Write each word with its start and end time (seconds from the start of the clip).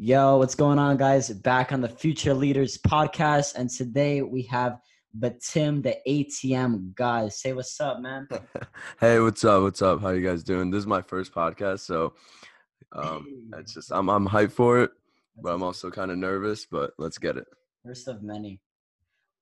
Yo, 0.00 0.36
what's 0.36 0.54
going 0.54 0.78
on, 0.78 0.96
guys? 0.96 1.28
Back 1.28 1.72
on 1.72 1.80
the 1.80 1.88
Future 1.88 2.32
Leaders 2.32 2.78
podcast, 2.78 3.56
and 3.56 3.68
today 3.68 4.22
we 4.22 4.42
have 4.42 4.78
Betim, 5.18 5.82
the 5.82 5.96
ATM 6.06 6.94
guy. 6.94 7.28
Say 7.28 7.52
what's 7.52 7.80
up, 7.80 7.98
man. 7.98 8.28
hey, 9.00 9.18
what's 9.18 9.42
up? 9.44 9.62
What's 9.62 9.82
up? 9.82 10.00
How 10.00 10.10
you 10.10 10.24
guys 10.24 10.44
doing? 10.44 10.70
This 10.70 10.78
is 10.78 10.86
my 10.86 11.02
first 11.02 11.34
podcast, 11.34 11.80
so 11.80 12.14
um, 12.92 13.50
it's 13.58 13.74
just 13.74 13.90
I'm 13.90 14.08
I'm 14.08 14.28
hyped 14.28 14.52
for 14.52 14.84
it, 14.84 14.92
but 15.42 15.52
I'm 15.52 15.64
also 15.64 15.90
kind 15.90 16.12
of 16.12 16.18
nervous. 16.18 16.64
But 16.64 16.92
let's 16.96 17.18
get 17.18 17.36
it. 17.36 17.46
First 17.84 18.06
of 18.06 18.22
many. 18.22 18.60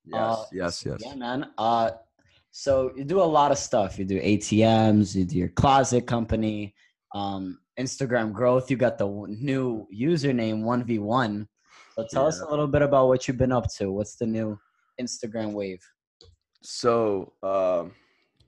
Yes, 0.07 0.39
Uh, 0.39 0.45
yes, 0.53 0.79
so, 0.79 0.91
yes. 0.93 1.03
Yeah, 1.05 1.17
man. 1.17 1.51
Uh, 1.59 1.91
so 2.51 2.93
you 2.97 3.05
do 3.05 3.21
a 3.21 3.25
lot 3.25 3.53
of 3.53 3.59
stuff. 3.59 3.99
You 3.99 4.07
do 4.07 4.19
ATMs. 4.19 5.15
You 5.15 5.27
do 5.27 5.37
your 5.37 5.51
closet 5.51 6.07
company. 6.07 6.75
Um, 7.15 7.59
Instagram 7.79 8.33
growth. 8.33 8.71
You 8.71 8.77
got 8.77 8.99
the 8.99 9.07
new 9.29 9.87
username 9.95 10.63
one 10.63 10.85
v 10.85 10.99
one. 10.99 11.49
So 11.95 12.07
tell 12.11 12.27
us 12.27 12.41
a 12.41 12.49
little 12.49 12.67
bit 12.67 12.83
about 12.83 13.09
what 13.09 13.27
you've 13.27 13.39
been 13.39 13.53
up 13.53 13.73
to. 13.77 13.91
What's 13.91 14.17
the 14.17 14.27
new 14.27 14.59
Instagram 15.01 15.53
wave? 15.53 15.81
So 16.63 17.33
um, 17.43 17.93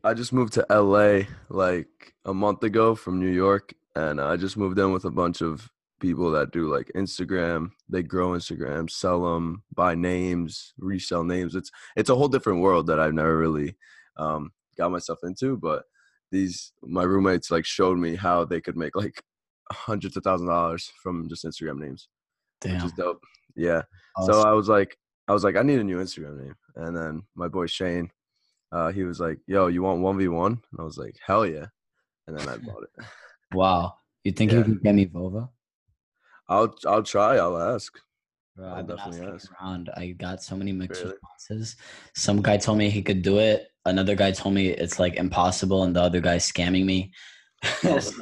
I 0.05 0.15
just 0.15 0.33
moved 0.33 0.53
to 0.55 0.67
LA 0.71 1.27
like 1.49 2.15
a 2.25 2.35
month 2.35 2.63
ago 2.63 2.95
from 2.95 3.21
New 3.21 3.31
York, 3.31 3.75
and 3.95 4.21
I 4.21 4.37
just 4.37 4.57
moved 4.57 4.79
in 4.79 4.93
with 4.93 5.05
a 5.05 5.11
bunch 5.11 5.41
of 5.41 5.71
people 6.01 6.31
that 6.33 6.53
do 6.53 6.73
like 6.73 6.91
Instagram. 6.95 7.71
They 7.89 8.03
grow 8.03 8.31
Instagram, 8.31 8.91
sell 8.91 9.25
them, 9.25 9.63
buy 9.75 9.95
names, 9.95 10.75
resell 10.79 11.25
names. 11.25 11.55
It's 11.55 11.71
it's 11.97 12.11
a 12.11 12.15
whole 12.15 12.29
different 12.29 12.61
world 12.61 12.87
that 12.89 13.01
I've 13.01 13.15
never 13.15 13.39
really 13.39 13.77
um, 14.17 14.53
got 14.77 14.91
myself 14.91 15.21
into. 15.23 15.57
But 15.57 15.85
these 16.31 16.73
my 16.83 17.03
roommates 17.03 17.51
like 17.51 17.65
showed 17.65 17.99
me 17.99 18.17
how 18.17 18.45
they 18.45 18.61
could 18.61 18.77
make 18.77 18.95
like 18.97 19.23
hundreds 19.73 20.17
of 20.17 20.23
thousand 20.25 20.49
dollars 20.49 20.93
from 21.03 21.29
just 21.29 21.45
Instagram 21.45 21.79
names, 21.79 22.09
which 22.63 22.73
Damn. 22.73 22.87
is 22.87 22.93
dope. 22.93 23.23
Yeah. 23.57 23.83
Awesome. 24.17 24.35
So 24.35 24.43
I 24.43 24.53
was 24.53 24.69
like, 24.69 24.97
I 25.27 25.33
was 25.33 25.45
like, 25.45 25.57
I 25.57 25.63
need 25.63 25.79
a 25.79 25.85
new 25.85 25.99
Instagram 25.99 26.39
name. 26.43 26.55
And 26.77 26.97
then 26.97 27.23
my 27.35 27.49
boy 27.49 27.67
Shane, 27.67 28.11
uh, 28.73 28.93
he 28.93 29.05
was 29.05 29.21
like, 29.21 29.39
Yo, 29.47 29.67
you 29.67 29.83
want 29.83 30.01
one 30.01 30.19
v 30.19 30.29
one? 30.29 30.53
And 30.53 30.81
I 30.81 30.83
was 30.83 30.99
like, 30.99 31.17
Hell 31.25 31.47
yeah. 31.47 31.67
And 32.27 32.39
then 32.39 32.49
I 32.49 32.57
bought 32.57 32.85
it. 32.85 33.05
wow. 33.55 33.95
You 34.25 34.33
think 34.33 34.53
you 34.53 34.63
can 34.63 34.79
get 34.79 34.95
me 34.95 35.07
Vova? 35.07 35.49
I'll 36.49 36.75
I'll 36.87 37.03
try. 37.03 37.37
I'll 37.37 37.61
ask. 37.61 37.93
Bro, 38.59 38.75
been 38.75 38.87
definitely 38.97 39.21
asking 39.21 39.35
ask. 39.35 39.53
around. 39.63 39.91
I 39.97 40.09
got 40.09 40.43
so 40.43 40.57
many 40.57 40.73
mixed 40.73 41.03
Really? 41.03 41.15
responses. 41.15 41.77
Some 42.17 42.43
guy 42.43 42.57
told 42.57 42.79
me 42.79 42.91
he 42.91 43.03
could 43.03 43.23
do 43.23 43.39
it. 43.39 43.69
Another 43.85 44.17
guy 44.17 44.33
told 44.33 44.55
me 44.57 44.69
it's 44.71 44.99
like 44.99 45.15
impossible, 45.15 45.85
and 45.85 45.95
the 45.95 46.03
other 46.03 46.21
guy's 46.21 46.51
scamming 46.51 46.85
me. 46.85 47.13
Oh, 47.85 47.99
so, 48.01 48.13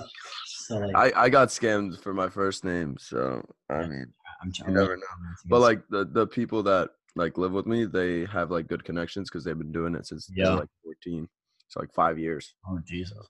so, 0.68 0.76
like, 0.78 1.14
I 1.14 1.24
I 1.24 1.28
got 1.28 1.48
scammed 1.48 2.00
for 2.02 2.12
my 2.12 2.28
first 2.28 2.64
name, 2.64 2.96
so 2.98 3.42
I 3.70 3.86
mean, 3.86 4.12
I'm 4.42 4.52
you 4.66 4.72
never 4.74 4.96
know. 4.96 5.02
But 5.48 5.60
like 5.60 5.80
the 5.90 6.04
the 6.04 6.26
people 6.26 6.62
that 6.64 6.90
like 7.16 7.38
live 7.38 7.52
with 7.52 7.66
me, 7.66 7.84
they 7.86 8.24
have 8.26 8.50
like 8.50 8.66
good 8.66 8.82
connections 8.84 9.30
because 9.30 9.44
they've 9.44 9.56
been 9.56 9.72
doing 9.72 9.94
it 9.94 10.06
since 10.06 10.28
Yeah. 10.34 10.54
like 10.56 10.68
14. 10.84 11.28
So 11.68 11.80
like 11.80 11.92
five 11.94 12.18
years. 12.18 12.54
oh 12.68 12.78
Jesus, 12.86 13.26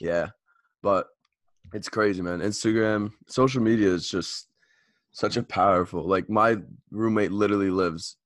Yeah. 0.00 0.28
But 0.82 1.08
it's 1.74 1.88
crazy, 1.88 2.22
man. 2.22 2.40
Instagram, 2.40 3.12
social 3.28 3.62
media 3.62 3.88
is 3.88 4.08
just 4.08 4.49
such 5.12 5.36
a 5.36 5.42
powerful. 5.42 6.06
Like 6.06 6.28
my 6.30 6.56
roommate 6.90 7.32
literally 7.32 7.70
lives 7.70 8.16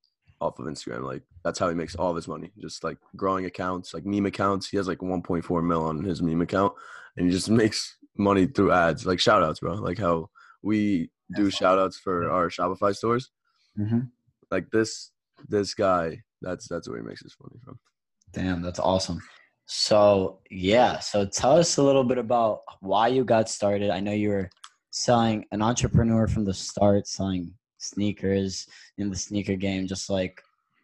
off 0.41 0.59
of 0.59 0.67
Instagram. 0.67 1.03
Like 1.05 1.23
that's 1.43 1.59
how 1.59 1.69
he 1.69 1.75
makes 1.75 1.95
all 1.95 2.11
of 2.11 2.17
his 2.17 2.29
money. 2.29 2.53
Just 2.61 2.85
like 2.85 2.99
growing 3.17 3.45
accounts, 3.47 3.95
like 3.95 4.05
meme 4.05 4.27
accounts. 4.27 4.69
He 4.69 4.77
has 4.77 4.89
like 4.89 4.99
1.4 4.99 5.65
mil 5.65 5.83
on 5.85 6.05
his 6.05 6.23
meme 6.23 6.43
account, 6.43 6.73
and 7.17 7.27
he 7.27 7.33
just 7.33 7.51
makes 7.63 7.97
money 8.17 8.47
through 8.47 8.73
ads. 8.73 9.07
Like 9.07 9.21
shout 9.21 9.43
outs, 9.43 9.61
bro. 9.61 9.75
Like 9.75 9.99
how 9.99 10.31
we 10.63 11.11
do 11.37 11.45
That's 11.45 11.57
shout 11.57 11.79
outs 11.79 11.99
for 11.99 12.31
our 12.31 12.49
Shopify 12.49 12.95
stores. 12.95 13.31
hmm 13.77 14.01
Like 14.51 14.71
this, 14.71 15.11
this 15.49 15.75
guy. 15.75 16.23
That's 16.43 16.69
that's 16.69 16.89
where 16.89 16.99
he 16.99 17.05
makes 17.05 17.23
his 17.23 17.37
money 17.43 17.59
from. 17.65 17.79
damn, 18.33 18.61
that's 18.61 18.79
awesome. 18.79 19.21
So 19.67 20.41
yeah, 20.51 20.99
so 20.99 21.25
tell 21.25 21.57
us 21.57 21.79
a 21.79 21.83
little 21.83 22.05
bit 22.05 22.19
about 22.19 22.61
why 22.81 23.09
you 23.09 23.25
got 23.25 23.49
started. 23.49 23.89
I 23.91 24.01
know 24.01 24.13
you 24.13 24.29
were 24.29 24.51
selling 25.05 25.45
an 25.51 25.61
entrepreneur 25.61 26.29
from 26.29 26.45
the 26.45 26.55
start, 26.55 27.09
selling 27.09 27.53
sneakers 27.79 28.69
in 28.97 29.11
the 29.11 29.17
sneaker 29.17 29.57
game, 29.57 29.89
just 29.89 30.09
like 30.09 30.41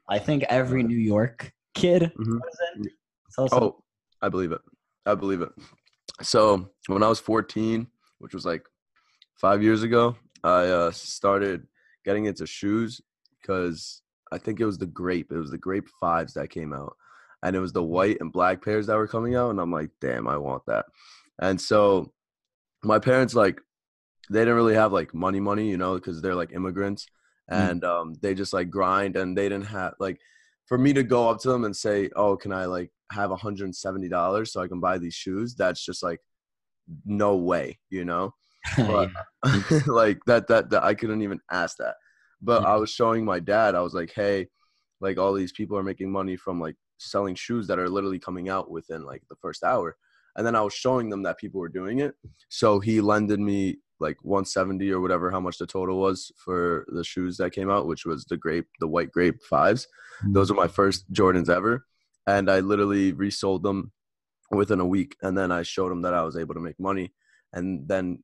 I 0.08 0.18
think 0.18 0.42
every 0.48 0.82
New 0.82 0.98
York 0.98 1.52
kid 1.74 2.12
Mhm. 2.18 2.40
was 2.40 2.58
in. 2.74 2.90
Tell 3.32 3.44
us 3.44 3.52
a- 3.52 3.60
Oh, 3.60 3.84
I 4.20 4.28
believe 4.28 4.50
it. 4.50 4.60
I 5.06 5.14
believe 5.14 5.40
it. 5.42 5.52
So 6.22 6.68
when 6.88 7.04
I 7.04 7.08
was 7.08 7.20
14, 7.20 7.86
which 8.18 8.34
was 8.34 8.44
like 8.44 8.66
five 9.36 9.62
years 9.62 9.84
ago, 9.84 10.16
I 10.42 10.64
uh, 10.66 10.90
started 10.90 11.68
getting 12.04 12.24
into 12.24 12.46
shoes 12.46 13.00
because 13.40 14.02
I 14.32 14.38
think 14.38 14.58
it 14.58 14.66
was 14.66 14.78
the 14.78 14.86
grape. 14.86 15.30
It 15.30 15.38
was 15.38 15.52
the 15.52 15.58
grape 15.58 15.88
fives 16.00 16.34
that 16.34 16.50
came 16.50 16.72
out, 16.72 16.96
and 17.44 17.54
it 17.54 17.60
was 17.60 17.72
the 17.72 17.84
white 17.84 18.20
and 18.20 18.32
black 18.32 18.60
pairs 18.64 18.88
that 18.88 18.96
were 18.96 19.06
coming 19.06 19.36
out, 19.36 19.50
and 19.50 19.60
I'm 19.60 19.70
like, 19.70 19.90
damn, 20.00 20.26
I 20.26 20.36
want 20.36 20.66
that. 20.66 20.86
And 21.38 21.60
so 21.60 22.12
my 22.82 22.98
parents 22.98 23.34
like 23.34 23.60
they 24.30 24.40
didn't 24.40 24.54
really 24.56 24.74
have 24.74 24.92
like 24.92 25.14
money, 25.14 25.40
money, 25.40 25.68
you 25.70 25.76
know, 25.78 25.94
because 25.96 26.22
they're 26.22 26.36
like 26.36 26.52
immigrants, 26.52 27.08
Mm. 27.52 27.72
and 27.72 27.84
um, 27.84 28.14
they 28.22 28.34
just 28.34 28.52
like 28.52 28.70
grind, 28.70 29.16
and 29.16 29.36
they 29.36 29.48
didn't 29.48 29.66
have 29.66 29.94
like 30.00 30.20
for 30.66 30.78
me 30.78 30.92
to 30.94 31.02
go 31.02 31.28
up 31.28 31.40
to 31.40 31.48
them 31.50 31.64
and 31.64 31.76
say, 31.76 32.10
"Oh, 32.16 32.36
can 32.36 32.52
I 32.52 32.66
like 32.66 32.92
have 33.12 33.30
$170 33.30 34.52
so 34.52 34.62
I 34.62 34.68
can 34.68 34.80
buy 34.80 34.98
these 34.98 35.14
shoes?" 35.14 35.54
That's 35.56 35.84
just 35.84 36.02
like 36.02 36.20
no 37.04 37.36
way, 37.36 37.78
you 37.90 38.04
know? 38.04 38.34
But 38.86 39.10
like 39.86 40.18
that, 40.26 40.46
that 40.48 40.70
that 40.70 40.84
I 40.84 40.94
couldn't 40.94 41.22
even 41.22 41.40
ask 41.50 41.76
that. 41.78 41.96
But 42.42 42.64
I 42.64 42.76
was 42.76 42.90
showing 42.90 43.24
my 43.24 43.40
dad, 43.40 43.74
I 43.74 43.82
was 43.82 43.94
like, 43.94 44.12
"Hey, 44.14 44.48
like 45.00 45.18
all 45.18 45.32
these 45.34 45.52
people 45.52 45.76
are 45.78 45.82
making 45.82 46.10
money 46.12 46.36
from 46.36 46.60
like 46.60 46.76
selling 46.98 47.34
shoes 47.34 47.66
that 47.68 47.78
are 47.78 47.88
literally 47.88 48.18
coming 48.18 48.48
out 48.48 48.70
within 48.70 49.04
like 49.04 49.22
the 49.30 49.36
first 49.42 49.64
hour." 49.64 49.96
And 50.40 50.46
then 50.46 50.56
I 50.56 50.62
was 50.62 50.72
showing 50.72 51.10
them 51.10 51.22
that 51.24 51.36
people 51.36 51.60
were 51.60 51.68
doing 51.68 51.98
it. 51.98 52.14
So 52.48 52.80
he 52.80 53.02
lended 53.02 53.40
me 53.40 53.80
like 54.00 54.16
170 54.22 54.90
or 54.90 55.00
whatever 55.02 55.30
how 55.30 55.40
much 55.40 55.58
the 55.58 55.66
total 55.66 56.00
was 56.00 56.32
for 56.42 56.86
the 56.88 57.04
shoes 57.04 57.36
that 57.36 57.50
came 57.52 57.70
out, 57.70 57.86
which 57.86 58.06
was 58.06 58.24
the 58.24 58.38
grape, 58.38 58.66
the 58.80 58.88
white 58.88 59.12
grape 59.12 59.42
fives 59.42 59.86
those 60.28 60.50
were 60.50 60.56
my 60.56 60.68
first 60.68 61.10
Jordans 61.12 61.48
ever. 61.48 61.86
And 62.26 62.50
I 62.50 62.60
literally 62.60 63.12
resold 63.12 63.62
them 63.62 63.92
within 64.50 64.80
a 64.80 64.86
week. 64.86 65.16
And 65.22 65.36
then 65.36 65.52
I 65.52 65.62
showed 65.62 65.92
him 65.92 66.02
that 66.02 66.14
I 66.14 66.22
was 66.22 66.36
able 66.36 66.54
to 66.54 66.60
make 66.60 66.78
money. 66.78 67.12
And 67.52 67.86
then 67.86 68.22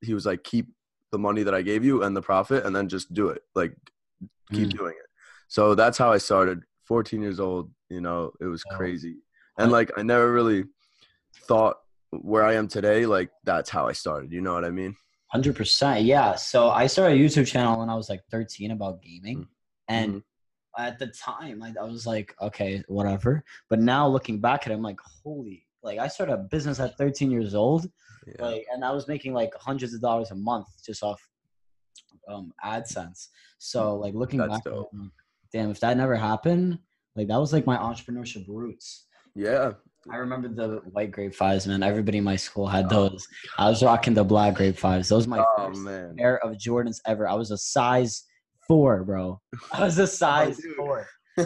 he 0.00 0.14
was 0.14 0.26
like, 0.26 0.42
keep 0.44 0.66
the 1.12 1.18
money 1.18 1.42
that 1.44 1.54
I 1.54 1.62
gave 1.62 1.84
you 1.84 2.02
and 2.02 2.16
the 2.16 2.22
profit 2.22 2.64
and 2.64 2.74
then 2.74 2.88
just 2.88 3.12
do 3.12 3.28
it. 3.28 3.42
Like, 3.54 3.74
keep 4.52 4.68
Mm. 4.68 4.78
doing 4.78 4.94
it. 4.98 5.08
So 5.48 5.74
that's 5.74 5.98
how 5.98 6.12
I 6.12 6.18
started. 6.18 6.62
14 6.86 7.22
years 7.22 7.40
old, 7.40 7.70
you 7.90 8.00
know, 8.00 8.32
it 8.40 8.46
was 8.46 8.62
crazy. 8.76 9.16
And 9.58 9.70
like, 9.70 9.90
I 9.96 10.02
never 10.02 10.32
really 10.32 10.64
thought 11.46 11.76
where 12.10 12.44
I 12.44 12.54
am 12.54 12.68
today, 12.68 13.06
like, 13.06 13.30
that's 13.44 13.70
how 13.70 13.86
I 13.86 13.92
started. 13.92 14.32
You 14.32 14.40
know 14.42 14.52
what 14.54 14.64
I 14.64 14.70
mean? 14.70 14.94
Hundred 15.28 15.56
percent, 15.56 16.04
yeah. 16.04 16.34
So 16.34 16.68
I 16.70 16.86
started 16.86 17.18
a 17.18 17.24
YouTube 17.24 17.46
channel 17.46 17.78
when 17.78 17.88
I 17.88 17.94
was 17.94 18.10
like 18.10 18.20
13 18.30 18.70
about 18.72 19.00
gaming, 19.02 19.46
and 19.88 20.16
Mhm. 20.16 20.22
at 20.78 20.98
the 20.98 21.06
time, 21.06 21.58
like 21.58 21.76
I 21.78 21.84
was 21.84 22.06
like, 22.06 22.34
okay, 22.42 22.82
whatever. 22.86 23.42
But 23.70 23.80
now 23.80 24.06
looking 24.06 24.40
back 24.40 24.66
at 24.66 24.72
it, 24.72 24.74
I'm 24.74 24.82
like, 24.82 25.00
holy! 25.00 25.66
Like 25.82 25.98
I 25.98 26.08
started 26.08 26.34
a 26.34 26.38
business 26.38 26.80
at 26.80 26.98
13 26.98 27.30
years 27.30 27.54
old, 27.54 27.90
Yeah. 28.26 28.44
like, 28.44 28.66
and 28.72 28.84
I 28.84 28.92
was 28.92 29.08
making 29.08 29.32
like 29.32 29.54
hundreds 29.54 29.94
of 29.94 30.02
dollars 30.02 30.30
a 30.32 30.34
month 30.34 30.66
just 30.84 31.02
off 31.02 31.20
um 32.28 32.52
AdSense. 32.62 33.28
So 33.58 33.96
like 33.96 34.14
looking 34.14 34.38
That's 34.38 34.50
back, 34.52 34.66
at 34.66 34.72
it, 34.72 34.74
dope. 34.76 34.90
Damn, 35.52 35.70
if 35.70 35.80
that 35.80 35.96
never 35.96 36.14
happened, 36.16 36.78
like 37.16 37.28
that 37.28 37.38
was 37.38 37.52
like 37.54 37.66
my 37.66 37.76
entrepreneurship 37.78 38.46
roots. 38.48 39.06
yeah. 39.34 39.72
I 40.10 40.16
remember 40.16 40.48
the 40.48 40.80
white 40.90 41.12
grape 41.12 41.34
fives, 41.34 41.66
man. 41.66 41.82
Everybody 41.82 42.18
in 42.18 42.24
my 42.24 42.36
school 42.36 42.66
had 42.66 42.86
Oh, 42.92 43.08
those. 43.08 43.26
I 43.58 43.68
was 43.68 43.82
rocking 43.82 44.14
the 44.14 44.24
black 44.24 44.54
grape 44.54 44.76
fives. 44.76 45.08
Those 45.08 45.26
were 45.28 45.36
my 45.36 45.44
Oh, 45.56 45.68
first 45.68 45.80
man. 45.80 46.16
pair 46.16 46.38
of 46.44 46.56
Jordans 46.56 46.98
ever. 47.06 47.28
I 47.28 47.34
was 47.34 47.50
a 47.52 47.58
size 47.58 48.24
four, 48.66 49.04
bro. 49.04 49.40
I 49.72 49.84
was 49.84 49.98
a 49.98 50.06
size 50.22 50.56
dude. 50.58 50.74
four. 50.76 51.06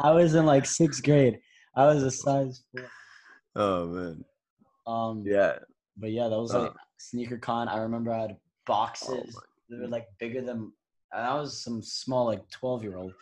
I 0.00 0.12
was 0.12 0.34
in 0.34 0.46
like 0.46 0.66
sixth 0.66 1.02
grade. 1.02 1.38
I 1.74 1.86
was 1.86 2.02
a 2.04 2.10
size 2.10 2.62
four. 2.72 2.86
Oh, 3.56 3.86
man. 3.88 4.24
Um, 4.86 5.24
Yeah. 5.26 5.58
but 5.96 6.12
yeah, 6.12 6.28
that 6.28 6.38
was 6.38 6.54
Uh. 6.54 6.62
like 6.62 6.72
sneaker 6.98 7.38
con. 7.38 7.68
I 7.68 7.78
remember 7.78 8.12
I 8.12 8.20
had 8.22 8.30
Oh, 8.32 8.40
boxes 8.66 9.34
my 9.34 9.40
that 9.70 9.80
were 9.82 9.88
like 9.88 10.06
bigger 10.20 10.42
than. 10.42 10.72
And 11.10 11.26
I 11.26 11.34
was 11.40 11.64
some 11.64 11.82
small 11.82 12.26
like 12.26 12.42
twelve 12.50 12.82
year 12.84 12.98
old. 12.98 13.14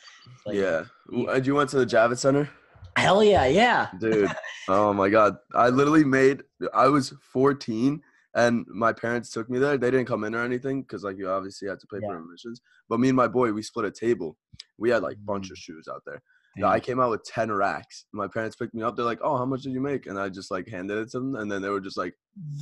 Like, 0.44 0.56
yeah. 0.56 0.85
And 1.09 1.47
you 1.47 1.55
went 1.55 1.71
to 1.71 1.79
the 1.79 1.87
Javits 1.87 2.19
Center? 2.19 2.50
Hell 2.97 3.23
yeah, 3.23 3.47
yeah. 3.47 3.89
dude 4.01 4.31
oh 4.69 4.93
my 4.93 5.09
god 5.09 5.37
i 5.55 5.69
literally 5.69 6.05
made 6.05 6.43
i 6.75 6.89
was 6.89 7.13
14 7.33 8.01
and 8.35 8.67
my 8.69 8.93
parents 8.93 9.31
took 9.31 9.49
me 9.49 9.59
there 9.59 9.77
they 9.79 9.91
didn't 9.91 10.07
come 10.07 10.25
in 10.25 10.35
or 10.35 10.45
anything 10.45 10.83
because 10.83 11.05
like 11.05 11.17
you 11.19 11.29
obviously 11.29 11.69
had 11.69 11.79
to 11.81 11.87
pay 11.87 11.99
Yeah. 12.03 12.09
for 12.09 12.19
admissions 12.19 12.61
but 12.89 12.99
me 13.01 13.09
and 13.09 13.17
my 13.17 13.29
boy 13.29 13.53
we 13.53 13.63
split 13.63 13.87
a 13.87 13.91
table 13.91 14.37
we 14.79 14.91
had 14.91 15.03
like 15.03 15.17
a 15.17 15.21
bunch 15.27 15.49
Mm. 15.49 15.53
of 15.53 15.59
shoes 15.59 15.89
out 15.93 16.03
there 16.07 16.21
Yeah, 16.59 16.69
I 16.69 16.81
came 16.81 16.99
out 17.01 17.11
with 17.11 17.23
10 17.25 17.53
racks. 17.53 18.07
My 18.15 18.27
parents 18.35 18.57
picked 18.57 18.73
me 18.75 18.83
up. 18.83 18.97
They're 18.97 19.05
like, 19.13 19.21
oh, 19.23 19.37
how 19.37 19.45
much 19.45 19.61
did 19.65 19.75
you 19.75 19.83
make? 19.91 20.07
And 20.07 20.19
I 20.19 20.31
just 20.31 20.51
like 20.51 20.67
handed 20.77 20.97
it 20.97 21.11
to 21.11 21.19
them. 21.21 21.35
And 21.37 21.53
then 21.53 21.61
they 21.61 21.69
were 21.69 21.83
just 21.89 21.99
like, 21.99 22.15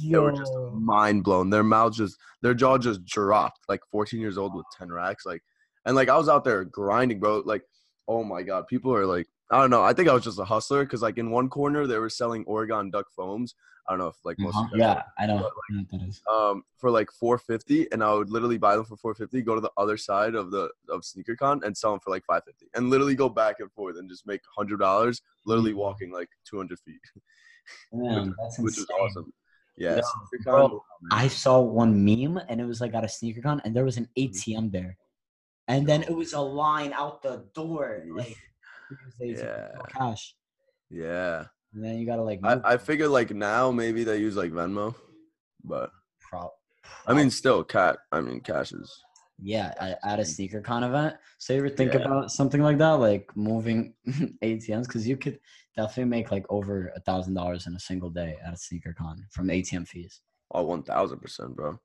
Yo. 0.03 0.11
they 0.13 0.19
were 0.27 0.37
just 0.43 0.53
mind 0.97 1.23
blown. 1.23 1.49
Their 1.51 1.63
mouths 1.63 1.97
just, 1.99 2.17
their 2.43 2.55
jaw 2.55 2.77
just 2.77 3.05
dropped. 3.05 3.61
Like 3.69 3.83
14 3.93 4.19
years 4.21 4.37
old 4.37 4.53
with 4.57 4.67
10 4.77 4.91
racks. 4.91 5.25
Like, 5.25 5.43
and 5.87 5.95
like 5.95 6.09
I 6.09 6.17
was 6.17 6.29
out 6.29 6.43
there 6.43 6.65
grinding, 6.65 7.21
bro. 7.21 7.43
Like, 7.47 7.63
oh 8.09 8.25
my 8.25 8.43
God. 8.43 8.67
People 8.67 8.93
are 8.93 9.07
like, 9.07 9.29
I 9.51 9.61
don't 9.61 9.71
know. 9.71 9.83
I 9.83 9.93
think 9.93 10.09
I 10.09 10.15
was 10.15 10.25
just 10.25 10.39
a 10.39 10.45
hustler 10.45 10.85
because 10.85 11.03
like 11.03 11.19
in 11.19 11.31
one 11.31 11.49
corner, 11.49 11.87
they 11.87 11.99
were 11.99 12.09
selling 12.11 12.45
Oregon 12.47 12.91
duck 12.91 13.07
foams. 13.15 13.55
I 13.87 13.93
don't 13.93 13.99
know 13.99 14.09
if 14.09 14.17
like 14.25 14.39
most 14.39 14.57
Uh-huh. 14.57 14.65
of 14.73 14.79
you 14.79 14.83
guys 14.83 14.97
Yeah, 14.97 15.03
I 15.23 15.27
know. 15.27 15.39
but, 15.43 15.51
I 15.53 15.73
know 15.75 15.85
what 15.91 16.01
that 16.01 16.09
is. 16.09 16.23
um 16.31 16.65
for 16.79 16.91
like 16.91 17.11
450 17.13 17.93
and 17.93 18.03
I 18.03 18.15
would 18.15 18.31
literally 18.31 18.57
buy 18.57 18.77
them 18.77 18.87
for 18.87 18.97
450 18.97 19.43
go 19.43 19.55
to 19.55 19.61
the 19.61 19.71
other 19.77 19.99
side 19.99 20.35
of 20.35 20.51
the 20.51 20.71
of 20.89 21.03
SneakerCon 21.03 21.63
and 21.65 21.77
sell 21.77 21.91
them 21.91 22.01
for 22.01 22.11
like 22.11 22.25
550 22.25 22.71
and 22.75 22.89
literally 22.89 23.15
go 23.15 23.29
back 23.29 23.61
and 23.61 23.71
forth 23.73 23.97
and 23.99 24.09
just 24.09 24.27
make 24.27 24.41
$100 24.59 25.21
literally 25.45 25.73
Mhm. 25.73 25.77
walking 25.77 26.11
like 26.11 26.31
200 26.49 26.79
feet 26.81 27.01
Damn, 27.93 28.35
that's 28.41 28.59
which 28.59 28.79
is 28.79 28.87
awesome 28.99 29.33
yeah 29.77 30.01
SneakerCon, 30.01 30.71
bro, 30.71 30.85
I 31.11 31.29
saw 31.29 31.61
one 31.61 32.03
meme 32.05 32.41
and 32.49 32.61
it 32.61 32.65
was 32.65 32.81
like 32.81 32.95
at 32.95 33.05
a 33.05 33.09
sneaker 33.09 33.43
con 33.43 33.61
and 33.65 33.77
there 33.77 33.85
was 33.85 33.99
an 33.99 34.09
ATM 34.17 34.73
there. 34.73 34.97
And 35.69 35.87
then 35.87 36.03
it 36.03 36.15
was 36.15 36.33
a 36.33 36.41
line 36.41 36.93
out 36.93 37.23
the 37.23 37.45
door. 37.55 38.05
Like 38.09 38.27
because 38.27 38.29
they 38.29 38.33
took 38.35 38.54
Yeah. 39.21 39.69
cash. 39.89 40.35
yeah 40.91 41.45
And 41.73 41.83
then 41.85 41.99
you 41.99 42.07
gotta 42.07 42.23
like 42.23 42.41
I, 42.45 42.61
I 42.65 42.77
figure 42.77 43.09
like 43.09 43.31
now 43.35 43.71
maybe 43.71 44.05
they 44.05 44.19
use 44.19 44.37
like 44.37 44.53
Venmo 44.53 44.95
but 45.65 45.91
Pro- 46.21 46.51
I 47.07 47.15
mean 47.15 47.31
still 47.31 47.65
cat 47.65 47.99
I 48.13 48.21
mean 48.21 48.41
cash 48.41 48.73
is 48.73 48.93
yeah, 49.43 49.75
at, 49.81 49.99
at 50.05 50.21
a 50.21 50.25
sneaker 50.25 50.61
con 50.61 50.85
event. 50.85 51.17
So 51.39 51.55
you 51.55 51.59
ever 51.59 51.69
think 51.69 51.93
Yeah. 51.93 52.03
about 52.03 52.31
something 52.31 52.63
like 52.63 52.79
that, 52.79 52.93
like 52.93 53.29
moving 53.37 53.95
ATMs? 54.45 54.87
Because 54.87 55.09
you 55.09 55.17
could 55.17 55.41
definitely 55.77 56.09
make 56.09 56.31
like 56.31 56.47
over 56.51 56.93
a 56.95 57.01
thousand 57.01 57.35
dollars 57.35 57.67
in 57.67 57.75
a 57.75 57.81
single 57.81 58.11
day 58.11 58.37
at 58.47 58.55
a 58.55 58.57
sneaker 58.57 58.95
con 58.97 59.27
from 59.33 59.49
ATM 59.49 59.89
fees. 59.89 60.21
Oh, 60.53 60.63
one 60.63 60.85
thousand 60.85 61.19
percent, 61.19 61.57
bro. 61.57 61.81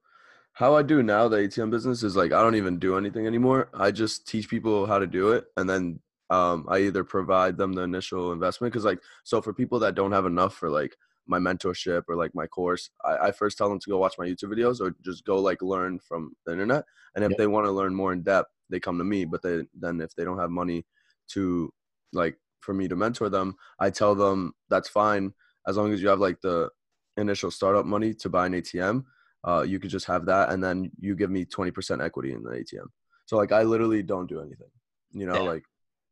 How 0.53 0.75
I 0.75 0.83
do 0.83 1.01
now 1.01 1.27
the 1.27 1.37
ATM 1.37 1.71
business 1.71 2.03
is 2.03 2.15
like 2.15 2.31
I 2.31 2.41
don't 2.43 2.53
even 2.55 2.77
do 2.77 2.97
anything 2.97 3.25
anymore. 3.25 3.69
I 3.73 3.89
just 3.89 4.27
teach 4.27 4.47
people 4.47 4.85
how 4.85 4.99
to 4.99 5.07
do 5.07 5.31
it, 5.31 5.45
and 5.57 5.67
then 5.67 6.01
um, 6.29 6.65
I 6.69 6.79
either 6.79 7.03
provide 7.03 7.57
them 7.57 7.73
the 7.73 7.81
initial 7.81 8.31
investment 8.31 8.71
because 8.71 8.85
like 8.85 9.01
so 9.23 9.41
for 9.41 9.53
people 9.53 9.79
that 9.79 9.95
don't 9.95 10.11
have 10.11 10.25
enough 10.25 10.55
for 10.55 10.69
like 10.69 10.95
my 11.27 11.39
mentorship 11.39 12.03
or 12.07 12.15
like 12.15 12.33
my 12.33 12.47
course, 12.47 12.89
I, 13.05 13.27
I 13.27 13.31
first 13.31 13.57
tell 13.57 13.69
them 13.69 13.79
to 13.79 13.89
go 13.89 13.97
watch 13.97 14.15
my 14.17 14.25
YouTube 14.27 14.53
videos 14.53 14.81
or 14.81 14.95
just 15.03 15.25
go 15.25 15.39
like 15.39 15.61
learn 15.61 15.99
from 15.99 16.35
the 16.45 16.51
internet. 16.51 16.85
And 17.15 17.23
if 17.23 17.31
Yep. 17.31 17.37
they 17.37 17.47
want 17.47 17.65
to 17.65 17.71
learn 17.71 17.93
more 17.93 18.13
in 18.13 18.23
depth, 18.23 18.49
they 18.69 18.79
come 18.79 18.97
to 18.97 19.03
me. 19.03 19.25
But 19.25 19.41
they 19.41 19.63
then 19.79 20.01
if 20.01 20.15
they 20.15 20.23
don't 20.23 20.39
have 20.39 20.49
money 20.51 20.85
to 21.29 21.71
like 22.13 22.37
for 22.61 22.73
me 22.73 22.87
to 22.87 22.95
mentor 22.95 23.29
them, 23.29 23.55
I 23.79 23.89
tell 23.89 24.15
them 24.15 24.53
that's 24.69 24.89
fine 24.89 25.33
as 25.67 25.77
long 25.77 25.93
as 25.93 26.01
you 26.01 26.09
have 26.09 26.19
like 26.19 26.41
the 26.41 26.69
initial 27.17 27.51
startup 27.51 27.85
money 27.85 28.13
to 28.15 28.29
buy 28.29 28.45
an 28.47 28.53
ATM. 28.53 29.05
Uh, 29.43 29.63
you 29.67 29.79
could 29.79 29.89
just 29.89 30.05
have 30.05 30.25
that, 30.25 30.49
and 30.49 30.61
then 30.63 30.91
you 30.99 31.15
give 31.15 31.29
me 31.31 31.45
twenty 31.45 31.71
percent 31.71 32.01
equity 32.01 32.33
in 32.33 32.43
the 32.43 32.51
ATM. 32.51 32.87
So 33.25 33.37
like 33.37 33.51
I 33.51 33.63
literally 33.63 34.03
don't 34.03 34.27
do 34.27 34.41
anything. 34.41 34.71
You 35.11 35.25
know, 35.27 35.43
like 35.45 35.63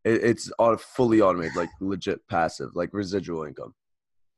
it, 0.08 0.24
it's 0.24 0.50
all 0.60 0.78
fully 0.78 1.22
automated, 1.22 1.56
like 1.56 1.70
legit 1.82 2.20
passive, 2.28 2.70
like 2.76 2.90
residual 2.94 3.44
income. 3.44 3.74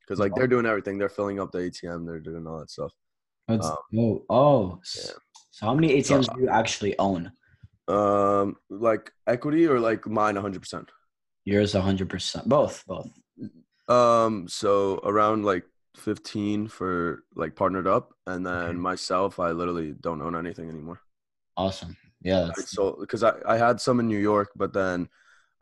Because 0.00 0.18
like 0.18 0.34
they're 0.34 0.46
doing 0.48 0.66
everything, 0.66 0.98
they're 0.98 1.08
filling 1.08 1.38
up 1.40 1.52
the 1.52 1.58
ATM, 1.58 2.06
they're 2.06 2.18
doing 2.20 2.46
all 2.46 2.58
that 2.58 2.70
stuff. 2.70 2.92
That's, 3.48 3.66
Um, 3.66 3.76
oh, 3.98 4.24
oh. 4.28 4.80
yeah. 4.96 5.12
So 5.50 5.66
how 5.66 5.74
many 5.74 6.00
So- 6.02 6.16
ATMs 6.18 6.34
do 6.34 6.40
you 6.42 6.48
actually 6.48 6.98
own? 6.98 7.32
Um, 7.88 8.56
like 8.68 9.10
equity 9.26 9.66
or 9.66 9.80
like 9.80 10.06
mine, 10.06 10.36
hundred 10.36 10.60
percent. 10.62 10.88
Yours, 11.44 11.72
hundred 11.72 12.08
percent. 12.08 12.48
Both, 12.48 12.84
both. 12.86 13.10
Um, 13.88 14.46
so 14.46 15.00
around 15.02 15.44
like 15.44 15.64
fifteen 15.96 16.68
for 16.68 17.24
like 17.34 17.56
partnered 17.56 17.88
up, 17.88 18.12
and 18.28 18.46
then 18.46 18.52
Okay. 18.64 18.72
myself, 18.78 19.40
I 19.40 19.50
literally 19.50 19.94
don't 20.00 20.22
own 20.22 20.36
anything 20.36 20.68
anymore. 20.68 21.00
Awesome. 21.56 21.96
Yeah. 22.22 22.50
Sold 22.58 23.00
because 23.00 23.24
I, 23.24 23.32
I 23.46 23.56
had 23.56 23.80
some 23.80 23.98
in 23.98 24.06
New 24.06 24.18
York, 24.18 24.50
but 24.54 24.72
then 24.72 25.08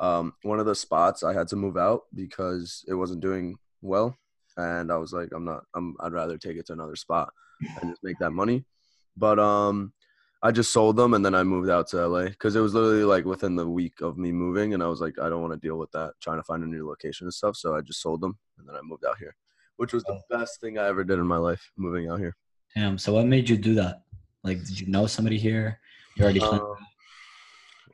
um, 0.01 0.35
one 0.43 0.61
of 0.61 0.67
the 0.67 0.75
spots 0.75 1.23
I 1.23 1.33
had 1.33 1.49
to 1.49 1.57
move 1.57 1.77
out 1.77 2.03
because 2.15 2.85
it 2.89 2.95
wasn't 2.95 3.21
doing 3.21 3.57
well, 3.83 4.17
and 4.57 4.93
I 4.93 4.97
was 4.97 5.13
like, 5.13 5.31
I'm 5.35 5.45
not. 5.45 5.65
I'm. 5.75 5.97
I'd 6.01 6.13
rather 6.13 6.39
take 6.39 6.57
it 6.57 6.67
to 6.67 6.73
another 6.73 6.97
spot 6.97 7.31
and 7.81 7.91
just 7.91 8.03
make 8.05 8.19
that 8.19 8.31
money. 8.31 8.65
But 9.17 9.39
um, 9.39 9.93
I 10.43 10.53
just 10.53 10.73
sold 10.73 10.97
them, 10.97 11.15
and 11.15 11.25
then 11.25 11.35
I 11.35 11.43
moved 11.43 11.71
out 11.71 11.89
to 11.89 12.07
LA 12.07 12.25
because 12.27 12.55
it 12.55 12.61
was 12.61 12.75
literally 12.75 13.05
like 13.05 13.25
within 13.25 13.57
the 13.57 13.69
week 13.69 14.01
of 14.01 14.19
me 14.19 14.31
moving, 14.31 14.75
and 14.75 14.83
I 14.83 14.87
was 14.87 15.01
like, 15.01 15.19
I 15.19 15.29
don't 15.29 15.43
want 15.43 15.55
to 15.55 15.67
deal 15.67 15.79
with 15.79 15.91
that, 15.93 16.13
trying 16.21 16.39
to 16.39 16.45
find 16.45 16.63
a 16.63 16.67
new 16.67 16.87
location 16.87 17.27
and 17.27 17.35
stuff. 17.35 17.57
So 17.57 17.75
I 17.75 17.81
just 17.81 18.01
sold 18.01 18.21
them, 18.21 18.39
and 18.59 18.69
then 18.69 18.77
I 18.77 18.81
moved 18.83 19.05
out 19.05 19.19
here, 19.19 19.35
which 19.77 19.93
was 19.93 20.05
the 20.05 20.21
best 20.31 20.61
thing 20.61 20.79
I 20.79 20.87
ever 20.87 21.03
did 21.03 21.19
in 21.19 21.27
my 21.27 21.39
life, 21.39 21.71
moving 21.77 22.09
out 22.09 22.21
here. 22.21 22.37
damn. 22.75 22.99
So 22.99 23.15
what 23.15 23.27
made 23.27 23.49
you 23.49 23.57
do 23.57 23.75
that? 23.75 24.03
Like, 24.45 24.59
did 24.65 24.79
you 24.79 24.87
know 24.87 25.07
somebody 25.07 25.39
here? 25.39 25.81
You 26.17 26.25
already. 26.25 26.41
Um, 26.41 26.77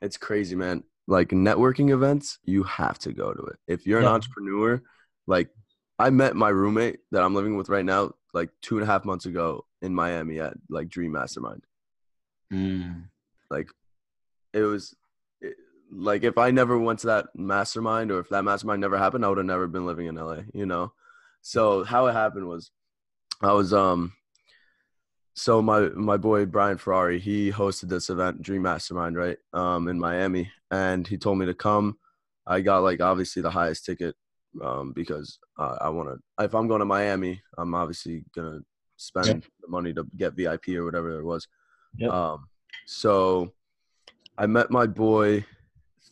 it's 0.03 0.19
crazy, 0.19 0.55
man. 0.55 0.85
Like 1.07 1.29
networking 1.29 1.91
events, 1.91 2.39
you 2.45 2.63
have 2.63 2.99
to 3.01 3.13
go 3.13 3.33
to 3.33 3.43
it. 3.43 3.57
If 3.67 3.87
you're 3.87 4.01
an 4.01 4.07
Yeah. 4.07 4.13
entrepreneur, 4.13 4.83
like 5.27 5.51
I 5.99 6.11
met 6.11 6.35
my 6.35 6.49
roommate 6.49 7.01
that 7.13 7.23
I'm 7.23 7.35
living 7.35 7.57
with 7.57 7.69
right 7.69 7.85
now, 7.85 8.13
like 8.33 8.51
two 8.63 8.77
and 8.77 8.83
a 8.83 8.87
half 8.87 9.05
months 9.05 9.27
ago 9.27 9.67
in 9.83 9.95
Miami 9.95 10.41
at 10.41 10.55
like 10.69 10.89
Dream 10.89 11.13
Mastermind. 11.13 11.65
Mm. 12.53 13.05
Like 13.51 13.69
it 14.53 14.63
was 14.63 14.95
it, 15.41 15.57
like 15.93 16.25
if 16.25 16.39
I 16.39 16.51
never 16.51 16.79
went 16.79 17.01
to 17.01 17.09
that 17.09 17.27
mastermind 17.35 18.11
or 18.11 18.19
if 18.21 18.29
that 18.31 18.45
mastermind 18.45 18.81
never 18.81 18.97
happened, 18.99 19.25
I 19.25 19.29
would 19.29 19.39
have 19.39 19.47
never 19.47 19.67
been 19.67 19.87
living 19.87 20.07
in 20.07 20.15
LA, 20.17 20.41
you 20.53 20.67
know? 20.67 20.93
So 21.43 21.85
how 21.85 22.07
it 22.07 22.13
happened 22.15 22.49
was 22.49 22.71
I 23.43 23.53
was 23.53 23.75
um 23.75 24.15
so 25.35 25.61
my 25.61 25.81
my 25.91 26.17
boy 26.17 26.47
Brian 26.47 26.79
Ferrari, 26.79 27.19
he 27.19 27.51
hosted 27.53 27.89
this 27.89 28.09
event, 28.09 28.41
Dream 28.41 28.63
Mastermind, 28.63 29.17
right? 29.17 29.37
Um 29.53 29.89
in 29.89 29.99
Miami. 29.99 30.51
And 30.75 31.07
he 31.07 31.17
told 31.19 31.39
me 31.39 31.47
to 31.47 31.55
come. 31.55 31.87
I 32.47 32.61
got 32.61 32.83
like 32.89 33.01
obviously 33.01 33.43
the 33.43 33.51
highest 33.51 33.85
ticket 33.87 34.15
um 34.63 34.93
because 34.95 35.39
uh, 35.59 35.77
I 35.81 35.89
want 35.89 36.09
to 36.11 36.45
if 36.45 36.55
I'm 36.55 36.69
going 36.69 36.81
to 36.81 36.85
Miami, 36.97 37.43
I'm 37.59 37.75
obviously 37.75 38.25
going 38.35 38.49
to 38.59 38.65
spend 38.97 39.27
Yep. 39.27 39.45
the 39.63 39.69
money 39.69 39.93
to 39.95 40.07
get 40.17 40.35
VIP 40.35 40.69
or 40.71 40.85
whatever 40.85 41.19
it 41.19 41.25
was. 41.25 41.49
Yep. 41.97 42.11
Um, 42.11 42.39
so 42.87 43.53
I 44.39 44.47
met 44.47 44.71
my 44.71 44.87
boy 44.87 45.45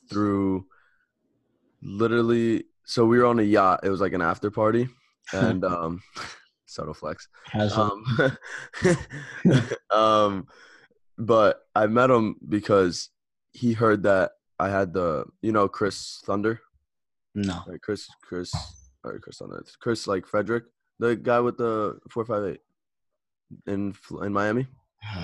through 0.08 0.66
literally. 1.82 2.64
So 2.84 3.04
we 3.06 3.18
were 3.18 3.26
on 3.26 3.38
a 3.38 3.42
yacht. 3.42 3.80
It 3.84 3.90
was 3.90 4.00
like 4.00 4.12
an 4.12 4.22
after 4.22 4.50
party, 4.50 4.88
and 5.32 5.64
um, 5.64 6.02
subtle 6.66 6.94
flex. 6.94 7.28
Um, 7.54 8.04
um, 9.90 10.46
but 11.18 11.60
I 11.74 11.86
met 11.86 12.10
him 12.10 12.36
because 12.48 13.10
he 13.52 13.72
heard 13.72 14.02
that 14.04 14.32
I 14.58 14.68
had 14.68 14.92
the, 14.92 15.24
you 15.40 15.52
know, 15.52 15.68
Chris 15.68 16.20
Thunder, 16.24 16.60
no. 17.34 17.62
right? 17.66 17.80
Chris, 17.80 18.08
Chris, 18.22 18.52
or 19.04 19.18
Chris 19.18 19.38
Thunder, 19.38 19.58
It's 19.58 19.76
Chris 19.76 20.06
like 20.06 20.26
Frederick, 20.26 20.64
the 20.98 21.16
guy 21.16 21.40
with 21.40 21.56
the 21.56 21.98
four 22.10 22.24
five 22.24 22.44
eight 22.44 22.60
in 23.66 23.94
in 24.22 24.32
Miami, 24.32 24.66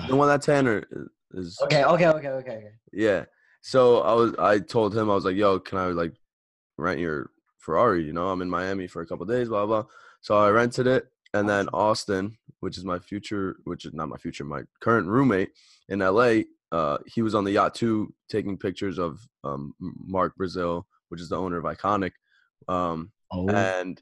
the 0.07 0.15
one 0.15 0.27
that 0.27 0.41
Tanner 0.41 0.85
is. 1.33 1.57
okay. 1.63 1.83
Okay. 1.83 2.07
Okay. 2.07 2.29
Okay. 2.29 2.51
Okay. 2.51 2.71
Yeah. 2.91 3.25
So 3.61 4.01
I 4.01 4.13
was 4.13 4.35
I 4.39 4.59
told 4.59 4.95
him 4.95 5.09
I 5.09 5.15
was 5.15 5.25
like, 5.25 5.35
"Yo, 5.35 5.59
can 5.59 5.77
I 5.77 5.87
like 5.87 6.13
rent 6.77 6.99
your 6.99 7.31
Ferrari, 7.57 8.03
you 8.03 8.13
know? 8.13 8.29
I'm 8.29 8.41
in 8.41 8.49
Miami 8.49 8.87
for 8.87 9.01
a 9.01 9.05
couple 9.05 9.25
days, 9.25 9.49
blah 9.49 9.65
blah." 9.65 9.85
So 10.21 10.37
I 10.37 10.49
rented 10.49 10.87
it 10.87 11.07
and 11.33 11.47
then 11.47 11.69
Austin, 11.73 12.37
which 12.59 12.77
is 12.77 12.85
my 12.85 12.99
future, 12.99 13.57
which 13.63 13.85
is 13.85 13.93
not 13.93 14.09
my 14.09 14.17
future, 14.17 14.43
my 14.43 14.63
current 14.79 15.07
roommate 15.07 15.51
in 15.87 15.99
LA, 15.99 16.41
uh 16.71 16.97
he 17.07 17.21
was 17.21 17.33
on 17.35 17.43
the 17.43 17.51
yacht 17.51 17.73
too 17.75 18.13
taking 18.29 18.57
pictures 18.57 18.97
of 18.99 19.19
um 19.43 19.73
Mark 19.79 20.35
Brazil, 20.35 20.85
which 21.09 21.21
is 21.21 21.29
the 21.29 21.37
owner 21.37 21.57
of 21.57 21.65
Iconic. 21.65 22.11
Um 22.67 23.11
Oh. 23.31 23.47
and 23.49 24.01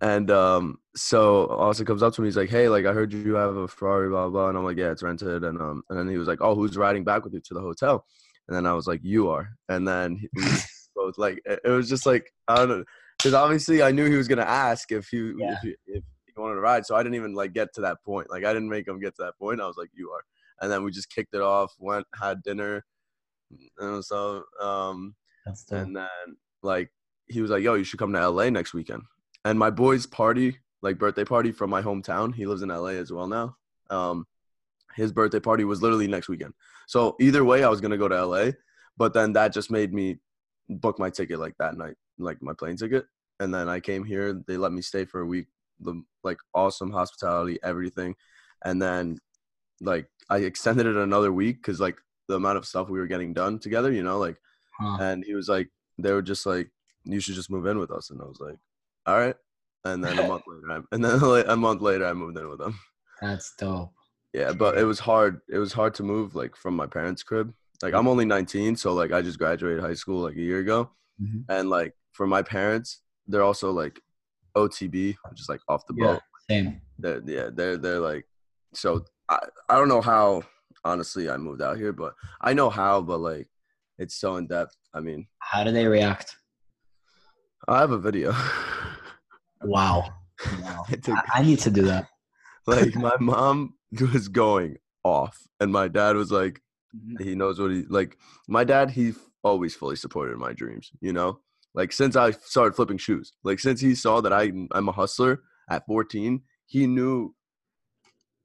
and 0.00 0.30
um 0.30 0.78
so 0.96 1.46
Austin 1.48 1.84
comes 1.84 2.02
up 2.02 2.14
to 2.14 2.20
me 2.22 2.28
he's 2.28 2.36
like 2.36 2.48
hey 2.48 2.68
like 2.68 2.86
i 2.86 2.92
heard 2.92 3.12
you 3.12 3.34
have 3.34 3.56
a 3.56 3.68
ferrari 3.68 4.08
blah 4.08 4.28
blah 4.28 4.48
and 4.48 4.56
i'm 4.56 4.64
like 4.64 4.76
yeah 4.78 4.90
it's 4.90 5.02
rented 5.02 5.44
and 5.44 5.60
um 5.60 5.82
and 5.90 5.98
then 5.98 6.08
he 6.08 6.16
was 6.16 6.28
like 6.28 6.38
oh 6.40 6.54
who's 6.54 6.76
riding 6.76 7.04
back 7.04 7.24
with 7.24 7.34
you 7.34 7.40
to 7.40 7.54
the 7.54 7.60
hotel 7.60 8.06
and 8.48 8.56
then 8.56 8.66
i 8.66 8.72
was 8.72 8.86
like 8.86 9.00
you 9.02 9.28
are 9.28 9.50
and 9.68 9.86
then 9.86 10.16
he- 10.16 10.28
both 10.96 11.18
like 11.18 11.40
it 11.44 11.60
it 11.64 11.68
was 11.70 11.88
just 11.88 12.06
like 12.06 12.32
i 12.48 12.54
don't 12.56 12.68
know 12.68 12.84
because 13.18 13.34
obviously 13.34 13.82
i 13.82 13.90
knew 13.90 14.06
he 14.06 14.16
was 14.16 14.28
gonna 14.28 14.42
ask 14.42 14.90
if 14.92 15.08
he 15.08 15.32
Yeah. 15.36 15.52
if, 15.54 15.58
he, 15.62 15.74
if 15.86 16.04
he 16.26 16.32
wanted 16.40 16.54
to 16.54 16.60
ride 16.60 16.86
so 16.86 16.94
i 16.96 17.02
didn't 17.02 17.16
even 17.16 17.34
like 17.34 17.52
get 17.52 17.74
to 17.74 17.80
that 17.82 17.98
point 18.04 18.30
like 18.30 18.44
i 18.44 18.52
didn't 18.54 18.70
make 18.70 18.88
him 18.88 19.00
get 19.00 19.14
to 19.16 19.22
that 19.24 19.38
point 19.38 19.60
i 19.60 19.66
was 19.66 19.76
like 19.76 19.90
you 19.92 20.10
are 20.12 20.22
and 20.60 20.70
then 20.70 20.84
we 20.84 20.90
just 20.90 21.14
kicked 21.14 21.34
it 21.34 21.40
off 21.40 21.72
went 21.78 22.06
had 22.20 22.42
dinner 22.42 22.84
and 23.78 24.04
so 24.04 24.42
um 24.60 25.14
and 25.70 25.96
then 25.96 26.36
like 26.62 26.90
he 27.30 27.40
was 27.40 27.50
like, 27.50 27.62
"Yo, 27.62 27.74
you 27.74 27.84
should 27.84 27.98
come 27.98 28.12
to 28.12 28.28
LA 28.28 28.50
next 28.50 28.74
weekend." 28.74 29.02
And 29.44 29.58
my 29.58 29.70
boy's 29.70 30.06
party, 30.06 30.58
like 30.82 30.98
birthday 30.98 31.24
party 31.24 31.52
from 31.52 31.70
my 31.70 31.80
hometown, 31.80 32.34
he 32.34 32.46
lives 32.46 32.62
in 32.62 32.68
LA 32.68 32.90
as 32.90 33.12
well 33.12 33.26
now. 33.26 33.56
Um, 33.88 34.26
his 34.94 35.12
birthday 35.12 35.40
party 35.40 35.64
was 35.64 35.82
literally 35.82 36.08
next 36.08 36.28
weekend. 36.28 36.54
So 36.86 37.16
either 37.20 37.44
way, 37.44 37.64
I 37.64 37.68
was 37.68 37.80
gonna 37.80 37.96
go 37.96 38.08
to 38.08 38.26
LA, 38.26 38.52
but 38.96 39.14
then 39.14 39.32
that 39.34 39.52
just 39.52 39.70
made 39.70 39.92
me 39.94 40.18
book 40.68 40.98
my 40.98 41.10
ticket 41.10 41.38
like 41.38 41.54
that 41.58 41.76
night, 41.76 41.94
like 42.18 42.42
my 42.42 42.52
plane 42.52 42.76
ticket, 42.76 43.06
and 43.38 43.54
then 43.54 43.68
I 43.68 43.80
came 43.80 44.04
here. 44.04 44.34
They 44.46 44.56
let 44.56 44.72
me 44.72 44.82
stay 44.82 45.04
for 45.04 45.20
a 45.20 45.26
week. 45.26 45.46
The 45.80 46.02
like 46.24 46.38
awesome 46.54 46.90
hospitality, 46.90 47.58
everything, 47.62 48.14
and 48.64 48.82
then 48.82 49.18
like 49.80 50.06
I 50.28 50.38
extended 50.38 50.86
it 50.86 50.96
another 50.96 51.32
week 51.32 51.56
because 51.56 51.80
like 51.80 51.96
the 52.28 52.36
amount 52.36 52.58
of 52.58 52.66
stuff 52.66 52.88
we 52.88 52.98
were 52.98 53.06
getting 53.06 53.32
done 53.32 53.58
together, 53.58 53.90
you 53.92 54.02
know, 54.02 54.18
like, 54.18 54.36
Huh. 54.78 54.96
and 55.00 55.24
he 55.24 55.34
was 55.34 55.48
like, 55.48 55.68
they 55.98 56.12
were 56.12 56.22
just 56.22 56.46
like, 56.46 56.70
you 57.04 57.20
should 57.20 57.34
just 57.34 57.50
move 57.50 57.66
in 57.66 57.78
with 57.78 57.90
us, 57.90 58.10
and 58.10 58.20
I 58.20 58.24
was 58.24 58.40
like, 58.40 58.56
all 59.06 59.18
right. 59.18 59.34
And 59.84 60.02
then 60.04 60.18
a 60.18 60.26
month 60.26 60.42
later, 60.46 60.70
I, 60.72 60.94
and 60.94 61.04
then 61.04 61.18
like, 61.36 61.44
a 61.48 61.56
month 61.56 61.82
later, 61.82 62.06
I 62.06 62.12
moved 62.14 62.38
in 62.38 62.48
with 62.48 62.58
them. 62.58 62.78
That's 63.20 63.54
dope. 63.56 63.92
Yeah, 64.32 64.52
but 64.52 64.78
it 64.78 64.84
was 64.84 64.98
hard. 65.00 65.40
It 65.50 65.58
was 65.58 65.72
hard 65.72 65.92
to 65.94 66.02
move 66.02 66.34
like 66.34 66.54
from 66.56 66.76
my 66.76 66.86
parents' 66.86 67.22
crib. 67.22 67.52
Like 67.82 67.94
I'm 67.94 68.06
only 68.08 68.24
19, 68.26 68.76
so 68.76 68.92
like 68.94 69.12
I 69.12 69.22
just 69.22 69.38
graduated 69.38 69.80
high 69.82 69.94
school 69.94 70.20
like 70.22 70.36
a 70.36 70.40
year 70.40 70.60
ago, 70.60 70.90
Mhm. 71.20 71.44
and 71.48 71.68
like 71.70 71.94
for 72.12 72.26
my 72.26 72.42
parents, 72.42 73.00
they're 73.26 73.42
also 73.42 73.72
like 73.72 74.00
OTB, 74.56 75.16
which 75.30 75.40
is 75.40 75.48
like 75.48 75.60
off 75.68 75.86
the 75.86 75.94
Yeah. 75.96 76.04
boat. 76.14 76.22
Same. 76.48 76.80
They're 76.98 77.22
yeah, 77.26 77.50
they're 77.52 77.76
they're 77.76 78.00
like 78.00 78.26
so. 78.74 79.04
I 79.30 79.38
I 79.68 79.76
don't 79.76 79.88
know 79.88 80.02
how 80.02 80.42
honestly 80.84 81.30
I 81.30 81.36
moved 81.38 81.62
out 81.62 81.78
here, 81.78 81.92
but 81.92 82.14
I 82.42 82.52
know 82.52 82.68
how. 82.68 83.00
But 83.00 83.18
like 83.20 83.48
it's 83.98 84.16
so 84.16 84.36
in 84.36 84.46
depth. 84.46 84.76
I 84.92 85.00
mean, 85.00 85.26
How 85.38 85.64
do 85.64 85.72
they 85.72 85.86
react? 85.86 86.36
I 87.68 87.78
have 87.80 87.92
a 87.92 87.98
video. 87.98 88.34
Wow. 89.62 90.08
Wow. 90.62 90.84
I 90.88 90.94
took- 90.94 91.18
I, 91.18 91.40
I 91.40 91.42
need 91.42 91.58
to 91.58 91.70
do 91.70 91.82
that. 91.82 92.06
like 92.66 92.94
my 92.94 93.14
mom 93.20 93.74
was 94.00 94.28
going 94.28 94.78
off, 95.04 95.36
and 95.60 95.70
my 95.70 95.86
dad 95.86 96.16
was 96.16 96.32
like, 96.32 96.62
mm-hmm. 96.96 97.22
he 97.22 97.34
knows 97.34 97.60
what 97.60 97.70
he 97.70 97.84
like 97.88 98.16
my 98.48 98.64
dad 98.64 98.90
he 98.90 99.12
always 99.42 99.74
fully 99.74 99.96
supported 99.96 100.36
my 100.36 100.52
dreams 100.52 100.90
you 101.00 101.12
know 101.12 101.38
like 101.74 101.92
since 101.92 102.16
i 102.16 102.30
started 102.30 102.74
flipping 102.74 102.98
shoes 102.98 103.32
like 103.42 103.58
since 103.58 103.80
he 103.80 103.94
saw 103.94 104.20
that 104.20 104.32
i 104.32 104.52
i'm 104.72 104.88
a 104.88 104.92
hustler 104.92 105.42
at 105.70 105.86
14 105.86 106.42
he 106.66 106.86
knew 106.86 107.34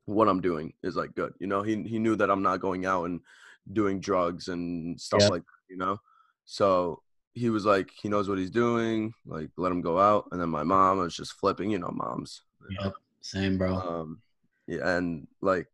what 0.06 0.28
i'm 0.28 0.42
doing 0.42 0.74
is 0.84 0.96
like 0.96 1.14
good 1.16 1.34
you 1.40 1.48
know 1.48 1.62
he 1.64 1.82
he 1.84 2.00
knew 2.00 2.16
that 2.16 2.30
i'm 2.30 2.42
not 2.44 2.60
going 2.60 2.86
out 2.86 3.06
and 3.06 3.20
doing 3.74 4.00
drugs 4.00 4.48
and 4.50 5.00
stuff 5.00 5.22
Yeah. 5.22 5.28
like 5.30 5.42
that, 5.44 5.74
you 5.74 5.78
know 5.78 6.00
so 6.46 7.02
he 7.34 7.50
was 7.50 7.66
like 7.66 7.90
he 8.02 8.08
knows 8.08 8.30
what 8.30 8.38
he's 8.38 8.52
doing 8.52 9.14
like 9.26 9.50
let 9.58 9.72
him 9.72 9.82
go 9.82 10.00
out 10.00 10.28
and 10.32 10.40
then 10.40 10.50
my 10.50 10.64
mom 10.64 11.00
was 11.00 11.16
just 11.16 11.34
flipping 11.34 11.72
you 11.72 11.80
know 11.80 11.92
moms 11.92 12.44
Yep. 12.82 12.94
Same, 13.22 13.58
bro. 13.58 13.76
um 13.76 14.22
yeah 14.68 14.98
and 14.98 15.28
like 15.42 15.68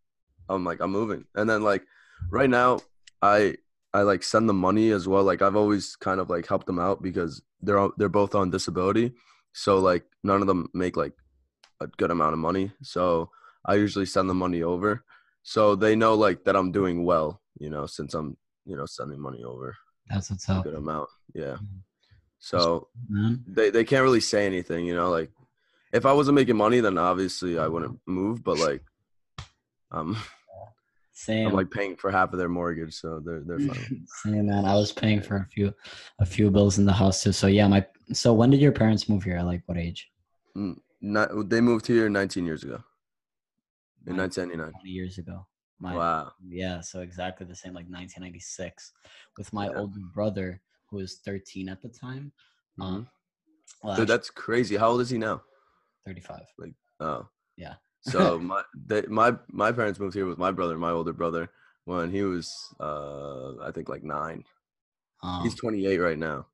i'm 0.49 0.63
like 0.63 0.79
i'm 0.81 0.91
moving 0.91 1.25
and 1.35 1.49
then 1.49 1.61
like 1.63 1.83
right 2.29 2.49
now 2.49 2.79
i 3.21 3.55
i 3.93 4.01
like 4.01 4.23
send 4.23 4.47
them 4.47 4.57
money 4.57 4.91
as 4.91 5.07
well 5.07 5.23
like 5.23 5.41
i've 5.41 5.55
always 5.57 5.95
kind 5.97 6.19
of 6.21 6.29
like 6.29 6.47
helped 6.47 6.65
them 6.67 6.79
out 6.79 7.01
because 7.01 7.41
they're 7.61 7.77
all, 7.79 7.91
they're 7.97 8.09
both 8.09 8.33
on 8.35 8.49
disability 8.49 9.13
so 9.53 9.79
like 9.79 10.03
none 10.23 10.41
of 10.41 10.47
them 10.47 10.69
make 10.73 10.95
like 10.97 11.13
a 11.81 11.87
good 11.87 12.11
amount 12.11 12.33
of 12.33 12.39
money 12.39 12.71
so 12.81 13.29
i 13.65 13.75
usually 13.75 14.05
send 14.05 14.29
the 14.29 14.33
money 14.33 14.61
over 14.63 15.03
so 15.43 15.75
they 15.75 15.95
know 15.95 16.13
like 16.15 16.43
that 16.43 16.55
i'm 16.55 16.71
doing 16.71 17.03
well 17.03 17.41
you 17.59 17.69
know 17.69 17.85
since 17.85 18.13
i'm 18.13 18.37
you 18.65 18.75
know 18.77 18.85
sending 18.85 19.19
money 19.19 19.43
over 19.43 19.75
That's 20.09 20.29
what's 20.29 20.47
a 20.49 20.53
up, 20.53 20.63
good 20.63 20.75
amount 20.75 21.09
yeah 21.33 21.55
Mhm. 21.57 21.81
so 22.39 22.87
they 23.47 23.69
they 23.69 23.83
can't 23.83 24.03
really 24.03 24.19
say 24.21 24.45
anything, 24.45 24.85
you 24.85 24.95
know. 24.95 25.09
Like 25.11 25.29
if 25.93 26.05
I 26.05 26.13
wasn't 26.13 26.35
making 26.35 26.57
money, 26.57 26.79
then 26.81 26.97
obviously 26.97 27.59
I 27.59 27.67
wouldn't 27.67 27.99
move. 28.07 28.43
But 28.43 28.57
like, 28.57 28.81
um, 29.91 30.17
Same. 31.13 31.47
I'm 31.47 31.53
like 31.53 31.69
paying 31.69 31.95
for 31.97 32.09
half 32.09 32.33
of 32.33 32.39
their 32.39 32.49
mortgage, 32.49 32.95
so 32.95 33.19
they're 33.23 33.41
they're 33.45 33.59
fine. 33.71 34.05
Same, 34.23 34.47
man. 34.47 34.65
I 34.65 34.75
was 34.75 34.91
paying 34.91 35.21
for 35.21 35.35
a 35.37 35.45
few, 35.53 35.73
a 36.19 36.25
few 36.25 36.49
bills 36.49 36.77
in 36.79 36.85
the 36.85 36.93
house 36.93 37.21
too. 37.23 37.31
So 37.31 37.47
yeah, 37.47 37.67
my. 37.67 37.85
So 38.13 38.33
when 38.33 38.49
did 38.49 38.59
your 38.61 38.71
parents 38.71 39.07
move 39.07 39.23
here? 39.23 39.41
Like 39.43 39.61
what 39.67 39.77
age? 39.77 40.09
Not, 41.01 41.49
they 41.49 41.61
moved 41.61 41.85
here 41.87 42.09
19 42.09 42.45
years 42.45 42.63
ago, 42.63 42.83
in 44.07 44.17
1999. 44.17 44.71
Twenty 44.71 44.89
years 44.89 45.17
ago. 45.17 45.47
My, 45.79 45.95
Wow. 45.95 46.31
Yeah, 46.47 46.81
so 46.81 47.01
exactly 47.01 47.45
the 47.47 47.55
same, 47.55 47.73
like 47.73 47.87
1996, 47.89 48.91
with 49.37 49.51
my 49.51 49.65
Yeah. 49.65 49.79
older 49.79 49.99
brother 50.13 50.61
who 50.89 50.97
was 50.97 51.17
13 51.19 51.69
at 51.69 51.81
the 51.81 51.89
time. 51.89 52.31
Mhm. 52.79 52.83
Um, 52.85 53.09
well, 53.81 53.95
Dude, 53.95 54.03
actually, 54.03 54.05
that's 54.05 54.29
crazy. 54.29 54.75
How 54.77 54.89
old 54.89 55.01
is 55.01 55.09
he 55.09 55.17
now? 55.17 55.41
35. 56.05 56.41
like 56.59 56.73
Oh, 56.99 57.27
Yeah. 57.57 57.75
So 58.01 58.37
my 58.51 58.63
they, 58.75 59.01
my 59.03 59.35
my 59.49 59.71
parents 59.71 59.99
moved 59.99 60.13
here 60.15 60.25
with 60.27 60.37
my 60.37 60.51
brother, 60.51 60.77
my 60.77 60.91
older 60.91 61.13
brother, 61.13 61.49
when 61.85 62.11
he 62.11 62.21
was 62.21 62.51
uh 62.79 63.57
I 63.61 63.71
think 63.71 63.89
like 63.89 64.03
nine. 64.03 64.43
Um, 65.23 65.43
He's 65.43 65.55
28 65.55 65.97
right 65.99 66.17
now, 66.17 66.47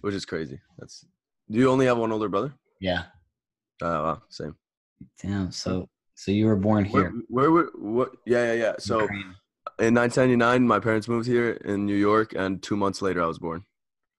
which 0.00 0.14
is 0.14 0.24
crazy. 0.26 0.60
That's. 0.78 1.04
Do 1.50 1.58
you 1.58 1.70
only 1.70 1.86
have 1.86 1.98
one 1.98 2.12
older 2.12 2.28
brother? 2.28 2.54
yeah. 2.80 3.06
Oh, 3.82 4.02
wow, 4.02 4.22
same. 4.28 4.54
Damn. 5.22 5.50
So 5.52 5.88
so 6.20 6.32
you 6.32 6.44
were 6.44 6.56
born 6.56 6.84
here. 6.84 7.14
where, 7.28 7.50
were 7.50 7.70
what? 7.76 8.10
Yeah, 8.26 8.52
yeah, 8.52 8.52
yeah. 8.52 8.74
So 8.78 9.00
Ukraine. 9.00 9.34
in 9.78 9.94
1999, 9.94 10.66
my 10.66 10.78
parents 10.78 11.08
moved 11.08 11.26
here 11.26 11.52
in 11.64 11.86
New 11.86 11.94
York, 11.94 12.34
and 12.36 12.62
two 12.62 12.76
months 12.76 13.00
later, 13.00 13.22
I 13.22 13.26
was 13.26 13.38
born. 13.38 13.64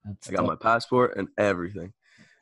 That's 0.04 0.28
I 0.28 0.32
got 0.32 0.44
my 0.44 0.56
passport 0.56 1.16
and 1.16 1.28
everything. 1.38 1.92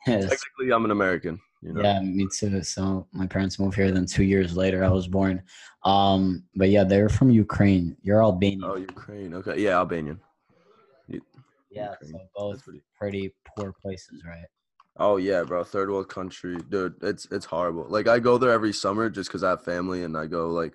Yes. 0.07 0.23
Technically, 0.23 0.73
I'm 0.73 0.83
an 0.83 0.89
American. 0.89 1.39
You 1.61 1.73
know. 1.73 1.83
Yeah, 1.83 2.01
me 2.01 2.27
too. 2.35 2.63
So 2.63 3.05
my 3.13 3.27
parents 3.27 3.59
moved 3.59 3.75
here. 3.75 3.91
Then 3.91 4.07
two 4.07 4.23
years 4.23 4.57
later, 4.57 4.83
I 4.83 4.89
was 4.89 5.07
born. 5.07 5.43
Um, 5.85 6.43
but 6.55 6.69
yeah, 6.69 6.83
they're 6.83 7.07
from 7.07 7.29
Ukraine. 7.29 7.95
You're 8.01 8.23
Albanian. 8.23 8.63
Oh, 8.63 8.77
Ukraine. 8.77 9.35
Okay. 9.35 9.61
Yeah, 9.61 9.77
Albanian. 9.77 10.19
yeah, 11.07 11.91
Ukraine. 11.91 12.13
so 12.13 12.19
both 12.35 12.63
pretty. 12.63 12.81
pretty 12.99 13.35
poor 13.55 13.75
places, 13.79 14.23
right? 14.25 14.47
Oh 14.97 15.17
yeah, 15.17 15.43
bro. 15.43 15.63
Third 15.63 15.89
world 15.89 16.09
country, 16.09 16.57
dude. 16.69 16.95
It's 17.01 17.25
it's 17.31 17.45
horrible. 17.45 17.85
Like 17.89 18.07
I 18.07 18.19
go 18.19 18.37
there 18.37 18.51
every 18.51 18.73
summer 18.73 19.09
just 19.09 19.29
because 19.29 19.43
I 19.43 19.51
have 19.51 19.63
family 19.63 20.03
and 20.03 20.17
I 20.17 20.25
go 20.27 20.49
like 20.49 20.73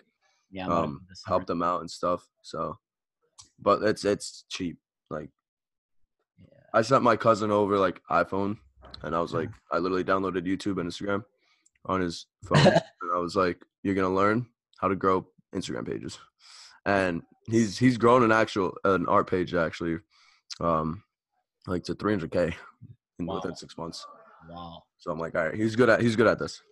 Yeah, 0.50 0.64
I'm 0.66 0.70
about 0.72 0.80
to 0.80 0.84
um 0.84 0.92
go 0.94 0.98
this 1.08 1.22
summer. 1.22 1.36
help 1.38 1.46
them 1.46 1.62
out 1.62 1.80
and 1.80 1.90
stuff. 1.90 2.26
So, 2.42 2.78
but 3.58 3.82
it's 3.82 4.04
it's 4.04 4.44
cheap. 4.48 4.78
Like 5.10 5.30
Yeah. 6.40 6.60
I 6.74 6.82
sent 6.82 7.02
my 7.02 7.16
cousin 7.16 7.50
over 7.50 7.78
like 7.78 8.00
iPhone, 8.10 8.56
and 9.02 9.14
I 9.14 9.20
was 9.20 9.34
like, 9.34 9.50
I 9.72 9.78
literally 9.78 10.04
downloaded 10.04 10.46
YouTube 10.46 10.80
and 10.80 10.90
Instagram 10.90 11.22
on 11.84 12.00
his 12.00 12.26
phone, 12.44 12.66
and 12.66 13.10
I 13.14 13.18
was 13.18 13.36
like, 13.36 13.62
you're 13.82 13.94
gonna 13.94 14.14
learn 14.14 14.46
how 14.80 14.88
to 14.88 14.96
grow 14.96 15.26
Instagram 15.54 15.86
pages, 15.86 16.18
and 16.86 17.22
he's 17.50 17.78
he's 17.78 17.98
grown 17.98 18.22
an 18.24 18.32
actual 18.32 18.74
an 18.84 19.06
art 19.06 19.28
page 19.30 19.54
actually, 19.54 19.98
um, 20.60 21.02
like 21.66 21.84
to 21.84 21.94
300k 21.94 22.54
in 23.18 23.26
Wow. 23.26 23.36
within 23.36 23.56
six 23.56 23.76
months. 23.78 24.06
Wow. 24.48 24.82
So 24.98 25.10
I'm 25.10 25.18
like, 25.18 25.34
all 25.34 25.44
right, 25.46 25.54
he's 25.54 25.76
good 25.76 25.88
at 25.88 26.00
he's 26.00 26.16
good 26.16 26.26
at 26.26 26.38
this. 26.38 26.62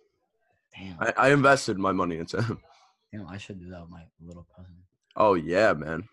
Damn. 0.77 0.97
I, 0.99 1.13
I 1.17 1.31
invested 1.31 1.77
my 1.77 1.91
money 1.91 2.17
into 2.17 2.41
him. 2.41 2.59
Damn, 3.13 3.27
I 3.27 3.37
should 3.37 3.59
do 3.59 3.69
that 3.69 3.81
with 3.81 3.89
my 3.89 4.03
little 4.23 4.47
cousin. 4.55 4.75
Oh 5.15 5.35
yeah, 5.35 5.73
man. 5.73 6.07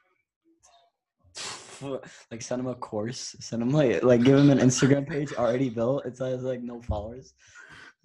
like 2.31 2.43
send 2.43 2.61
him 2.61 2.69
a 2.69 2.75
course. 2.75 3.35
Send 3.41 3.63
him 3.63 3.71
like 3.71 4.03
like 4.03 4.23
give 4.23 4.39
him 4.39 4.51
an 4.51 4.59
Instagram 4.59 5.09
page 5.09 5.33
already 5.35 5.69
built. 5.69 6.07
It's 6.07 6.19
says 6.19 6.43
like 6.43 6.63
no 6.63 6.81
followers. 6.83 7.35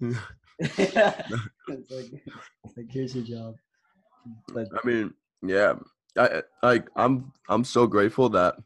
it's 0.00 0.96
like 0.96 2.12
it's 2.64 2.76
like 2.76 2.90
here's 2.90 3.14
your 3.14 3.24
job. 3.24 3.54
But 4.52 4.68
I 4.72 4.86
mean, 4.86 5.14
yeah. 5.42 5.74
I 6.16 6.42
I 6.62 6.82
I'm 6.96 7.32
I'm 7.48 7.64
so 7.64 7.86
grateful 7.86 8.28
that 8.30 8.56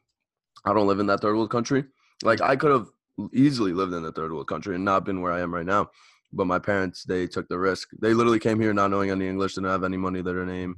I 0.65 0.73
don't 0.73 0.87
live 0.87 1.01
in 1.01 1.07
that 1.07 1.21
third 1.21 1.35
world 1.35 1.51
country. 1.51 1.85
Like 2.23 2.41
I 2.41 2.57
could 2.57 2.71
have 2.71 2.87
easily 3.33 3.73
lived 3.73 3.93
in 3.93 4.05
a 4.05 4.13
third 4.13 4.33
world 4.33 4.49
country 4.49 4.75
and 4.75 4.85
not 4.85 5.05
been 5.05 5.21
where 5.21 5.33
I 5.33 5.41
am 5.41 5.55
right 5.55 5.67
now. 5.67 5.91
But 6.33 6.47
my 6.47 6.59
parents, 6.59 7.05
they 7.05 7.27
took 7.27 7.47
the 7.49 7.59
risk. 7.59 7.89
They 8.01 8.15
literally 8.15 8.39
came 8.39 8.59
here 8.59 8.73
not 8.73 8.91
knowing 8.91 9.11
any 9.11 9.29
English, 9.29 9.55
didn't 9.55 9.71
have 9.71 9.85
any 9.85 9.99
money 9.99 10.23
to 10.23 10.33
their 10.33 10.47
name. 10.47 10.77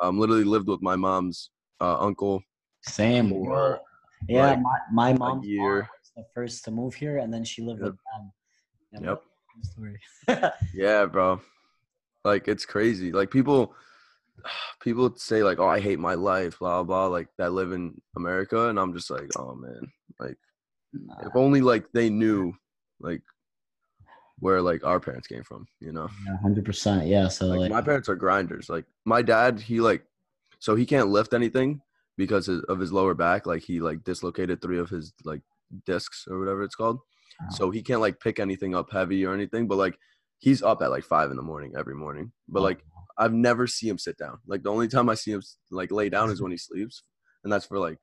Um, 0.00 0.18
literally 0.18 0.44
lived 0.44 0.68
with 0.68 0.82
my 0.82 0.96
mom's 0.96 1.50
uh, 1.80 1.98
uncle 2.00 2.42
same. 2.82 3.30
for 3.30 3.80
Yeah, 4.28 4.48
like, 4.50 4.60
my, 4.60 4.78
my 4.92 5.12
mom 5.12 5.42
year. 5.44 5.82
was 5.82 6.12
the 6.16 6.24
first 6.34 6.64
to 6.64 6.70
move 6.70 6.94
here, 6.94 7.18
and 7.18 7.32
then 7.32 7.44
she 7.44 7.62
lived 7.62 7.80
Yep. 7.80 7.90
with 7.92 7.98
them. 8.12 8.32
Yeah, 8.92 9.08
Yep. 9.10 9.22
Story. 9.62 10.52
Yeah, 10.74 11.06
bro. 11.06 11.40
Like 12.24 12.48
it's 12.48 12.66
crazy. 12.66 13.12
Like 13.12 13.30
people 13.30 13.74
people 14.80 15.14
say 15.16 15.42
like, 15.42 15.58
"Oh, 15.58 15.68
I 15.68 15.80
hate 15.80 15.98
my 15.98 16.14
life," 16.14 16.58
blah 16.58 16.82
blah, 16.82 17.06
like 17.06 17.28
that 17.38 17.52
live 17.52 17.72
in 17.72 18.00
America, 18.16 18.68
and 18.68 18.78
I'm 18.78 18.92
just 18.92 19.10
like, 19.10 19.30
"Oh 19.38 19.54
man, 19.54 19.80
like 20.18 20.36
Nah, 21.04 21.26
if 21.26 21.36
only 21.36 21.60
like 21.60 21.86
they 21.92 22.10
knew 22.10 22.54
like 23.00 23.22
where 24.38 24.60
like 24.60 24.84
our 24.84 25.00
parents 25.00 25.26
came 25.26 25.42
from, 25.42 25.66
you 25.80 25.92
know." 25.92 26.08
hundred 26.42 26.64
percent. 26.64 27.06
Yeah. 27.06 27.28
So 27.28 27.46
Like 27.46 27.60
like, 27.60 27.70
my 27.70 27.82
parents 27.82 28.08
are 28.08 28.16
grinders. 28.16 28.68
Like 28.68 28.84
my 29.04 29.22
dad, 29.22 29.60
he 29.60 29.80
like 29.80 30.04
so 30.58 30.74
he 30.74 30.86
can't 30.86 31.08
lift 31.08 31.34
anything 31.34 31.80
because 32.16 32.48
of 32.48 32.78
his 32.78 32.92
lower 32.92 33.14
back. 33.14 33.46
Like 33.46 33.62
he 33.62 33.80
like 33.80 34.04
dislocated 34.04 34.60
three 34.60 34.78
of 34.78 34.88
his 34.88 35.12
like 35.24 35.42
discs 35.84 36.26
or 36.28 36.38
whatever 36.38 36.62
it's 36.62 36.74
called. 36.74 36.98
Oh. 37.42 37.54
So 37.54 37.70
he 37.70 37.82
can't 37.82 38.00
like 38.00 38.20
pick 38.20 38.38
anything 38.40 38.74
up 38.74 38.90
heavy 38.90 39.24
or 39.24 39.34
anything. 39.34 39.68
But 39.68 39.78
like 39.78 39.98
he's 40.38 40.62
up 40.62 40.82
at 40.82 40.90
like 40.90 41.04
five 41.04 41.30
in 41.30 41.36
the 41.36 41.42
morning 41.42 41.74
every 41.78 41.94
morning. 41.94 42.32
But 42.48 42.62
like 42.62 42.78
uh-huh. 42.78 43.24
I've 43.24 43.32
never 43.32 43.66
see 43.66 43.88
him 43.88 43.98
sit 43.98 44.18
down. 44.18 44.38
Like 44.46 44.62
the 44.62 44.70
only 44.70 44.88
time 44.88 45.08
I 45.08 45.14
see 45.14 45.32
him 45.32 45.42
like 45.70 45.90
lay 45.90 46.08
down 46.08 46.30
is 46.30 46.42
when 46.42 46.52
he 46.52 46.58
sleeps, 46.58 47.02
and 47.44 47.52
that's 47.52 47.66
for 47.66 47.78
like 47.78 47.98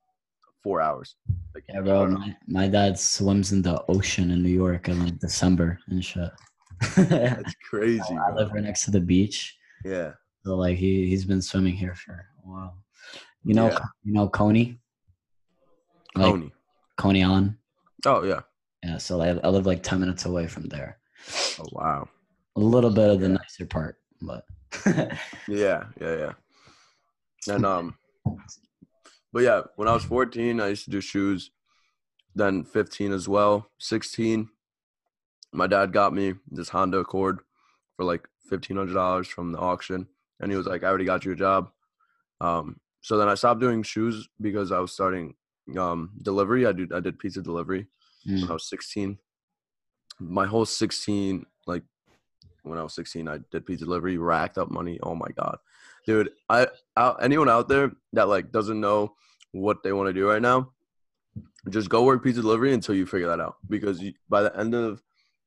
four 0.64 0.82
hours. 0.82 1.16
Like, 1.54 1.66
Yeah, 1.70 1.82
bro. 1.82 2.08
My, 2.08 2.36
my 2.48 2.68
dad 2.68 2.98
swims 2.98 3.52
in 3.52 3.62
the 3.62 3.84
ocean 3.90 4.32
in 4.32 4.42
New 4.42 4.50
York 4.50 4.88
in 4.90 5.04
like 5.04 5.20
December 5.20 5.80
and 5.90 6.04
shit. 6.04 6.32
That's 6.96 7.54
crazy. 7.70 8.02
I 8.12 8.32
bro. 8.32 8.36
live 8.36 8.52
right 8.54 8.64
next 8.64 8.86
to 8.86 8.92
the 8.92 9.00
beach, 9.02 9.58
Yeah. 9.86 10.14
so 10.46 10.56
like 10.56 10.78
he 10.78 11.08
he's 11.08 11.26
been 11.26 11.42
swimming 11.42 11.76
here 11.76 11.96
for 11.96 12.14
a 12.14 12.48
while. 12.50 12.78
You 13.44 13.54
know, 13.54 13.68
Yeah. 13.70 13.80
you 14.04 14.14
know 14.14 14.28
Coney, 14.30 14.80
like 16.16 16.32
Coney. 16.34 16.52
Coney 16.98 17.24
on. 17.24 17.58
Oh 18.06 18.24
yeah. 18.24 18.42
Yeah, 18.84 18.98
so 18.98 19.22
I, 19.22 19.30
I 19.46 19.48
live 19.50 19.66
like 19.66 19.84
ten 19.84 20.00
minutes 20.00 20.26
away 20.26 20.48
from 20.48 20.68
there. 20.70 20.98
Oh 21.60 21.66
wow. 21.72 22.08
A 22.56 22.60
little 22.60 22.90
bit 22.92 23.10
of 23.10 23.20
the 23.20 23.28
Yeah. 23.28 23.34
nicer 23.36 23.66
part, 23.66 23.98
but 24.22 24.44
Yeah, 25.48 25.86
yeah, 26.02 26.16
yeah. 26.18 26.34
And 27.48 27.66
um, 27.66 27.96
but 29.34 29.44
yeah, 29.44 29.62
when 29.76 29.88
I 29.88 29.94
was 29.94 30.06
14, 30.06 30.62
I 30.62 30.70
used 30.70 30.86
to 30.86 30.92
do 30.92 31.02
shoes. 31.02 31.52
Then 32.36 32.64
15 32.64 33.12
as 33.12 33.28
well. 33.28 33.70
16, 33.80 34.50
my 35.52 35.68
dad 35.68 35.92
got 35.94 36.14
me 36.14 36.34
this 36.50 36.70
Honda 36.70 37.00
Accord 37.00 37.40
for 37.96 38.06
like 38.06 38.28
$1,500 38.52 39.28
from 39.28 39.52
the 39.52 39.60
auction, 39.60 40.08
and 40.40 40.52
he 40.52 40.58
was 40.58 40.66
like, 40.66 40.84
"I 40.84 40.88
already 40.88 41.06
got 41.06 41.26
you 41.26 41.34
a 41.34 41.36
job." 41.36 41.70
Um, 42.42 42.80
so 43.02 43.18
then 43.18 43.30
I 43.30 43.36
stopped 43.36 43.60
doing 43.62 43.84
shoes 43.84 44.28
because 44.42 44.72
I 44.72 44.80
was 44.80 44.94
starting 44.94 45.36
um 45.78 46.12
delivery. 46.24 46.66
I 46.66 46.72
did 46.72 46.92
I 46.92 47.00
did 47.00 47.20
pizza 47.20 47.42
delivery 47.42 47.88
when 48.26 48.38
Mm. 48.44 48.50
I 48.50 48.54
was 48.54 48.68
16. 48.68 49.18
My 50.20 50.46
whole 50.46 50.66
16, 50.66 51.46
like 51.68 51.84
when 52.64 52.80
I 52.80 52.84
was 52.84 52.96
16, 52.96 53.28
I 53.28 53.40
did 53.52 53.66
pizza 53.66 53.86
delivery, 53.86 54.18
racked 54.18 54.58
up 54.58 54.72
money. 54.72 55.00
Oh 55.04 55.16
my 55.16 55.30
god, 55.38 55.58
dude! 56.06 56.30
I 56.50 56.68
out, 56.98 57.24
anyone 57.24 57.50
out 57.50 57.68
there 57.68 57.92
that 58.14 58.28
like 58.28 58.52
doesn't 58.52 58.80
know 58.80 59.16
what 59.52 59.84
they 59.84 59.94
want 59.94 60.08
to 60.08 60.14
do 60.14 60.28
right 60.30 60.42
now, 60.42 60.72
just 61.70 61.90
go 61.90 62.04
work 62.04 62.24
pizza 62.24 62.42
delivery 62.42 62.74
until 62.74 62.96
you 62.96 63.06
figure 63.06 63.28
that 63.28 63.40
out. 63.40 63.56
Because 63.70 64.02
you, 64.02 64.14
by 64.30 64.42
the 64.44 64.58
end 64.58 64.74
of 64.76 65.02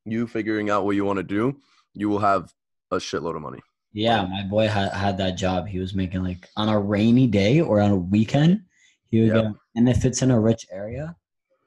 you 0.04 0.26
figuring 0.26 0.70
out 0.70 0.84
what 0.84 0.96
you 0.96 1.04
want 1.04 1.18
to 1.18 1.22
do, 1.22 1.56
you 1.94 2.08
will 2.08 2.20
have 2.20 2.52
a 2.90 2.96
shitload 2.96 3.36
of 3.36 3.42
money. 3.42 3.60
yeah, 3.92 4.24
my 4.26 4.42
boy 4.44 4.68
had 4.68 4.92
had 4.92 5.18
that 5.18 5.36
job. 5.36 5.66
He 5.66 5.78
was 5.78 5.94
making 5.94 6.22
like 6.22 6.48
on 6.56 6.68
a 6.68 6.78
rainy 6.78 7.26
day 7.26 7.60
or 7.60 7.80
on 7.80 7.90
a 7.90 7.96
weekend, 7.96 8.62
he 9.06 9.20
would 9.20 9.34
Yep. 9.34 9.42
get, 9.44 9.52
and 9.74 9.88
if 9.88 10.04
it's 10.04 10.22
in 10.22 10.30
a 10.30 10.38
rich 10.38 10.66
area, 10.70 11.16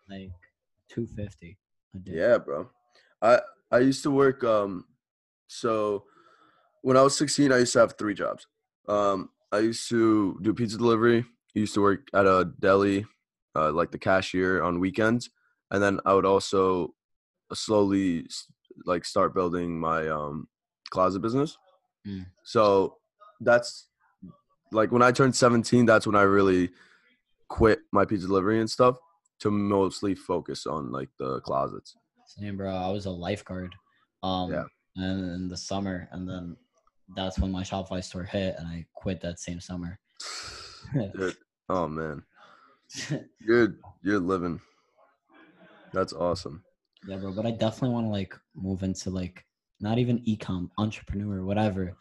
like 0.10 0.32
two 0.90 1.06
fifty 1.08 1.58
a 1.96 2.00
day. 2.00 2.12
Yeah, 2.16 2.38
bro. 2.38 2.70
I 3.22 3.42
I 3.72 3.80
used 3.80 4.04
to 4.04 4.12
work 4.12 4.44
um 4.44 4.86
so 5.48 6.06
when 6.82 6.96
I 6.96 7.02
was 7.02 7.18
16 7.18 7.52
I 7.52 7.58
used 7.60 7.74
to 7.74 7.80
have 7.80 7.98
three 7.98 8.14
jobs. 8.14 8.48
Um 8.88 9.30
I 9.52 9.60
used 9.60 9.90
to 9.90 10.38
do 10.42 10.54
pizza 10.54 10.78
delivery, 10.78 11.20
I 11.56 11.60
used 11.60 11.74
to 11.74 11.82
work 11.82 12.08
at 12.14 12.26
a 12.26 12.52
deli 12.60 13.06
uh, 13.56 13.72
like 13.72 13.92
the 13.92 13.98
cashier 13.98 14.62
on 14.62 14.80
weekends 14.80 15.30
and 15.72 15.82
then 15.82 16.00
I 16.06 16.14
would 16.14 16.26
also 16.26 16.94
slowly 17.54 18.28
like 18.86 19.06
start 19.06 19.34
building 19.34 19.80
my 19.80 20.08
um 20.08 20.48
closet 20.92 21.20
business. 21.20 21.58
Mm. 22.08 22.26
So 22.44 22.98
that's 23.42 23.88
like 24.72 24.92
when 24.92 25.02
I 25.02 25.12
turned 25.12 25.36
17 25.36 25.86
that's 25.86 26.06
when 26.08 26.16
I 26.16 26.22
really 26.22 26.70
quit 27.48 27.80
my 27.92 28.06
pizza 28.06 28.28
delivery 28.28 28.60
and 28.60 28.70
stuff 28.70 28.98
to 29.40 29.50
mostly 29.50 30.14
focus 30.16 30.68
on 30.68 30.92
like 30.92 31.10
the 31.18 31.40
closets. 31.42 31.96
Same, 32.28 32.58
bro. 32.58 32.72
I 32.76 32.90
was 32.92 33.06
a 33.06 33.12
lifeguard. 33.12 33.74
Um, 34.22 34.52
Yeah. 34.52 34.66
and 34.96 35.32
in 35.32 35.48
the 35.48 35.58
summer, 35.58 36.08
and 36.12 36.30
then 36.30 36.56
that's 37.16 37.40
when 37.40 37.52
my 37.52 37.64
Shopify 37.64 38.04
store 38.04 38.24
hit, 38.24 38.56
and 38.58 38.68
I 38.68 38.86
quit 38.94 39.22
that 39.22 39.40
same 39.40 39.60
summer. 39.60 40.00
Oh 41.72 41.88
man, 41.88 42.24
you're 43.40 43.76
you're 44.02 44.20
living. 44.20 44.60
That's 45.94 46.14
awesome. 46.14 46.64
yeah, 47.08 47.18
bro. 47.18 47.32
But 47.32 47.46
I 47.46 47.52
definitely 47.52 47.92
want 47.92 48.08
to 48.08 48.10
like 48.10 48.36
move 48.56 48.82
into 48.82 49.12
like 49.12 49.46
not 49.80 50.00
even 50.00 50.18
ecom, 50.28 50.70
entrepreneur, 50.80 51.46
whatever. 51.46 51.96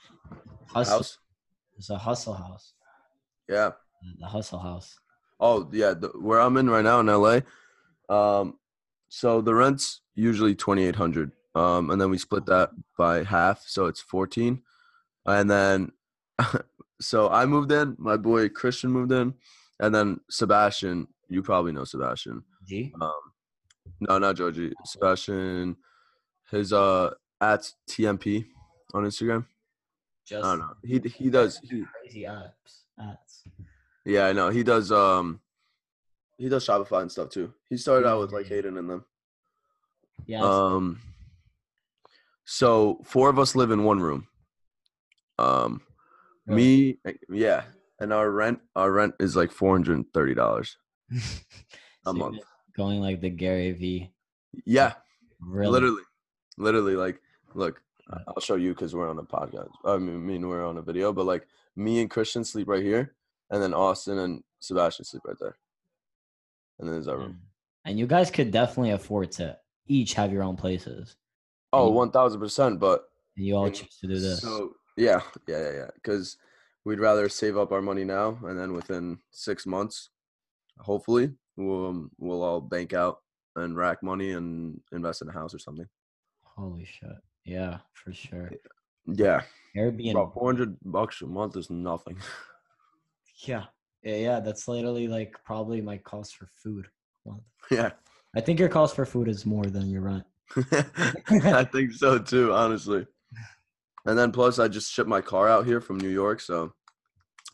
Hustle. 0.68 0.96
House? 0.96 1.18
It's 1.76 1.90
a 1.90 1.98
hustle 1.98 2.32
house. 2.32 2.72
Yeah. 3.48 3.72
The 4.20 4.26
hustle 4.26 4.58
house. 4.58 4.98
Oh 5.38 5.68
yeah, 5.72 5.94
the, 5.94 6.08
where 6.08 6.40
I'm 6.40 6.56
in 6.56 6.70
right 6.70 6.84
now 6.84 7.00
in 7.00 7.06
LA. 7.06 7.40
Um, 8.08 8.58
so 9.08 9.40
the 9.40 9.54
rent's 9.54 10.00
usually 10.14 10.54
twenty 10.54 10.84
eight 10.84 10.96
hundred. 10.96 11.32
Um, 11.54 11.90
and 11.90 12.00
then 12.00 12.10
we 12.10 12.18
split 12.18 12.46
that 12.46 12.70
by 12.96 13.24
half, 13.24 13.64
so 13.66 13.86
it's 13.86 14.00
fourteen. 14.00 14.62
And 15.26 15.50
then, 15.50 15.92
so 17.00 17.28
I 17.28 17.46
moved 17.46 17.72
in. 17.72 17.96
My 17.98 18.16
boy 18.16 18.48
Christian 18.48 18.90
moved 18.90 19.12
in, 19.12 19.34
and 19.80 19.94
then 19.94 20.20
Sebastian. 20.30 21.08
You 21.28 21.42
probably 21.42 21.72
know 21.72 21.84
Sebastian. 21.84 22.42
G. 22.66 22.92
Um, 23.00 23.12
no, 24.00 24.18
not 24.18 24.36
Georgie. 24.36 24.72
Sebastian. 24.84 25.76
His 26.50 26.72
uh 26.72 27.10
at 27.40 27.70
TMP 27.88 28.46
on 28.94 29.04
Instagram. 29.04 29.46
Just 30.26 30.44
I 30.44 30.50
don't 30.50 30.58
know. 30.60 30.74
He 30.84 30.98
he 31.08 31.30
does. 31.30 31.60
He, 31.62 31.84
crazy 32.00 32.22
apps. 32.22 32.84
Ads. 33.00 33.44
yeah, 34.04 34.26
I 34.26 34.32
know. 34.32 34.50
He 34.50 34.62
does. 34.62 34.90
Um, 34.90 35.40
he 36.36 36.48
does 36.48 36.66
Shopify 36.66 37.02
and 37.02 37.10
stuff 37.10 37.30
too. 37.30 37.52
He 37.68 37.76
started 37.76 38.06
out 38.06 38.20
with 38.20 38.32
like 38.32 38.46
Hayden 38.46 38.76
and 38.76 38.88
them. 38.88 39.04
Yeah. 40.26 40.42
Um, 40.42 41.00
so 42.44 43.00
four 43.04 43.30
of 43.30 43.38
us 43.38 43.54
live 43.54 43.70
in 43.70 43.84
one 43.84 44.00
room. 44.00 44.26
Um, 45.38 45.80
Really? 46.46 46.96
me, 47.04 47.14
yeah, 47.30 47.64
and 48.00 48.10
our 48.12 48.30
rent 48.30 48.60
our 48.74 48.90
rent 48.90 49.14
is 49.20 49.36
like 49.36 49.52
four 49.52 49.72
hundred 49.74 49.96
and 49.96 50.06
thirty 50.14 50.34
dollars 50.34 50.78
a 52.06 52.12
month. 52.12 52.38
Going 52.74 53.00
like 53.00 53.20
the 53.20 53.28
Gary 53.28 53.72
V. 53.72 54.10
Yeah, 54.64 54.94
Really? 55.40 55.70
literally, 55.70 56.02
literally. 56.56 56.96
Like, 56.96 57.20
look, 57.54 57.82
Yeah. 58.10 58.20
I'll 58.28 58.40
show 58.40 58.54
you 58.54 58.70
because 58.70 58.94
we're 58.94 59.10
on 59.10 59.18
a 59.18 59.22
podcast. 59.22 59.68
I 59.84 59.98
mean, 59.98 60.24
me 60.24 60.38
we're 60.38 60.64
on 60.64 60.78
a 60.78 60.82
video, 60.82 61.12
but 61.12 61.26
like 61.26 61.46
me 61.76 62.00
and 62.00 62.08
Christian 62.08 62.44
sleep 62.44 62.66
right 62.68 62.82
here, 62.82 63.14
and 63.50 63.62
then 63.62 63.74
Austin 63.74 64.18
and 64.18 64.42
Sebastian 64.60 65.04
sleep 65.04 65.22
right 65.26 65.36
there. 65.38 65.58
And 66.78 66.88
then 66.88 66.94
there's 66.94 67.08
our 67.08 67.18
room. 67.18 67.32
Mm. 67.32 67.90
And 67.90 67.98
you 67.98 68.06
guys 68.06 68.30
could 68.30 68.50
definitely 68.50 68.92
afford 68.92 69.32
to 69.32 69.56
each 69.86 70.14
have 70.14 70.32
your 70.32 70.42
own 70.44 70.56
places. 70.56 71.16
Oh, 71.72 71.90
one 71.90 72.10
thousand 72.10 72.40
percent. 72.40 72.80
But 72.80 73.04
you 73.34 73.54
all 73.54 73.70
choose 73.70 73.98
to 74.00 74.06
do 74.06 74.18
this. 74.18 74.40
So 74.40 74.72
yeah, 74.98 75.20
yeah, 75.46 75.60
yeah, 75.60 75.72
yeah. 75.72 75.90
Because 75.94 76.36
we'd 76.84 77.00
rather 77.00 77.28
save 77.28 77.56
up 77.56 77.72
our 77.72 77.82
money 77.82 78.04
now, 78.04 78.38
and 78.44 78.58
then 78.58 78.72
within 78.72 79.18
six 79.30 79.66
months, 79.66 80.10
hopefully, 80.78 81.32
we'll 81.56 81.86
um, 81.86 82.10
we'll 82.18 82.42
all 82.42 82.60
bank 82.60 82.92
out 82.92 83.18
and 83.56 83.76
rack 83.76 84.02
money 84.02 84.32
and 84.32 84.80
invest 84.92 85.22
in 85.22 85.28
a 85.28 85.32
house 85.32 85.54
or 85.54 85.58
something. 85.58 85.86
Holy 86.44 86.84
shit. 86.84 87.10
Yeah, 87.44 87.78
for 87.94 88.12
sure. 88.12 88.50
Yeah, 89.06 89.42
Airbnb. 89.76 90.10
about 90.10 90.34
four 90.34 90.46
hundred 90.46 90.76
bucks 90.84 91.22
a 91.22 91.26
month 91.26 91.56
is 91.56 91.70
nothing. 91.70 92.18
Yeah. 93.44 93.64
Yeah, 94.02 94.16
yeah. 94.16 94.40
That's 94.40 94.66
literally 94.66 95.06
like 95.06 95.36
probably 95.44 95.80
my 95.80 95.98
cost 95.98 96.36
for 96.36 96.46
food. 96.46 96.88
yeah, 97.70 97.90
I 98.34 98.40
think 98.40 98.58
your 98.58 98.68
cost 98.68 98.96
for 98.96 99.04
food 99.04 99.28
is 99.28 99.46
more 99.46 99.66
than 99.66 99.90
your 99.90 100.02
rent. 100.02 100.24
I 101.30 101.64
think 101.64 101.92
so 101.92 102.18
too, 102.18 102.52
honestly. 102.52 103.06
And 104.06 104.18
then 104.18 104.32
plus, 104.32 104.58
I 104.58 104.68
just 104.68 104.92
shipped 104.92 105.08
my 105.08 105.20
car 105.20 105.48
out 105.48 105.66
here 105.66 105.80
from 105.80 105.98
New 105.98 106.08
York, 106.08 106.40
so 106.40 106.72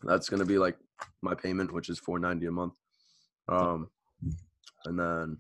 that's 0.03 0.29
gonna 0.29 0.45
be 0.45 0.59
like 0.59 0.77
my 1.23 1.35
payment, 1.35 1.73
which 1.73 1.89
is 1.89 1.99
four 1.99 2.19
ninety 2.19 2.47
a 2.47 2.51
month. 2.53 2.75
Um, 3.49 3.89
and 4.87 4.99
then 4.99 5.39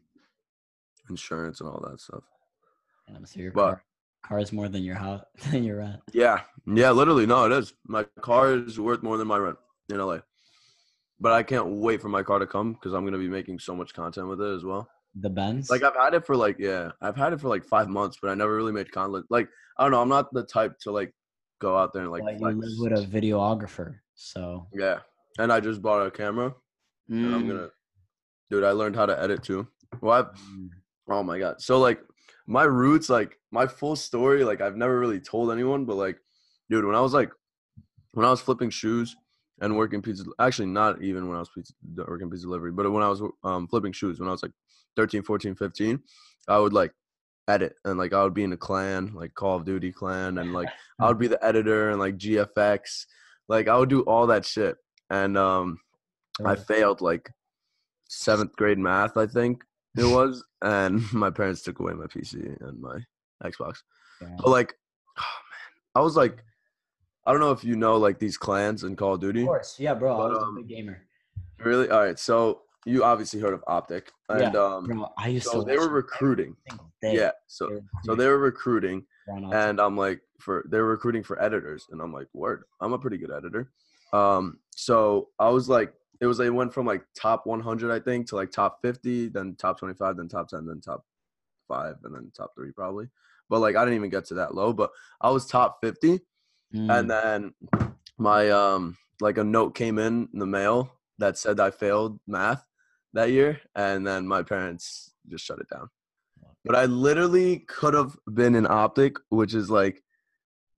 insurance 1.10 1.60
and 1.60 1.68
all 1.68 1.84
that 1.88 2.00
stuff. 2.00 2.24
And 3.08 3.28
so 3.28 3.40
your 3.40 3.52
But- 3.52 3.64
car, 3.66 3.84
car 4.26 4.38
is 4.40 4.52
more 4.52 4.68
than 4.68 4.82
your 4.82 4.96
house 4.96 5.24
than 5.50 5.64
your 5.64 5.78
rent. 5.78 6.00
Yeah, 6.12 6.42
yeah, 6.66 6.90
literally, 6.90 7.26
no, 7.26 7.44
it 7.46 7.52
is. 7.52 7.74
My 7.86 8.04
car 8.20 8.54
is 8.54 8.80
worth 8.80 9.02
more 9.02 9.18
than 9.18 9.28
my 9.28 9.36
rent 9.38 9.58
in 9.90 9.98
LA. 9.98 10.18
But 11.20 11.32
I 11.32 11.42
can't 11.42 11.66
wait 11.68 12.02
for 12.02 12.08
my 12.08 12.22
car 12.22 12.38
to 12.38 12.46
come 12.46 12.72
because 12.72 12.92
I'm 12.92 13.04
gonna 13.04 13.18
be 13.18 13.28
making 13.28 13.58
so 13.58 13.74
much 13.76 13.94
content 13.94 14.26
with 14.28 14.40
it 14.40 14.54
as 14.54 14.64
well. 14.64 14.88
The 15.20 15.30
Benz. 15.30 15.70
Like 15.70 15.82
I've 15.84 15.94
had 15.96 16.14
it 16.14 16.26
for 16.26 16.36
like 16.36 16.56
yeah, 16.58 16.90
I've 17.00 17.16
had 17.16 17.32
it 17.32 17.40
for 17.40 17.48
like 17.48 17.64
five 17.64 17.88
months, 17.88 18.18
but 18.20 18.30
I 18.30 18.34
never 18.34 18.54
really 18.54 18.72
made 18.72 18.90
content. 18.90 19.26
Like 19.30 19.48
I 19.78 19.84
don't 19.84 19.92
know, 19.92 20.02
I'm 20.02 20.08
not 20.08 20.32
the 20.32 20.42
type 20.44 20.78
to 20.80 20.90
like 20.90 21.12
go 21.60 21.76
out 21.76 21.92
there 21.92 22.02
and 22.02 22.10
like 22.10 22.22
you 22.38 22.48
live 22.48 22.78
with 22.78 22.92
a 22.92 23.06
videographer, 23.06 23.96
so 24.14 24.66
yeah. 24.72 25.00
And 25.38 25.52
I 25.52 25.60
just 25.60 25.82
bought 25.82 26.06
a 26.06 26.10
camera, 26.10 26.54
and 27.08 27.34
I'm 27.34 27.44
Mm, 27.44 27.48
gonna, 27.48 27.68
dude. 28.50 28.64
I 28.64 28.70
learned 28.70 28.96
how 28.96 29.06
to 29.06 29.20
edit 29.20 29.42
too. 29.42 29.66
Well, 30.00 30.24
mm. 30.24 30.68
oh 31.08 31.22
my 31.22 31.38
god. 31.38 31.60
So 31.60 31.78
like 31.78 32.00
my 32.46 32.64
roots, 32.64 33.08
like 33.08 33.38
my 33.50 33.66
full 33.66 33.96
story, 33.96 34.44
like 34.44 34.60
I've 34.60 34.76
never 34.76 34.98
really 34.98 35.20
told 35.20 35.50
anyone, 35.52 35.84
but 35.84 35.96
like, 35.96 36.18
dude, 36.70 36.84
when 36.84 36.96
I 36.96 37.00
was 37.00 37.14
like, 37.14 37.30
when 38.12 38.26
I 38.26 38.30
was 38.30 38.40
flipping 38.40 38.70
shoes 38.70 39.16
and 39.60 39.76
working 39.76 40.02
pizza, 40.02 40.24
actually 40.38 40.66
not 40.66 41.02
even 41.02 41.28
when 41.28 41.36
I 41.36 41.40
was 41.40 41.50
pizza, 41.54 41.72
working 42.06 42.30
pizza 42.30 42.46
delivery, 42.46 42.72
but 42.72 42.90
when 42.90 43.02
I 43.02 43.08
was 43.08 43.22
um, 43.44 43.66
flipping 43.68 43.92
shoes, 43.92 44.18
when 44.20 44.28
I 44.28 44.32
was 44.32 44.42
like 44.42 44.52
13, 44.96 45.22
14, 45.22 45.54
15, 45.54 46.00
I 46.48 46.58
would 46.58 46.72
like 46.72 46.92
edit 47.48 47.74
and 47.84 47.98
like 47.98 48.12
I 48.12 48.22
would 48.22 48.34
be 48.34 48.44
in 48.44 48.52
a 48.52 48.56
clan, 48.56 49.12
like 49.14 49.34
Call 49.34 49.56
of 49.56 49.64
Duty 49.64 49.92
clan, 49.92 50.38
and 50.38 50.52
like 50.52 50.68
I 51.00 51.08
would 51.08 51.18
be 51.18 51.28
the 51.28 51.44
editor 51.44 51.90
and 51.90 52.00
like 52.00 52.16
GFX, 52.16 53.06
like 53.48 53.68
I 53.68 53.76
would 53.76 53.90
do 53.90 54.02
all 54.02 54.26
that 54.28 54.44
shit, 54.44 54.76
and 55.10 55.36
um, 55.36 55.78
I 56.44 56.56
failed 56.56 57.00
like 57.00 57.30
seventh 58.08 58.56
grade 58.56 58.78
math, 58.78 59.16
I 59.16 59.26
think 59.26 59.62
it 59.96 60.04
was, 60.12 60.44
and 60.62 61.00
my 61.12 61.30
parents 61.30 61.62
took 61.62 61.80
away 61.80 61.92
my 61.92 62.06
PC 62.06 62.60
and 62.60 62.80
my 62.80 62.98
Xbox. 63.44 63.78
Yeah. 64.20 64.28
But 64.38 64.48
like, 64.48 64.74
oh 65.18 65.22
man, 65.22 65.82
I 65.94 66.00
was 66.00 66.16
like, 66.16 66.42
I 67.26 67.32
don't 67.32 67.40
know 67.40 67.52
if 67.52 67.64
you 67.64 67.76
know 67.76 67.96
like 67.96 68.18
these 68.18 68.36
clans 68.36 68.84
in 68.84 68.96
Call 68.96 69.14
of 69.14 69.20
Duty. 69.20 69.42
Of 69.42 69.46
course, 69.46 69.76
yeah, 69.78 69.94
bro. 69.94 70.20
I 70.20 70.28
was 70.28 70.42
um, 70.42 70.56
a 70.56 70.60
big 70.60 70.68
gamer. 70.68 71.02
Really? 71.58 71.88
All 71.88 72.00
right. 72.00 72.18
So 72.18 72.62
you 72.86 73.04
obviously 73.04 73.40
heard 73.40 73.54
of 73.54 73.62
Optic, 73.66 74.12
and 74.28 74.54
Yeah, 74.54 74.60
um, 74.60 74.84
Bro, 74.84 75.08
I 75.18 75.28
used 75.28 75.46
so 75.46 75.60
to. 75.60 75.64
they 75.66 75.76
were 75.78 75.88
recruiting. 75.88 76.56
every 76.66 76.70
single 76.78 76.92
day. 77.02 77.16
Yeah. 77.16 77.30
So 77.46 77.66
They 77.68 77.74
were 77.74 77.80
so 78.04 78.14
they 78.14 78.28
were 78.28 78.38
recruiting, 78.38 79.06
and 79.52 79.80
I'm 79.80 79.96
like 79.96 80.20
for 80.40 80.64
they're 80.68 80.84
recruiting 80.84 81.22
for 81.22 81.40
editors, 81.42 81.86
and 81.90 82.00
I'm 82.00 82.12
like, 82.12 82.28
word, 82.32 82.64
I'm 82.80 82.92
a 82.92 82.98
pretty 82.98 83.18
good 83.18 83.30
editor. 83.32 83.70
Um, 84.12 84.58
so 84.70 85.28
I 85.38 85.48
was 85.48 85.68
like, 85.68 85.92
it 86.20 86.26
was 86.26 86.38
they 86.38 86.50
went 86.50 86.72
from 86.72 86.86
like 86.86 87.04
top 87.18 87.46
100, 87.46 87.90
I 87.90 87.98
think, 88.00 88.28
to 88.28 88.36
like 88.36 88.50
top 88.52 88.80
50, 88.82 89.28
then 89.28 89.56
top 89.56 89.78
25, 89.78 90.16
then 90.16 90.28
top 90.28 90.48
10, 90.48 90.66
then 90.66 90.80
top 90.80 91.04
five, 91.68 91.96
and 92.04 92.14
then 92.14 92.30
top 92.36 92.54
three 92.54 92.70
probably. 92.72 93.08
But 93.48 93.60
like 93.60 93.76
I 93.76 93.84
didn't 93.84 93.96
even 93.96 94.10
get 94.10 94.26
to 94.26 94.34
that 94.34 94.54
low, 94.54 94.72
but 94.72 94.90
I 95.20 95.30
was 95.30 95.46
top 95.46 95.78
50, 95.82 96.20
Mm. 96.74 96.90
and 96.98 97.08
then 97.10 97.54
my 98.18 98.50
um 98.50 98.96
like 99.20 99.38
a 99.38 99.44
note 99.44 99.74
came 99.76 99.98
in 100.00 100.28
in 100.32 100.38
the 100.40 100.46
mail 100.46 100.90
that 101.18 101.38
said 101.38 101.60
I 101.60 101.70
failed 101.70 102.18
math 102.26 102.64
that 103.14 103.30
year, 103.30 103.60
and 103.74 104.06
then 104.06 104.26
my 104.26 104.42
parents 104.42 105.12
just 105.28 105.44
shut 105.44 105.58
it 105.58 105.68
down. 105.68 105.88
But 106.64 106.76
I 106.76 106.84
literally 106.86 107.60
could 107.60 107.94
have 107.94 108.16
been 108.32 108.54
in 108.54 108.66
optic, 108.66 109.16
which 109.30 109.54
is 109.54 109.70
like 109.70 110.02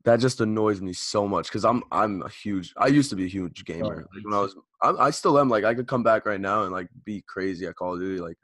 that 0.04 0.20
just 0.20 0.40
annoys 0.40 0.80
me 0.80 0.92
so 0.92 1.26
much 1.26 1.48
because 1.48 1.64
I'm 1.64 1.82
I'm 1.90 2.22
a 2.22 2.28
huge 2.28 2.72
I 2.76 2.86
used 2.86 3.10
to 3.10 3.16
be 3.16 3.24
a 3.24 3.28
huge 3.28 3.64
gamer. 3.64 3.96
Like 3.96 4.24
when 4.24 4.34
I 4.34 4.40
was 4.40 4.56
I'm, 4.82 5.00
I 5.00 5.10
still 5.10 5.38
am 5.38 5.48
like 5.48 5.64
I 5.64 5.74
could 5.74 5.88
come 5.88 6.02
back 6.02 6.26
right 6.26 6.40
now 6.40 6.62
and 6.62 6.72
like 6.72 6.88
be 7.04 7.22
crazy 7.26 7.66
at 7.66 7.76
Call 7.76 7.94
of 7.94 8.00
Duty, 8.00 8.20
like 8.20 8.36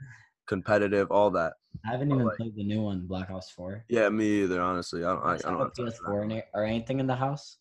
competitive, 0.46 1.10
all 1.10 1.30
that. 1.30 1.54
I 1.86 1.92
haven't 1.92 2.10
but, 2.10 2.14
even 2.16 2.26
like- 2.26 2.36
played 2.36 2.56
the 2.56 2.64
new 2.64 2.82
one, 2.82 3.06
Black 3.06 3.30
Ops 3.30 3.50
Four. 3.50 3.84
Yeah, 3.88 4.08
me 4.08 4.42
either. 4.42 4.60
Honestly, 4.60 5.04
I 5.04 5.12
don't 5.14 5.24
I, 5.24 5.34
I 5.34 5.36
don't. 5.38 5.52
have 5.52 5.60
a 5.60 5.64
have 5.64 5.74
time 5.74 5.86
for 5.86 6.24
that. 6.24 6.28
PS4 6.28 6.38
it 6.38 6.44
or 6.54 6.64
anything 6.64 7.00
in 7.00 7.06
the 7.06 7.16
house? 7.16 7.58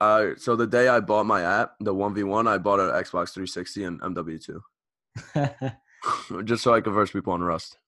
Uh, 0.00 0.30
so 0.36 0.56
the 0.56 0.66
day 0.66 0.88
I 0.88 1.00
bought 1.00 1.24
my 1.24 1.42
app, 1.42 1.72
the 1.80 1.94
one 1.94 2.14
v 2.14 2.22
one, 2.22 2.46
I 2.46 2.58
bought 2.58 2.80
an 2.80 2.90
Xbox 2.90 3.32
360 3.32 3.84
and 3.84 4.00
MW 4.02 4.44
two, 4.44 4.52
yeah. 4.52 4.58
just 6.44 6.62
so 6.62 6.74
I 6.74 6.80
could 6.80 6.92
verse 6.92 7.10
people 7.10 7.32
on 7.32 7.42
Rust. 7.42 7.78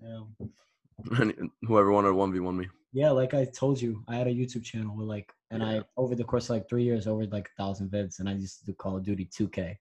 And 1.18 1.50
whoever 1.62 1.90
wanted 1.90 2.12
one 2.12 2.32
v 2.32 2.38
one 2.38 2.56
me. 2.56 2.68
Yeah, 2.92 3.10
like 3.10 3.34
I 3.34 3.44
told 3.46 3.80
you, 3.80 4.04
I 4.06 4.14
had 4.16 4.26
a 4.28 4.30
YouTube 4.30 4.62
channel 4.62 4.94
with 4.94 5.08
like, 5.08 5.32
and 5.50 5.62
I 5.62 5.82
over 5.96 6.14
the 6.14 6.22
course 6.22 6.44
of 6.44 6.50
like 6.50 6.68
three 6.68 6.84
years, 6.84 7.06
over 7.06 7.24
like 7.26 7.48
a 7.48 7.62
thousand 7.62 7.90
vids, 7.90 8.20
and 8.20 8.28
I 8.28 8.34
used 8.34 8.60
to 8.60 8.66
do 8.66 8.74
Call 8.74 8.98
of 8.98 9.02
Duty 9.02 9.28
2K, 9.36 9.76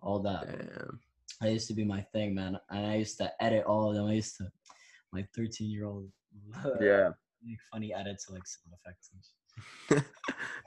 all 0.00 0.20
that. 0.20 0.46
Damn. 0.46 1.00
That 1.40 1.52
used 1.52 1.68
to 1.68 1.74
be 1.74 1.84
my 1.84 2.00
thing, 2.12 2.34
man. 2.34 2.56
And 2.70 2.86
I 2.86 2.94
used 2.96 3.18
to 3.18 3.30
edit 3.40 3.64
all 3.66 3.90
of 3.90 3.96
them. 3.96 4.06
I 4.06 4.12
used 4.14 4.36
to, 4.38 4.46
my 5.12 5.26
13 5.36 5.68
year 5.68 5.86
old, 5.86 6.08
Yeah. 6.80 7.10
make 7.44 7.58
funny 7.70 7.92
edits 7.92 8.26
to 8.26 8.32
like 8.34 8.46
sound 8.46 8.74
effects. 8.78 9.10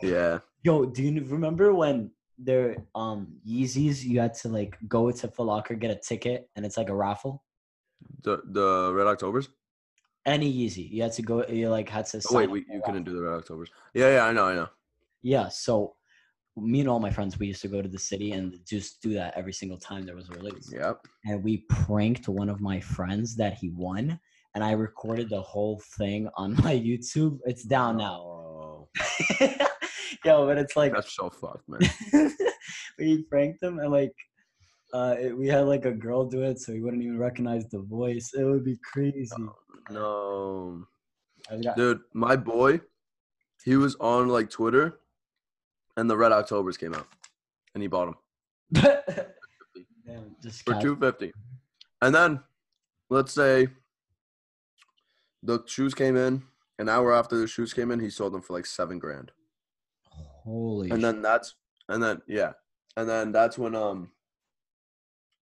Yeah. 0.01 0.39
Yo, 0.63 0.85
do 0.85 1.01
you 1.01 1.23
remember 1.23 1.73
when 1.73 2.11
there 2.37 2.77
um 2.95 3.27
Yeezys? 3.47 4.03
You 4.03 4.19
had 4.19 4.33
to 4.35 4.49
like 4.49 4.77
go 4.87 5.11
to 5.11 5.27
Foot 5.27 5.45
Locker 5.45 5.75
get 5.75 5.91
a 5.91 5.95
ticket, 5.95 6.49
and 6.55 6.65
it's 6.65 6.77
like 6.77 6.89
a 6.89 6.95
raffle. 6.95 7.43
The 8.23 8.41
the 8.45 8.91
Red 8.93 9.07
Octobers. 9.07 9.49
Any 10.25 10.51
Yeezy, 10.51 10.89
you 10.89 11.03
had 11.03 11.13
to 11.13 11.21
go. 11.21 11.45
You 11.45 11.69
like 11.69 11.89
had 11.89 12.07
to. 12.07 12.21
Oh, 12.29 12.35
wait, 12.35 12.49
we, 12.49 12.65
you 12.71 12.81
couldn't 12.83 13.03
do 13.03 13.13
the 13.13 13.21
Red 13.21 13.37
Octobers. 13.37 13.69
Yeah, 13.93 14.15
yeah, 14.15 14.25
I 14.25 14.33
know, 14.33 14.45
I 14.45 14.55
know. 14.55 14.69
Yeah, 15.21 15.49
so 15.49 15.95
me 16.57 16.79
and 16.79 16.89
all 16.89 16.99
my 16.99 17.09
friends, 17.09 17.37
we 17.37 17.47
used 17.47 17.61
to 17.61 17.67
go 17.67 17.81
to 17.81 17.89
the 17.89 17.99
city 17.99 18.31
and 18.31 18.57
just 18.65 19.01
do 19.01 19.13
that 19.13 19.33
every 19.35 19.53
single 19.53 19.77
time 19.77 20.05
there 20.05 20.15
was 20.15 20.29
a 20.29 20.33
release. 20.33 20.71
Yep. 20.73 21.05
And 21.25 21.43
we 21.43 21.65
pranked 21.69 22.27
one 22.27 22.49
of 22.49 22.61
my 22.61 22.79
friends 22.79 23.35
that 23.35 23.55
he 23.55 23.69
won, 23.69 24.19
and 24.53 24.63
I 24.63 24.71
recorded 24.71 25.29
the 25.29 25.41
whole 25.41 25.81
thing 25.97 26.29
on 26.35 26.53
my 26.63 26.75
YouTube. 26.75 27.39
It's 27.45 27.63
down 27.63 27.97
now. 27.97 28.21
Oh, 28.21 28.87
Yo, 30.25 30.45
but 30.45 30.57
it's 30.57 30.75
like 30.75 30.93
that's 30.93 31.15
so 31.15 31.29
fucked, 31.29 31.67
man. 31.67 31.81
we 32.99 33.23
pranked 33.23 33.61
him 33.61 33.79
and 33.79 33.91
like 33.91 34.13
uh 34.93 35.15
it, 35.19 35.37
we 35.37 35.47
had 35.47 35.61
like 35.61 35.85
a 35.85 35.91
girl 35.91 36.25
do 36.25 36.43
it 36.43 36.59
so 36.59 36.73
he 36.73 36.79
wouldn't 36.79 37.03
even 37.03 37.17
recognize 37.19 37.67
the 37.69 37.79
voice. 37.79 38.31
It 38.33 38.43
would 38.43 38.63
be 38.63 38.77
crazy. 38.91 39.29
No, 39.89 40.85
got, 41.61 41.75
dude, 41.75 42.01
my 42.13 42.35
boy, 42.35 42.81
he 43.63 43.75
was 43.75 43.95
on 43.95 44.29
like 44.29 44.49
Twitter, 44.49 44.99
and 45.97 46.09
the 46.09 46.17
Red 46.17 46.31
Octobers 46.31 46.77
came 46.77 46.93
out, 46.93 47.07
and 47.73 47.81
he 47.81 47.87
bought 47.87 48.15
them 48.73 48.83
Damn, 50.05 50.35
for 50.65 50.81
two 50.81 50.95
fifty, 50.95 51.31
and 52.01 52.13
then 52.13 52.41
let's 53.09 53.33
say 53.33 53.67
the 55.43 55.63
shoes 55.67 55.93
came 55.93 56.15
in. 56.15 56.43
An 56.77 56.89
hour 56.89 57.13
after 57.13 57.37
the 57.37 57.47
shoes 57.47 57.73
came 57.73 57.89
in, 57.89 58.01
he 58.01 58.09
sold 58.09 58.33
them 58.33 58.41
for 58.41 58.51
like 58.51 58.65
seven 58.65 58.99
grand. 58.99 59.31
Holy 60.45 60.91
and 60.91 61.03
then 61.03 61.21
that's 61.21 61.55
and 61.89 62.01
then 62.01 62.21
yeah. 62.27 62.53
And 62.97 63.09
then 63.09 63.31
that's 63.31 63.57
when 63.57 63.75
um 63.75 64.11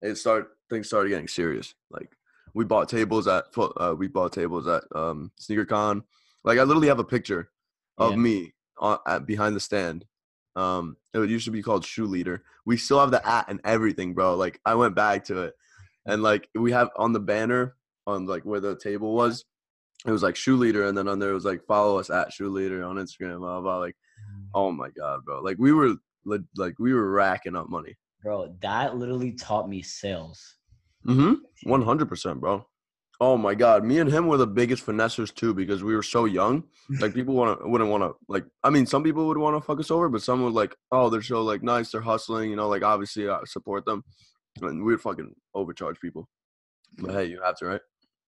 it 0.02 0.16
start 0.16 0.50
things 0.70 0.88
started 0.88 1.10
getting 1.10 1.28
serious. 1.28 1.76
Like 1.92 2.10
we 2.54 2.66
bought 2.66 2.90
tables 2.90 3.28
at 3.28 3.46
uh, 3.58 3.96
we 3.98 4.08
bought 4.08 4.34
tables 4.34 4.68
at 4.68 4.84
um 4.96 5.32
sneakercon. 5.40 6.04
Like 6.44 6.58
i 6.58 6.64
literally 6.64 6.88
have 6.88 7.00
a 7.00 7.04
picture 7.04 7.50
of 7.98 8.12
Yeah. 8.12 8.18
me 8.18 8.54
on, 8.80 8.98
at 9.08 9.26
behind 9.26 9.56
the 9.56 9.60
stand. 9.60 10.06
Um 10.56 10.98
it 11.14 11.20
would 11.20 11.30
used 11.30 11.46
to 11.46 11.52
be 11.52 11.62
called 11.64 11.86
shoe 11.86 12.06
leader. 12.06 12.44
We 12.66 12.78
still 12.78 13.00
have 13.00 13.12
the 13.12 13.26
at 13.28 13.50
and 13.50 13.60
everything 13.64 14.14
bro. 14.14 14.36
Like 14.36 14.60
i 14.66 14.74
went 14.76 14.96
back 14.96 15.26
to 15.26 15.44
it. 15.44 15.54
And 16.06 16.22
like 16.24 16.50
we 16.56 16.72
have 16.72 16.90
on 16.98 17.14
the 17.14 17.20
banner 17.20 17.76
on 18.08 18.26
like 18.26 18.44
where 18.44 18.60
the 18.60 18.78
table 18.78 19.14
was 19.14 19.46
it 20.06 20.12
was 20.12 20.24
like 20.24 20.36
shoe 20.36 20.58
leader. 20.58 20.86
And 20.86 20.98
then 20.98 21.08
on 21.08 21.20
there 21.20 21.32
it 21.32 21.36
was 21.36 21.46
like 21.46 21.66
follow 21.66 21.98
us 22.00 22.10
at 22.10 22.34
shoe 22.34 22.50
leader 22.50 22.84
on 22.84 22.98
instagram 22.98 23.40
blah 23.40 23.60
blah, 23.60 23.62
blah. 23.62 23.78
like 23.78 23.96
Oh 24.54 24.72
my 24.72 24.90
god, 24.90 25.26
bro! 25.26 25.42
Like 25.42 25.58
we 25.60 25.72
were 25.72 25.96
li- 26.26 26.40
like 26.56 26.78
we 26.80 26.94
were 26.94 27.10
racking 27.12 27.56
up 27.56 27.70
money. 27.70 27.96
Bro, 28.22 28.56
that 28.62 28.98
literally 28.98 29.34
taught 29.34 29.70
me 29.70 29.82
sales. 29.82 30.56
Mm-hmm. 31.06 31.70
One 31.70 31.82
hundred 31.82 32.08
percent, 32.10 32.40
bro. 32.40 32.66
Oh 33.20 33.38
my 33.38 33.56
god, 33.56 33.84
me 33.84 34.00
and 34.00 34.12
him 34.12 34.28
were 34.28 34.38
the 34.38 34.48
biggest 34.48 34.86
finessers 34.86 35.34
too 35.34 35.54
because 35.54 35.84
we 35.84 35.96
were 35.96 36.04
so 36.04 36.26
young. 36.26 36.64
Like 37.00 37.14
people 37.20 37.36
want 37.36 37.60
to 37.60 37.68
wouldn't 37.68 37.90
want 37.90 38.04
to 38.04 38.14
like. 38.28 38.46
I 38.64 38.70
mean, 38.70 38.86
some 38.86 39.04
people 39.04 39.28
would 39.28 39.38
want 39.38 39.56
to 39.56 39.66
fuck 39.66 39.80
us 39.80 39.92
over, 39.92 40.10
but 40.10 40.22
some 40.22 40.44
would 40.44 40.54
like, 40.54 40.76
oh, 40.92 41.10
they're 41.10 41.22
so 41.22 41.42
like 41.42 41.64
nice, 41.64 41.92
they're 41.92 42.02
hustling, 42.02 42.50
you 42.50 42.56
know. 42.56 42.68
Like 42.68 42.84
obviously, 42.84 43.30
I 43.30 43.40
support 43.46 43.86
them, 43.86 44.04
and 44.62 44.84
we'd 44.84 45.02
fucking 45.02 45.34
overcharge 45.54 46.00
people. 46.00 46.28
But 46.98 47.12
hey, 47.12 47.26
you 47.26 47.42
have 47.44 47.58
to, 47.58 47.66
right? 47.66 47.82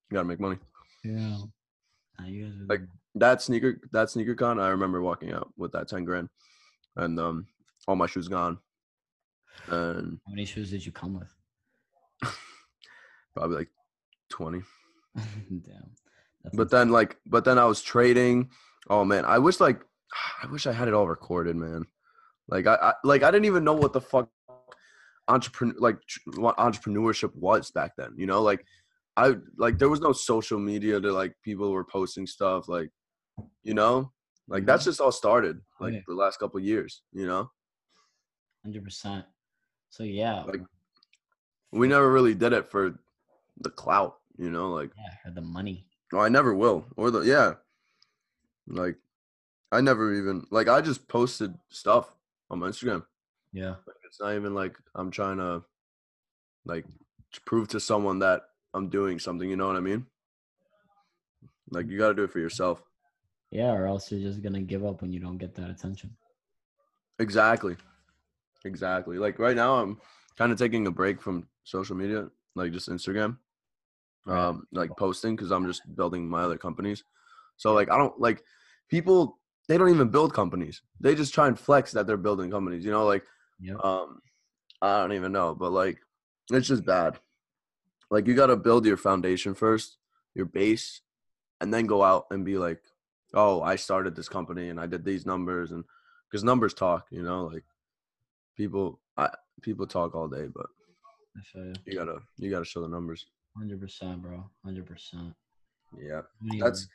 You 0.10 0.16
gotta 0.16 0.28
make 0.28 0.40
money. 0.40 0.58
Yeah. 1.04 1.38
Nah, 2.20 2.28
you 2.28 2.46
guys 2.46 2.56
are 2.56 2.66
Like, 2.68 2.82
That 3.16 3.42
sneaker, 3.42 3.80
that 3.92 4.10
sneaker 4.10 4.36
con, 4.36 4.60
I 4.60 4.68
remember 4.70 5.02
walking 5.02 5.32
out 5.32 5.50
with 5.58 5.72
that 5.72 5.88
ten 5.88 6.04
grand, 6.04 6.30
and 6.98 7.20
um, 7.20 7.48
all 7.88 7.96
my 7.96 8.08
shoes 8.08 8.28
gone, 8.28 8.58
and 9.68 10.20
how 10.26 10.32
many 10.32 10.46
shoes 10.46 10.70
did 10.70 10.86
you 10.86 10.92
come 10.92 11.20
with? 11.20 11.34
probably 13.34 13.58
like 13.58 13.70
twenty. 14.30 14.62
Damn. 15.16 15.92
That's 16.44 16.56
But 16.56 16.70
then 16.70 16.90
like 16.90 17.18
but 17.26 17.46
then 17.46 17.58
I 17.58 17.66
was 17.66 17.82
trading. 17.82 18.50
Oh 18.90 19.04
man, 19.06 19.26
I 19.26 19.40
wish 19.40 19.60
like 19.60 19.82
I 20.44 20.48
wish 20.48 20.68
I 20.68 20.74
had 20.74 20.88
it 20.88 20.94
all 20.94 21.08
recorded, 21.08 21.56
man. 21.56 21.86
Like 22.48 22.68
I, 22.68 22.76
I 22.76 22.94
like 23.04 23.24
I 23.24 23.32
didn't 23.32 23.46
even 23.46 23.64
know 23.64 23.74
what 23.74 23.94
the 23.94 24.02
fuck 24.02 24.30
entrepreneur 25.28 25.76
like 25.80 25.98
tr- 26.08 26.40
what 26.40 26.58
entrepreneurship 26.58 27.36
was 27.36 27.72
back 27.72 27.94
then. 27.98 28.14
You 28.18 28.28
know, 28.28 28.42
like 28.42 28.64
I 29.18 29.36
like 29.58 29.80
there 29.80 29.90
was 29.90 30.02
no 30.02 30.12
social 30.12 30.60
media 30.60 31.00
to 31.00 31.12
like 31.12 31.34
people 31.44 31.72
were 31.72 31.86
posting 31.86 32.28
stuff 32.28 32.68
like 32.68 32.90
you 33.64 33.74
know 33.74 34.12
like 34.48 34.66
that's 34.66 34.84
mm-hmm. 34.84 34.90
just 34.90 35.02
all 35.02 35.12
started 35.12 35.60
like 35.80 35.94
Yeah. 35.94 36.00
the 36.08 36.14
last 36.14 36.40
couple 36.40 36.60
years. 36.60 37.02
You 37.14 37.28
know, 37.28 37.52
hundred 38.64 38.84
percent. 38.84 39.26
So 39.90 40.04
yeah, 40.04 40.44
Like- 40.44 40.62
we 41.72 41.88
never 41.88 42.12
really 42.12 42.36
did 42.36 42.54
it 42.54 42.70
for 42.70 43.00
the 43.58 43.70
clout. 43.70 44.18
You 44.38 44.52
know, 44.52 44.72
like 44.72 44.92
yeah, 44.98 45.30
or 45.30 45.34
the 45.34 45.42
money. 45.42 45.88
Oh, 46.14 46.20
I 46.20 46.30
never 46.30 46.54
will. 46.54 46.86
Or 46.96 47.10
the 47.10 47.22
yeah. 47.22 47.54
Like 48.68 48.98
I 49.72 49.82
never 49.82 50.14
even 50.14 50.46
like 50.52 50.68
I 50.68 50.82
just 50.82 51.08
posted 51.08 51.54
stuff 51.70 52.16
on 52.52 52.60
my 52.60 52.68
Instagram. 52.68 53.06
Yeah. 53.52 53.76
Like 53.88 53.98
it's 54.06 54.20
not 54.20 54.36
even 54.36 54.54
like 54.54 54.78
I'm 54.94 55.10
trying 55.10 55.38
to 55.38 55.64
like 56.66 56.86
to 57.34 57.42
prove 57.42 57.68
to 57.70 57.80
someone 57.80 58.20
that 58.20 58.44
I'm 58.74 58.90
doing 58.90 59.20
something, 59.20 59.50
you 59.50 59.56
know 59.56 59.68
what 59.68 59.78
I 59.78 59.82
mean? 59.82 60.06
Like 61.70 61.88
you 61.90 61.98
got 61.98 62.10
to 62.10 62.14
do 62.14 62.24
it 62.24 62.32
for 62.32 62.40
yourself. 62.40 62.84
Yeah, 63.52 63.72
or 63.72 63.86
else 63.88 64.12
you're 64.12 64.22
just 64.22 64.42
gonna 64.42 64.62
give 64.62 64.86
up 64.86 65.02
when 65.02 65.12
you 65.12 65.20
don't 65.20 65.38
get 65.38 65.56
that 65.56 65.70
attention. 65.70 66.16
Exactly. 67.20 67.78
Exactly. 68.66 69.18
Like 69.18 69.40
right 69.40 69.56
now 69.56 69.76
I'm 69.76 70.00
kind 70.38 70.52
of 70.52 70.58
taking 70.58 70.88
a 70.88 70.92
break 70.92 71.22
from 71.22 71.48
social 71.64 71.96
media, 71.96 72.30
like 72.56 72.72
just 72.72 72.90
Instagram. 72.90 73.38
Right. 74.26 74.40
Um 74.40 74.68
like 74.72 74.90
posting 74.98 75.38
cuz 75.38 75.52
I'm 75.52 75.66
just 75.66 75.84
building 75.96 76.28
my 76.28 76.42
other 76.42 76.58
companies. 76.58 77.04
So 77.58 77.74
like 77.74 77.90
I 77.90 77.98
don't 77.98 78.20
like 78.20 78.44
people 78.90 79.40
they 79.68 79.78
don't 79.78 79.90
even 79.90 80.10
build 80.10 80.34
companies. 80.34 80.82
They 81.00 81.16
just 81.16 81.34
try 81.34 81.48
and 81.48 81.58
flex 81.58 81.92
that 81.94 82.06
they're 82.08 82.18
building 82.18 82.52
companies, 82.52 82.84
you 82.84 82.92
know, 82.92 83.06
like 83.06 83.26
Yep. 83.60 83.84
um 83.86 84.22
I 84.82 85.00
don't 85.00 85.14
even 85.14 85.32
know, 85.32 85.56
but 85.56 85.72
like 85.72 86.00
it's 86.52 86.68
just 86.68 86.86
bad. 86.86 87.20
Like 88.12 88.28
you 88.28 88.36
got 88.36 88.48
to 88.48 88.56
build 88.56 88.86
your 88.86 88.98
foundation 88.98 89.56
first, 89.56 89.98
your 90.36 90.46
base, 90.46 91.02
and 91.60 91.74
then 91.74 91.86
go 91.88 92.04
out 92.04 92.28
and 92.30 92.46
be 92.46 92.58
like, 92.58 92.82
"Oh, 93.36 93.62
I 93.62 93.76
started 93.76 94.16
this 94.16 94.30
company 94.30 94.70
and 94.70 94.80
I 94.80 94.88
did 94.88 95.06
these 95.06 95.26
numbers," 95.26 95.72
and 95.72 95.84
because 96.30 96.44
numbers 96.44 96.74
talk, 96.74 97.08
you 97.12 97.24
know, 97.24 97.46
like 97.46 97.64
people, 98.58 99.00
I, 99.18 99.30
people 99.62 99.88
talk 99.88 100.16
all 100.16 100.28
day, 100.28 100.48
but 100.54 100.66
you. 101.54 101.74
you 101.86 101.98
gotta 101.98 102.20
you 102.38 102.50
gotta 102.50 102.66
show 102.66 102.82
the 102.82 102.88
numbers. 102.88 103.26
Hundred 103.58 103.80
percent, 103.80 104.22
bro. 104.22 104.44
Hundred 104.64 104.86
percent. 104.86 105.34
Yeah, 105.98 106.22
That's, 106.60 106.88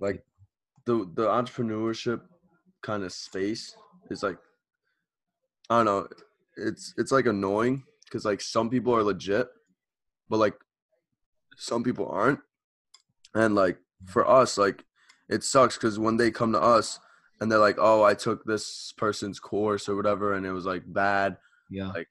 like 0.00 0.24
the 0.86 1.08
the 1.14 1.26
entrepreneurship 1.26 2.22
kind 2.82 3.02
of 3.02 3.12
space 3.12 3.74
is 4.10 4.22
like 4.22 4.38
I 5.68 5.78
don't 5.78 5.86
know. 5.86 6.08
It's 6.56 6.94
it's 6.96 7.12
like 7.12 7.26
annoying 7.26 7.84
because 8.04 8.24
like 8.24 8.40
some 8.40 8.70
people 8.70 8.94
are 8.94 9.02
legit, 9.02 9.48
but 10.28 10.38
like 10.38 10.54
some 11.56 11.84
people 11.84 12.08
aren't, 12.08 12.40
and 13.34 13.54
like 13.54 13.76
mm. 13.76 14.10
for 14.10 14.28
us, 14.28 14.58
like 14.58 14.84
it 15.30 15.44
sucks 15.44 15.76
because 15.76 15.98
when 15.98 16.16
they 16.16 16.30
come 16.30 16.52
to 16.52 16.60
us 16.60 16.98
and 17.40 17.50
they're 17.50 17.58
like, 17.58 17.76
"Oh, 17.78 18.02
I 18.02 18.14
took 18.14 18.44
this 18.44 18.92
person's 18.96 19.40
course 19.40 19.88
or 19.88 19.96
whatever, 19.96 20.34
and 20.34 20.44
it 20.44 20.52
was 20.52 20.66
like 20.66 20.82
bad," 20.86 21.38
yeah. 21.70 21.90
like, 21.92 22.08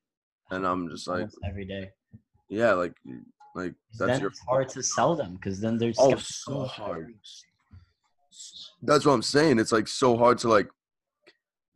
and 0.49 0.65
I'm 0.65 0.89
just 0.89 1.07
like, 1.07 1.19
Almost 1.19 1.37
every 1.45 1.65
day. 1.65 1.91
"Yeah, 2.47 2.73
like, 2.73 2.93
like 3.55 3.73
that's 3.97 4.13
then 4.13 4.21
your 4.21 4.29
it's 4.29 4.39
hard 4.39 4.69
to 4.69 4.81
sell 4.81 5.15
them 5.15 5.35
because 5.35 5.59
then 5.59 5.77
they're 5.77 5.93
Oh, 5.99 6.15
so 6.15 6.63
hard. 6.63 7.13
That's 8.81 9.05
what 9.05 9.13
I'm 9.13 9.21
saying. 9.21 9.59
It's 9.59 9.73
like 9.73 9.89
so 9.89 10.17
hard 10.17 10.37
to 10.39 10.47
like 10.47 10.69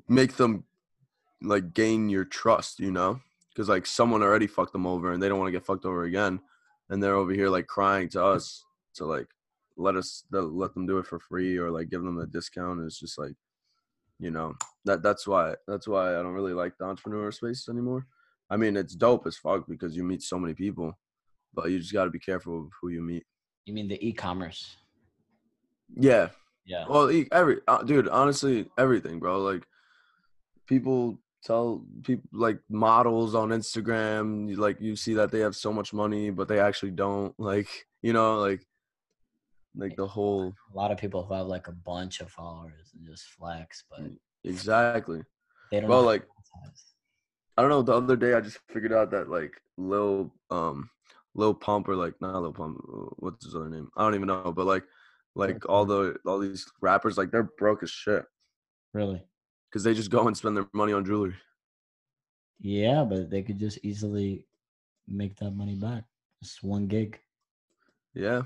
make 0.08 0.38
them 0.38 0.64
like 1.42 1.74
gain 1.74 2.10
your 2.10 2.24
trust, 2.24 2.80
you 2.80 2.92
know? 2.92 3.20
Because 3.50 3.68
like 3.68 3.86
someone 3.86 4.24
already 4.24 4.48
fucked 4.48 4.72
them 4.72 4.88
over 4.88 5.12
and 5.12 5.22
they 5.22 5.28
don't 5.28 5.40
want 5.40 5.50
to 5.50 5.52
get 5.52 5.66
fucked 5.66 5.86
over 5.86 6.06
again, 6.06 6.40
and 6.90 7.04
they're 7.04 7.16
over 7.16 7.34
here 7.34 7.50
like 7.50 7.68
crying 7.68 8.08
to 8.10 8.24
us 8.24 8.64
to 8.96 9.06
like 9.06 9.28
let 9.78 9.96
us 9.96 10.24
let 10.32 10.74
them 10.74 10.86
do 10.86 10.98
it 11.00 11.08
for 11.08 11.20
free 11.20 11.58
or 11.58 11.72
like 11.72 11.90
give 11.90 12.04
them 12.04 12.20
a 12.20 12.26
discount. 12.26 12.82
It's 12.82 13.00
just 13.00 13.18
like, 13.18 13.34
you 14.20 14.32
know, 14.32 14.54
that 14.86 15.02
that's 15.04 15.28
why 15.28 15.56
that's 15.68 15.88
why 15.88 16.12
I 16.12 16.22
don't 16.22 16.34
really 16.34 16.54
like 16.54 16.78
the 16.78 16.86
entrepreneur 16.86 17.32
space 17.32 17.68
anymore. 17.70 18.06
I 18.50 18.58
mean, 18.58 18.78
it's 18.78 18.96
dope 18.96 19.26
as 19.26 19.38
fuck 19.38 19.68
because 19.68 19.96
you 19.96 20.04
meet 20.04 20.22
so 20.22 20.38
many 20.38 20.54
people, 20.54 20.98
but 21.54 21.72
you 21.72 21.80
just 21.80 21.94
got 21.94 22.06
to 22.06 22.12
be 22.12 22.20
careful 22.20 22.62
of 22.62 22.70
who 22.82 22.90
you 22.90 23.02
meet. 23.02 23.24
You 23.66 23.74
mean 23.74 23.88
the 23.88 24.06
e-commerce? 24.06 24.78
Yeah, 25.96 26.30
Yeah. 26.66 26.86
Well, 26.88 27.12
e- 27.12 27.28
every 27.32 27.62
uh, 27.68 27.84
dude, 27.84 28.08
honestly, 28.10 28.70
everything, 28.78 29.20
bro. 29.20 29.42
Like 29.42 29.66
people 30.68 31.18
tell 31.44 31.86
people 32.04 32.30
like 32.32 32.60
models 32.70 33.36
on 33.36 33.50
Instagram, 33.50 34.56
like 34.58 34.80
you 34.82 34.96
see 34.96 35.14
that 35.16 35.32
they 35.32 35.40
have 35.40 35.56
so 35.56 35.74
much 35.74 35.94
money, 35.94 36.30
but 36.30 36.48
they 36.48 36.60
actually 36.60 36.92
don't. 36.92 37.34
Like 37.40 37.68
you 38.02 38.14
know, 38.14 38.40
like 38.40 38.66
like 39.76 39.96
the 39.96 40.08
whole 40.08 40.54
A 40.74 40.78
lot 40.78 40.92
of 40.92 40.98
people 40.98 41.24
who 41.24 41.34
have 41.34 41.48
like 41.48 41.68
a 41.68 41.72
bunch 41.72 42.22
of 42.22 42.30
followers 42.30 42.92
and 42.94 43.06
just 43.06 43.26
flex, 43.26 43.84
but 43.90 44.02
exactly. 44.44 45.22
they 45.72 45.80
don't. 45.80 45.90
Well, 45.90 46.04
like. 46.04 46.24
I 47.56 47.62
don't 47.62 47.70
know. 47.70 47.84
The 47.84 47.94
other 47.94 48.16
day, 48.16 48.34
I 48.34 48.42
just 48.42 48.58
figured 48.72 48.94
out 48.94 49.12
that 49.12 49.30
like 49.30 49.52
Lil 49.78 50.32
um 50.50 50.90
Lil 51.36 51.54
Pump 51.54 51.88
or 51.88 51.96
like 51.96 52.14
not 52.22 52.42
Lil 52.42 52.54
Pump, 52.54 52.78
uh, 52.80 53.10
what's 53.18 53.46
his 53.46 53.56
other 53.56 53.70
name? 53.70 53.90
I 53.98 54.04
don't 54.04 54.16
even 54.16 54.28
know, 54.28 54.54
but 54.56 54.66
like 54.66 54.84
like 55.36 55.68
all 55.68 55.86
the 55.86 56.16
all 56.26 56.40
these 56.40 56.66
rappers 56.82 57.18
like 57.18 57.32
they're 57.32 57.50
broke 57.58 57.82
as 57.82 57.90
shit 57.90 58.24
really. 58.94 59.24
because 59.70 59.84
they 59.84 59.94
just 59.94 60.12
go 60.12 60.28
and 60.28 60.38
spend 60.38 60.56
their 60.56 60.68
money 60.74 60.94
on 60.94 61.06
jewelry. 61.06 61.36
Yeah, 62.60 63.04
but 63.04 63.30
they 63.30 63.42
could 63.42 63.60
just 63.60 63.80
easily 63.84 64.46
make 65.08 65.36
that 65.38 65.52
money 65.52 65.76
back. 65.76 66.04
Just 66.42 66.64
one 66.64 66.88
gig. 66.88 67.20
Yeah. 68.14 68.44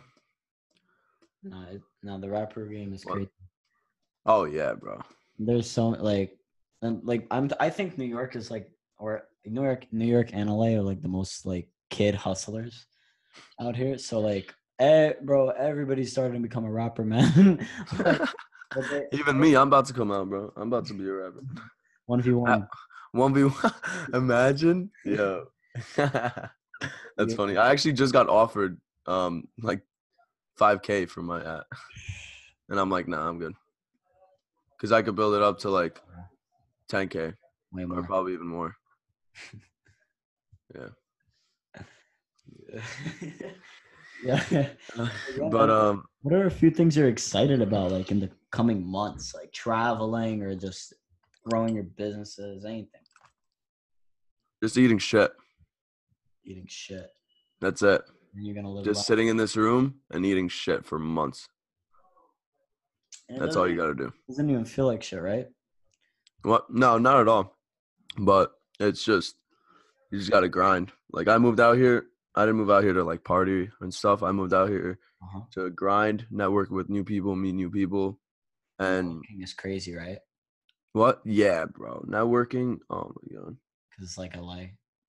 No, 1.49 1.61
it, 1.71 1.81
no, 2.03 2.19
the 2.19 2.29
rapper 2.29 2.65
game 2.65 2.93
is 2.93 3.03
crazy. 3.03 3.29
Oh 4.25 4.43
yeah, 4.45 4.73
bro. 4.73 4.99
There's 5.39 5.69
so 5.69 5.89
like, 5.89 6.37
and 6.81 7.03
like 7.03 7.27
I'm. 7.31 7.49
I 7.59 7.69
think 7.69 7.97
New 7.97 8.05
York 8.05 8.35
is 8.35 8.49
like, 8.51 8.69
or 8.99 9.23
New 9.45 9.63
York, 9.63 9.87
New 9.91 10.05
York 10.05 10.29
and 10.33 10.49
LA 10.49 10.75
are 10.77 10.81
like 10.81 11.01
the 11.01 11.07
most 11.07 11.45
like 11.45 11.69
kid 11.89 12.15
hustlers 12.15 12.85
out 13.61 13.75
here. 13.75 13.97
So 13.97 14.19
like, 14.19 14.53
eh, 14.79 15.13
bro, 15.21 15.49
everybody's 15.49 16.11
starting 16.11 16.33
to 16.41 16.47
become 16.47 16.65
a 16.65 16.71
rapper, 16.71 17.05
man. 17.05 17.65
Like, 18.75 18.89
they- 18.91 19.07
Even 19.17 19.39
me, 19.39 19.55
I'm 19.55 19.69
about 19.69 19.85
to 19.85 19.93
come 19.93 20.11
out, 20.11 20.27
bro. 20.27 20.51
I'm 20.57 20.67
about 20.67 20.85
to 20.87 20.93
be 20.93 21.07
a 21.07 21.13
rapper. 21.13 21.41
one 22.05 22.21
v 22.21 22.31
one. 22.31 22.67
One 23.13 23.33
v 23.33 23.45
one. 23.45 23.73
Imagine. 24.13 24.91
Yeah. 25.05 25.43
That's 25.95 27.33
funny. 27.33 27.55
I 27.57 27.71
actually 27.71 27.93
just 27.93 28.11
got 28.13 28.27
offered 28.29 28.79
um 29.05 29.47
like 29.61 29.81
5k 30.59 31.09
for 31.09 31.21
my 31.21 31.39
ad. 31.39 31.63
And 32.69 32.79
I'm 32.79 32.89
like, 32.89 33.07
nah, 33.07 33.27
I'm 33.27 33.39
good. 33.39 33.53
Cause 34.79 34.91
I 34.91 35.01
could 35.01 35.15
build 35.15 35.33
it 35.33 35.41
up 35.41 35.59
to 35.59 35.69
like 35.69 35.99
10k 36.91 37.33
Way 37.71 37.83
or 37.83 38.03
probably 38.03 38.33
even 38.33 38.47
more. 38.47 38.75
Yeah. 40.75 40.89
yeah. 44.51 44.69
But 45.51 45.69
um 45.69 46.03
What 46.21 46.33
are 46.35 46.45
a 46.45 46.51
few 46.51 46.69
things 46.71 46.95
you're 46.95 47.07
excited 47.07 47.61
about, 47.61 47.91
like 47.91 48.11
in 48.11 48.19
the 48.19 48.29
coming 48.51 48.85
months, 48.85 49.33
like 49.33 49.51
traveling 49.51 50.43
or 50.43 50.55
just 50.55 50.93
growing 51.49 51.75
your 51.75 51.83
businesses, 51.83 52.65
anything? 52.65 53.01
just 54.61 54.77
eating 54.77 54.97
shit. 54.97 55.31
Eating 56.45 56.65
shit. 56.67 57.09
That's 57.61 57.81
it. 57.81 58.01
You're 58.39 58.55
gonna 58.55 58.71
live. 58.71 58.85
Just 58.85 59.05
sitting 59.07 59.27
in 59.27 59.37
this 59.37 59.55
room 59.57 59.95
and 60.11 60.25
eating 60.25 60.47
shit 60.49 60.85
for 60.85 60.99
months. 60.99 61.47
That's 63.29 63.55
all 63.55 63.67
you 63.67 63.75
gotta 63.75 63.95
do. 63.95 64.13
Doesn't 64.27 64.49
even 64.49 64.65
feel 64.65 64.85
like 64.85 65.03
shit, 65.03 65.21
right? 65.21 65.47
What? 66.43 66.69
No, 66.69 66.97
not 66.97 67.19
at 67.19 67.27
all. 67.27 67.57
But 68.17 68.53
it's 68.79 69.03
just 69.03 69.35
you 70.11 70.19
just 70.19 70.31
gotta 70.31 70.47
grind. 70.49 70.91
Like 71.11 71.27
I 71.27 71.37
moved 71.37 71.59
out 71.59 71.77
here. 71.77 72.05
I 72.35 72.41
didn't 72.45 72.57
move 72.57 72.69
out 72.71 72.83
here 72.83 72.93
to 72.93 73.03
like 73.03 73.23
party 73.23 73.69
and 73.81 73.93
stuff. 73.93 74.21
I 74.23 74.31
moved 74.31 74.53
out 74.53 74.69
here 74.69 74.99
Uh-huh. 75.21 75.41
to 75.55 75.69
grind, 75.71 76.27
network 76.29 76.69
with 76.69 76.89
new 76.89 77.03
people, 77.03 77.35
meet 77.35 77.55
new 77.55 77.71
people, 77.71 78.19
and 78.79 79.17
Networking 79.23 79.43
is 79.43 79.53
crazy, 79.53 79.95
right? 79.95 80.19
what? 80.93 81.21
Yeah, 81.25 81.65
bro. 81.65 82.05
Networking. 82.07 82.77
Oh 82.89 83.11
my 83.15 83.35
god. 83.35 83.57
Because 83.89 84.09
it's 84.09 84.17
like 84.17 84.35
LA. 84.37 84.67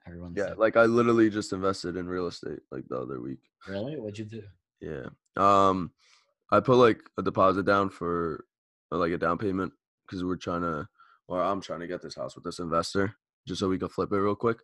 Everyone's 0.09 0.37
Yeah, 0.37 0.49
like, 0.51 0.59
like 0.59 0.77
I 0.77 0.85
literally 0.85 1.31
just 1.31 1.53
invested 1.53 1.97
in 1.97 2.07
real 2.09 2.27
estate 2.27 2.61
like 2.71 2.85
the 2.89 2.99
other 2.99 3.21
week. 3.21 3.39
really? 3.69 3.97
What'd 3.99 4.19
you 4.19 4.25
do? 4.25 4.43
Yeah. 4.81 5.07
Um, 5.37 5.93
I 6.51 6.61
put 6.61 6.77
like 6.77 7.01
a 7.19 7.23
deposit 7.23 7.65
down 7.67 7.91
for 7.91 8.45
uh, 8.91 8.97
like 8.97 9.13
a 9.13 9.19
down 9.19 9.39
payment 9.39 9.73
because 10.07 10.25
we're 10.25 10.37
trying 10.37 10.63
to, 10.63 10.89
or 11.29 11.43
I'm 11.43 11.61
trying 11.61 11.81
to 11.81 11.87
get 11.87 12.01
this 12.03 12.15
house 12.15 12.35
with 12.35 12.45
this 12.45 12.59
investor 12.59 13.15
just 13.47 13.61
so 13.61 13.69
we 13.69 13.79
can 13.79 13.89
flip 13.89 14.13
it 14.13 14.17
real 14.17 14.35
quick. 14.35 14.59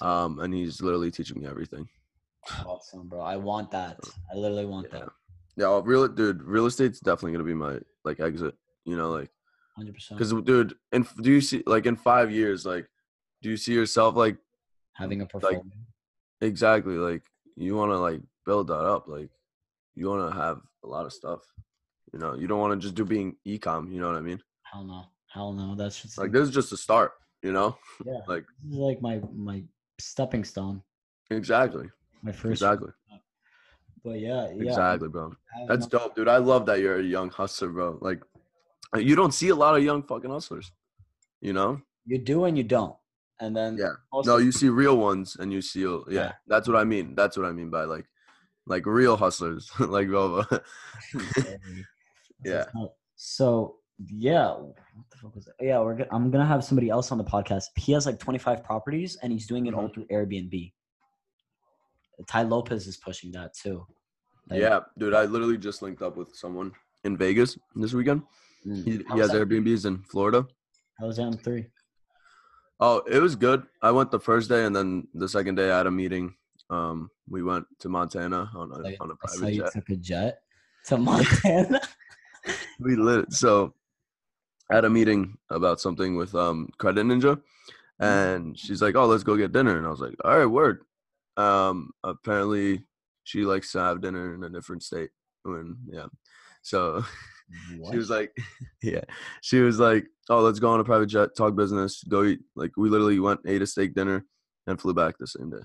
Um, 0.00 0.40
and 0.40 0.52
he's 0.52 0.80
literally 0.82 1.10
teaching 1.12 1.40
me 1.40 1.46
everything. 1.46 1.88
Awesome, 2.66 3.08
bro. 3.08 3.20
I 3.20 3.36
want 3.36 3.70
that. 3.70 3.98
I 4.32 4.36
literally 4.36 4.66
want 4.66 4.88
Yeah. 4.92 5.00
that. 5.00 5.08
Yeah, 5.56 5.80
real 5.84 6.08
dude, 6.08 6.42
real 6.42 6.66
estate's 6.66 6.98
definitely 6.98 7.32
gonna 7.32 7.44
be 7.44 7.54
my 7.54 7.78
like 8.04 8.20
exit. 8.20 8.54
You 8.84 8.96
know, 8.96 9.10
like 9.10 9.30
Hundred 9.76 9.94
percent. 9.94 10.18
because 10.18 10.32
dude, 10.44 10.74
and 10.92 11.06
do 11.22 11.30
you 11.30 11.40
see 11.40 11.62
like 11.66 11.86
in 11.86 11.94
five 11.94 12.32
years, 12.32 12.64
like, 12.66 12.88
do 13.42 13.50
you 13.50 13.56
see 13.56 13.74
yourself 13.74 14.16
like 14.16 14.38
Having 14.94 15.22
a 15.22 15.26
portfolio. 15.26 15.62
exactly 16.40 16.94
like 16.94 17.22
you 17.56 17.74
want 17.76 17.90
to 17.92 17.98
like 17.98 18.20
build 18.46 18.68
that 18.68 18.84
up, 18.84 19.08
like 19.08 19.30
you 19.94 20.08
want 20.08 20.30
to 20.32 20.38
have 20.40 20.58
a 20.84 20.86
lot 20.86 21.06
of 21.06 21.12
stuff. 21.12 21.40
You 22.12 22.18
know, 22.18 22.34
you 22.34 22.46
don't 22.46 22.60
want 22.60 22.72
to 22.78 22.84
just 22.84 22.94
do 22.94 23.04
being 23.04 23.36
ecom. 23.46 23.92
You 23.92 24.00
know 24.00 24.08
what 24.08 24.16
I 24.16 24.20
mean? 24.20 24.40
Hell 24.62 24.84
no. 24.84 25.04
Hell 25.28 25.52
no. 25.52 25.74
That's 25.74 26.00
just 26.02 26.18
Like 26.18 26.32
this 26.32 26.48
is 26.48 26.54
just 26.54 26.72
a 26.72 26.76
start. 26.76 27.12
You 27.42 27.52
know, 27.52 27.76
yeah. 28.04 28.20
like 28.28 28.44
This 28.62 28.72
is 28.74 28.78
like 28.78 29.00
my 29.02 29.20
my 29.34 29.64
stepping 29.98 30.44
stone. 30.44 30.82
exactly, 31.30 31.88
My 32.22 32.32
first. 32.32 32.62
exactly, 32.62 32.90
But 34.04 34.20
yeah, 34.20 34.48
yeah. 34.54 34.62
exactly, 34.70 35.08
bro. 35.08 35.34
That's 35.68 35.86
a- 35.86 35.88
dope, 35.88 36.14
dude. 36.16 36.28
I 36.28 36.36
love 36.38 36.66
that 36.66 36.80
you're 36.80 36.98
a 37.00 37.02
young 37.02 37.30
hustler, 37.30 37.68
bro. 37.68 37.98
Like, 38.00 38.20
you 38.96 39.14
don't 39.16 39.32
see 39.32 39.48
a 39.48 39.54
lot 39.56 39.76
of 39.76 39.82
young 39.82 40.02
fucking 40.02 40.30
hustlers. 40.30 40.70
You 41.40 41.52
know? 41.52 41.80
You 42.04 42.18
do 42.18 42.44
and 42.44 42.56
you 42.56 42.64
don't, 42.64 42.94
and 43.42 43.54
then 43.56 43.76
Yeah. 43.76 43.94
Also, 44.12 44.30
No, 44.32 44.36
you 44.38 44.52
see 44.52 44.68
real 44.68 44.96
ones, 44.96 45.36
and 45.40 45.52
you 45.52 45.60
see, 45.60 45.80
yeah, 45.82 45.98
Yeah. 46.08 46.32
That's 46.46 46.66
what 46.68 46.76
I 46.78 46.84
mean. 46.84 47.14
That's 47.14 47.36
what 47.36 47.46
I 47.46 47.52
mean 47.52 47.70
by 47.70 47.84
like, 47.84 48.06
like 48.66 48.86
real 48.86 49.16
hustlers, 49.16 49.70
like 49.96 50.08
Velva. 50.08 50.46
Yeah. 52.44 52.64
So 53.16 53.76
yeah, 54.08 54.50
what 54.50 55.06
the 55.10 55.16
fuck 55.18 55.34
was 55.36 55.44
that? 55.44 55.54
Yeah, 55.60 55.78
we're 55.80 55.94
go- 55.94 56.08
I'm 56.10 56.30
gonna 56.32 56.46
have 56.46 56.64
somebody 56.64 56.88
else 56.90 57.12
on 57.12 57.18
the 57.18 57.24
podcast. 57.24 57.66
He 57.76 57.92
has 57.92 58.04
like 58.06 58.18
25 58.18 58.64
properties, 58.64 59.16
and 59.22 59.32
he's 59.32 59.46
doing 59.46 59.66
it 59.66 59.74
all 59.74 59.88
Mhm. 59.88 59.94
through 59.94 60.06
Airbnb. 60.06 60.72
Tai 62.26 62.42
Lopez 62.42 62.86
is 62.86 62.96
pushing 62.96 63.30
that 63.32 63.54
too. 63.54 63.86
Like, 64.50 64.60
yeah, 64.60 64.80
dude. 64.98 65.14
I 65.14 65.24
literally 65.24 65.56
just 65.58 65.82
linked 65.82 66.02
up 66.02 66.16
with 66.16 66.34
someone 66.34 66.72
in 67.04 67.16
Vegas 67.16 67.56
this 67.76 67.92
weekend. 67.94 68.22
mm. 68.66 68.84
He, 68.84 68.90
he 69.12 69.18
has 69.20 69.30
that? 69.30 69.40
Airbnbs 69.48 69.86
in 69.86 70.02
Florida. 70.02 70.46
i 71.00 71.04
was 71.04 71.18
M 71.20 71.32
three? 71.34 71.66
Oh, 72.84 72.98
it 73.06 73.20
was 73.20 73.36
good. 73.36 73.62
I 73.80 73.92
went 73.92 74.10
the 74.10 74.18
first 74.18 74.48
day, 74.48 74.64
and 74.64 74.74
then 74.74 75.06
the 75.14 75.28
second 75.28 75.54
day 75.54 75.70
I 75.70 75.76
had 75.78 75.86
a 75.86 75.90
meeting. 75.90 76.34
Um, 76.68 77.10
we 77.28 77.42
went 77.44 77.64
to 77.78 77.88
Montana 77.88 78.50
on 78.56 78.72
a 78.72 78.78
Like, 78.78 78.96
on 79.00 79.10
a 79.12 79.14
private 79.14 79.54
you 79.54 79.62
jet. 79.62 79.72
took 79.72 79.88
a 79.90 79.96
jet 79.96 80.40
to 80.86 80.98
Montana. 81.08 81.80
We 82.80 82.96
lit. 82.96 83.32
So 83.32 83.72
I 84.68 84.74
had 84.74 84.84
a 84.84 84.90
meeting 84.90 85.38
about 85.48 85.80
something 85.80 86.16
with 86.16 86.34
um 86.34 86.68
Credit 86.78 87.06
Ninja, 87.06 87.40
Mm-hmm. 88.00 88.04
and 88.34 88.58
she's 88.58 88.82
like, 88.82 88.96
"Oh, 88.96 89.06
let's 89.06 89.22
go 89.22 89.36
get 89.36 89.52
dinner." 89.52 89.76
And 89.78 89.86
I 89.86 89.90
was 89.90 90.00
like, 90.00 90.16
"All 90.24 90.36
right, 90.36 90.46
word." 90.46 90.80
Um, 91.36 91.92
apparently 92.02 92.82
she 93.22 93.44
likes 93.44 93.70
to 93.72 93.78
have 93.78 94.00
dinner 94.00 94.34
in 94.34 94.42
a 94.42 94.48
different 94.50 94.82
state. 94.82 95.10
When 95.44 95.76
yeah, 95.88 96.06
so 96.62 97.04
she 97.90 97.96
was 97.96 98.10
like, 98.10 98.36
yeah, 98.82 99.02
she 99.42 99.60
was 99.60 99.78
like, 99.78 100.06
"Oh, 100.28 100.40
let's 100.40 100.58
go 100.58 100.70
on 100.70 100.80
a 100.80 100.84
private 100.84 101.06
jet, 101.06 101.30
talk 101.36 101.54
business, 101.56 102.02
go 102.04 102.24
eat." 102.24 102.40
Like 102.56 102.72
we 102.76 102.88
literally 102.88 103.18
went, 103.20 103.40
ate 103.46 103.62
a 103.62 103.66
steak 103.66 103.94
dinner, 103.94 104.24
and 104.66 104.80
flew 104.80 104.94
back 104.94 105.16
the 105.18 105.26
same 105.26 105.50
day. 105.50 105.62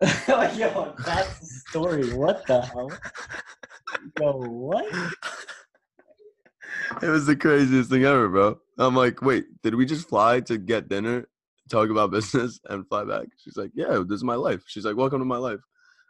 Yo, 0.56 0.94
that's 1.04 1.38
the 1.38 1.46
story. 1.68 2.14
What 2.14 2.46
the 2.46 2.60
hell? 2.60 2.90
Yo, 4.20 4.32
what? 4.32 4.86
It 7.02 7.08
was 7.08 7.26
the 7.26 7.36
craziest 7.36 7.90
thing 7.90 8.04
ever, 8.04 8.28
bro. 8.28 8.58
I'm 8.78 8.96
like, 8.96 9.22
wait, 9.22 9.44
did 9.62 9.74
we 9.74 9.86
just 9.86 10.08
fly 10.08 10.40
to 10.40 10.58
get 10.58 10.88
dinner, 10.88 11.28
talk 11.70 11.90
about 11.90 12.10
business, 12.10 12.60
and 12.68 12.86
fly 12.88 13.04
back? 13.04 13.26
She's 13.38 13.56
like, 13.56 13.70
yeah, 13.74 14.02
this 14.06 14.16
is 14.16 14.24
my 14.24 14.34
life. 14.34 14.62
She's 14.66 14.84
like, 14.84 14.96
welcome 14.96 15.18
to 15.18 15.24
my 15.24 15.36
life. 15.36 15.60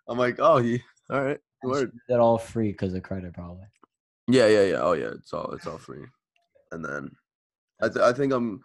I'm 0.08 0.18
like, 0.18 0.36
oh, 0.38 0.58
he, 0.58 0.82
all 1.10 1.22
right, 1.22 1.38
word. 1.62 1.92
That 2.08 2.20
all 2.20 2.38
free 2.38 2.72
because 2.72 2.94
of 2.94 3.02
credit, 3.02 3.34
probably. 3.34 3.66
Yeah, 4.28 4.46
yeah, 4.46 4.62
yeah. 4.62 4.80
Oh, 4.80 4.92
yeah, 4.92 5.10
it's 5.14 5.32
all, 5.32 5.50
it's 5.52 5.66
all 5.66 5.78
free. 5.78 6.04
And 6.70 6.84
then, 6.84 7.10
I, 7.80 7.88
th- 7.88 8.04
I 8.04 8.12
think 8.12 8.32
I'm, 8.32 8.62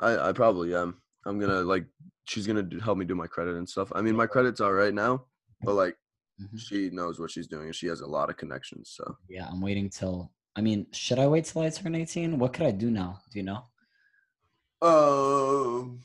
I, 0.00 0.28
I 0.28 0.32
probably 0.32 0.74
am. 0.74 1.00
I'm 1.26 1.38
gonna 1.38 1.60
like, 1.62 1.86
she's 2.24 2.46
gonna 2.46 2.62
do, 2.62 2.78
help 2.78 2.98
me 2.98 3.04
do 3.04 3.14
my 3.14 3.26
credit 3.26 3.56
and 3.56 3.68
stuff. 3.68 3.90
I 3.94 4.02
mean, 4.02 4.14
my 4.16 4.26
credit's 4.26 4.60
all 4.60 4.72
right 4.72 4.94
now, 4.94 5.24
but 5.62 5.74
like, 5.74 5.96
Mhm. 6.40 6.56
she 6.60 6.88
knows 6.90 7.18
what 7.18 7.32
she's 7.32 7.48
doing 7.48 7.66
and 7.66 7.74
she 7.74 7.88
has 7.88 8.00
a 8.00 8.06
lot 8.06 8.30
of 8.30 8.36
connections. 8.36 8.92
So. 8.96 9.16
Yeah, 9.28 9.48
I'm 9.50 9.60
waiting 9.60 9.90
till. 9.90 10.30
I 10.54 10.60
mean, 10.60 10.86
should 10.92 11.18
I 11.18 11.26
wait 11.26 11.44
till 11.46 11.62
I 11.62 11.70
turn 11.70 11.94
18? 11.96 12.38
What 12.38 12.52
could 12.52 12.66
I 12.66 12.70
do 12.70 12.90
now? 12.92 13.20
Do 13.32 13.38
you 13.40 13.44
know? 13.44 13.64
Um, 14.80 16.00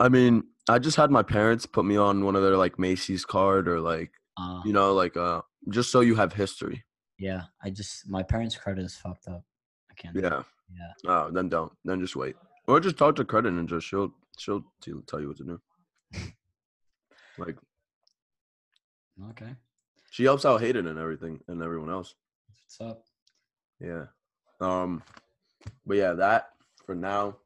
I 0.00 0.08
mean, 0.08 0.44
I 0.68 0.78
just 0.78 0.96
had 0.96 1.10
my 1.10 1.22
parents 1.22 1.66
put 1.66 1.84
me 1.84 1.96
on 1.96 2.24
one 2.24 2.36
of 2.36 2.42
their 2.42 2.56
like 2.56 2.78
Macy's 2.78 3.24
card 3.24 3.68
or 3.68 3.80
like 3.80 4.12
Uh, 4.38 4.62
you 4.64 4.72
know 4.72 4.94
like 4.94 5.16
uh 5.16 5.42
just 5.70 5.90
so 5.90 6.00
you 6.00 6.14
have 6.14 6.32
history. 6.32 6.84
Yeah, 7.18 7.42
I 7.62 7.70
just 7.70 8.08
my 8.08 8.22
parents' 8.22 8.56
credit 8.56 8.84
is 8.84 8.96
fucked 8.96 9.28
up. 9.28 9.42
I 9.90 9.94
can't. 9.94 10.14
Yeah. 10.16 10.42
Yeah. 10.70 10.92
Oh, 11.06 11.30
then 11.30 11.48
don't. 11.48 11.72
Then 11.84 12.00
just 12.00 12.14
wait, 12.16 12.36
or 12.66 12.78
just 12.80 12.98
talk 12.98 13.16
to 13.16 13.24
Credit 13.24 13.52
Ninja. 13.52 13.80
She'll 13.82 14.12
she'll 14.38 14.62
t- 14.82 14.92
tell 15.06 15.20
you 15.20 15.28
what 15.28 15.36
to 15.38 15.44
do. 15.44 15.60
Like 17.38 17.56
Okay. 19.30 19.54
she 20.10 20.24
helps 20.24 20.44
out 20.44 20.60
Hayden 20.60 20.86
and 20.86 20.98
everything 20.98 21.40
and 21.48 21.62
everyone 21.62 21.90
else. 21.90 22.14
What's 22.64 22.80
up? 22.80 23.02
Yeah. 23.80 24.04
Um, 24.60 25.02
but 25.86 25.96
yeah, 25.96 26.12
that 26.14 26.50
for 26.84 26.94
now. 26.94 27.36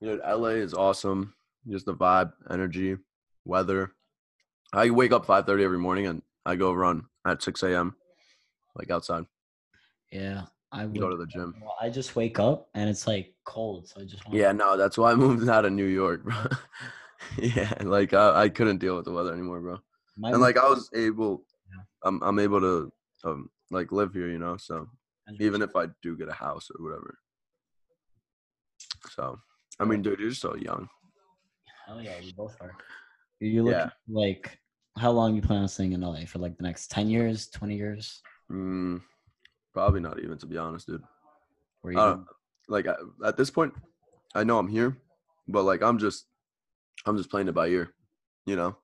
You 0.00 0.16
know, 0.16 0.36
LA 0.36 0.48
is 0.60 0.74
awesome. 0.74 1.32
Just 1.66 1.86
the 1.86 1.94
vibe, 1.94 2.32
energy, 2.50 2.96
weather. 3.46 3.92
I 4.72 4.90
wake 4.90 5.12
up 5.12 5.24
five 5.24 5.46
thirty 5.46 5.64
every 5.64 5.78
morning 5.78 6.06
and 6.06 6.20
I 6.44 6.56
go 6.56 6.72
run 6.74 7.06
at 7.26 7.42
six 7.42 7.62
a.m. 7.62 7.96
Like 8.74 8.90
outside. 8.90 9.24
Yeah, 10.10 10.42
I 10.72 10.86
would 10.86 10.98
Go 10.98 11.08
to 11.10 11.16
the 11.16 11.26
gym. 11.26 11.54
Well, 11.60 11.76
I 11.80 11.88
just 11.90 12.16
wake 12.16 12.38
up 12.38 12.68
and 12.74 12.88
it's 12.90 13.06
like 13.06 13.34
cold, 13.44 13.88
so 13.88 14.00
I 14.00 14.04
just 14.04 14.24
want 14.26 14.36
Yeah, 14.36 14.52
no, 14.52 14.76
that's 14.76 14.98
why 14.98 15.12
I 15.12 15.14
moved 15.26 15.48
out 15.48 15.64
of 15.64 15.72
New 15.72 15.86
York, 15.86 16.24
bro. 16.24 16.34
yeah, 17.38 17.72
like 17.82 18.12
I, 18.12 18.42
I 18.42 18.48
couldn't 18.48 18.78
deal 18.78 18.96
with 18.96 19.04
the 19.04 19.12
weather 19.12 19.32
anymore, 19.32 19.60
bro. 19.60 19.78
My 20.16 20.30
And 20.30 20.40
like 20.40 20.56
I 20.56 20.68
was 20.68 20.90
able, 20.94 21.44
Yeah. 21.70 21.82
I'm 22.04 22.22
I'm 22.22 22.38
able 22.38 22.60
to 22.60 22.92
um 23.24 23.50
like 23.70 23.92
live 23.92 24.12
here, 24.12 24.28
you 24.28 24.38
know. 24.38 24.56
So 24.56 24.88
even 25.40 25.62
if 25.62 25.74
I 25.74 25.86
do 26.02 26.16
get 26.16 26.28
a 26.28 26.32
house 26.32 26.68
or 26.70 26.84
whatever. 26.84 27.18
So 29.10 29.38
I 29.80 29.84
mean, 29.84 30.02
dude, 30.02 30.20
you're 30.20 30.32
so 30.32 30.54
young. 30.56 30.88
Hell 31.86 32.00
yeah, 32.00 32.12
we 32.22 32.32
both 32.32 32.56
are. 32.60 32.76
You 33.40 33.48
you 33.50 33.62
look 33.64 33.74
Yeah. 33.76 33.90
like 34.08 34.58
how 34.96 35.10
long 35.10 35.34
you 35.34 35.42
plan 35.42 35.62
on 35.62 35.68
staying 35.68 35.92
in 35.92 36.02
LA 36.02 36.20
for? 36.26 36.38
Like 36.38 36.56
the 36.56 36.62
next 36.62 36.90
ten 36.90 37.08
years, 37.10 37.48
twenty 37.48 37.76
years? 37.76 38.22
Mm, 38.50 39.02
probably 39.72 40.00
not 40.00 40.20
even 40.20 40.38
to 40.38 40.46
be 40.46 40.58
honest, 40.58 40.86
dude. 40.86 41.02
Where 41.82 41.92
you 41.92 41.98
Uh, 41.98 42.18
like 42.68 42.86
at, 42.86 42.96
at 43.24 43.36
this 43.36 43.50
point, 43.50 43.74
I 44.34 44.44
know 44.44 44.58
I'm 44.58 44.68
here, 44.68 44.96
but 45.48 45.62
like 45.64 45.82
I'm 45.82 45.98
just, 45.98 46.26
I'm 47.06 47.16
just 47.16 47.30
playing 47.30 47.48
it 47.48 47.54
by 47.54 47.68
ear, 47.68 47.92
you 48.46 48.56
know. 48.56 48.76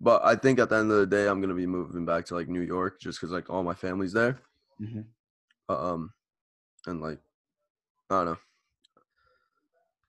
But 0.00 0.22
I 0.24 0.36
think 0.36 0.58
at 0.58 0.68
the 0.68 0.76
end 0.76 0.90
of 0.90 0.98
the 0.98 1.06
day, 1.06 1.26
I'm 1.26 1.40
gonna 1.40 1.54
be 1.54 1.66
moving 1.66 2.04
back 2.04 2.26
to 2.26 2.34
like 2.34 2.48
New 2.48 2.60
York 2.60 3.00
just 3.00 3.18
because 3.20 3.32
like 3.32 3.48
all 3.48 3.62
my 3.62 3.74
family's 3.74 4.12
there. 4.12 4.38
Mhm. 4.80 5.06
Uh, 5.68 5.92
um, 5.94 6.12
and 6.86 7.00
like, 7.00 7.18
I 8.10 8.16
don't 8.16 8.26
know. 8.26 8.38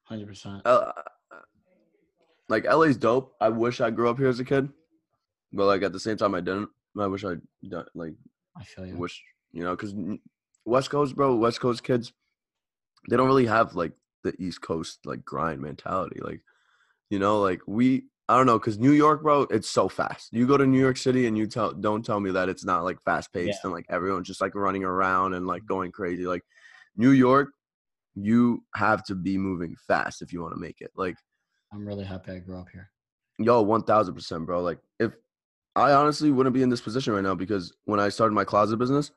Hundred 0.04 0.28
percent. 0.28 0.62
Like 2.50 2.66
LA's 2.66 2.96
dope. 2.98 3.36
I 3.42 3.50
wish 3.50 3.82
I 3.82 3.90
grew 3.92 4.10
up 4.10 4.18
here 4.18 4.30
as 4.30 4.40
a 4.40 4.46
kid, 4.46 4.70
but 5.52 5.66
like 5.66 5.82
at 5.84 5.92
the 5.92 6.00
same 6.00 6.16
time, 6.18 6.34
I 6.36 6.40
didn't. 6.42 6.70
I 6.98 7.08
wish 7.08 7.26
I 7.26 7.36
like 7.94 8.14
I 8.60 8.64
feel 8.64 8.86
you. 8.86 8.98
wish 8.98 9.22
you 9.52 9.64
know 9.64 9.76
because 9.76 9.94
West 10.68 10.90
Coast, 10.90 11.16
bro, 11.16 11.36
West 11.36 11.62
Coast 11.62 11.82
kids, 11.84 12.12
they 13.10 13.16
don't 13.16 13.28
really 13.28 13.46
have 13.46 13.74
like 13.74 13.94
the 14.24 14.36
East 14.38 14.62
Coast 14.62 15.00
like 15.06 15.24
grind 15.24 15.62
mentality. 15.62 16.20
Like, 16.22 16.42
you 17.10 17.20
know, 17.20 17.40
like 17.40 17.62
we, 17.66 18.04
I 18.28 18.36
don't 18.36 18.46
know, 18.46 18.60
because 18.60 18.78
New 18.78 18.92
York, 18.92 19.24
bro, 19.24 19.44
it's 19.44 19.70
so 19.70 19.88
fast. 19.88 20.34
You 20.34 20.46
go 20.46 20.58
to 20.58 20.68
New 20.68 20.80
York 20.80 20.98
City 20.98 21.26
and 21.26 21.38
you 21.38 21.48
tell, 21.48 21.72
don't 21.72 22.06
tell 22.06 22.20
me 22.20 22.32
that 22.32 22.50
it's 22.50 22.66
not 22.66 22.84
like 22.84 23.02
fast 23.06 23.32
paced 23.32 23.64
and 23.64 23.72
like 23.72 23.86
everyone's 23.90 24.28
just 24.28 24.42
like 24.42 24.56
running 24.56 24.84
around 24.84 25.34
and 25.34 25.48
like 25.48 25.62
mm-hmm. 25.62 25.74
going 25.74 25.92
crazy. 25.94 26.26
Like 26.26 26.44
New 26.98 27.12
York, 27.12 27.50
you 28.16 28.66
have 28.76 29.06
to 29.06 29.16
be 29.16 29.38
moving 29.38 29.76
fast 29.88 30.22
if 30.22 30.34
you 30.34 30.42
want 30.42 30.54
to 30.54 30.60
make 30.60 30.82
it. 30.82 30.92
Like, 30.98 31.16
I'm 31.72 31.88
really 31.88 32.04
happy 32.04 32.34
I 32.34 32.40
grew 32.40 32.60
up 32.60 32.68
here. 32.74 32.92
yo, 33.40 33.62
one 33.62 33.84
thousand 33.84 34.16
percent, 34.16 34.46
bro. 34.46 34.62
Like, 34.62 34.80
if 35.00 35.14
I 35.78 35.94
honestly 35.94 36.32
wouldn't 36.32 36.56
be 36.56 36.64
in 36.64 36.70
this 36.70 36.82
position 36.82 37.14
right 37.14 37.24
now 37.24 37.36
because 37.36 37.72
when 37.86 38.00
I 38.00 38.10
started 38.10 38.34
my 38.34 38.44
closet 38.44 38.78
business, 38.78 39.12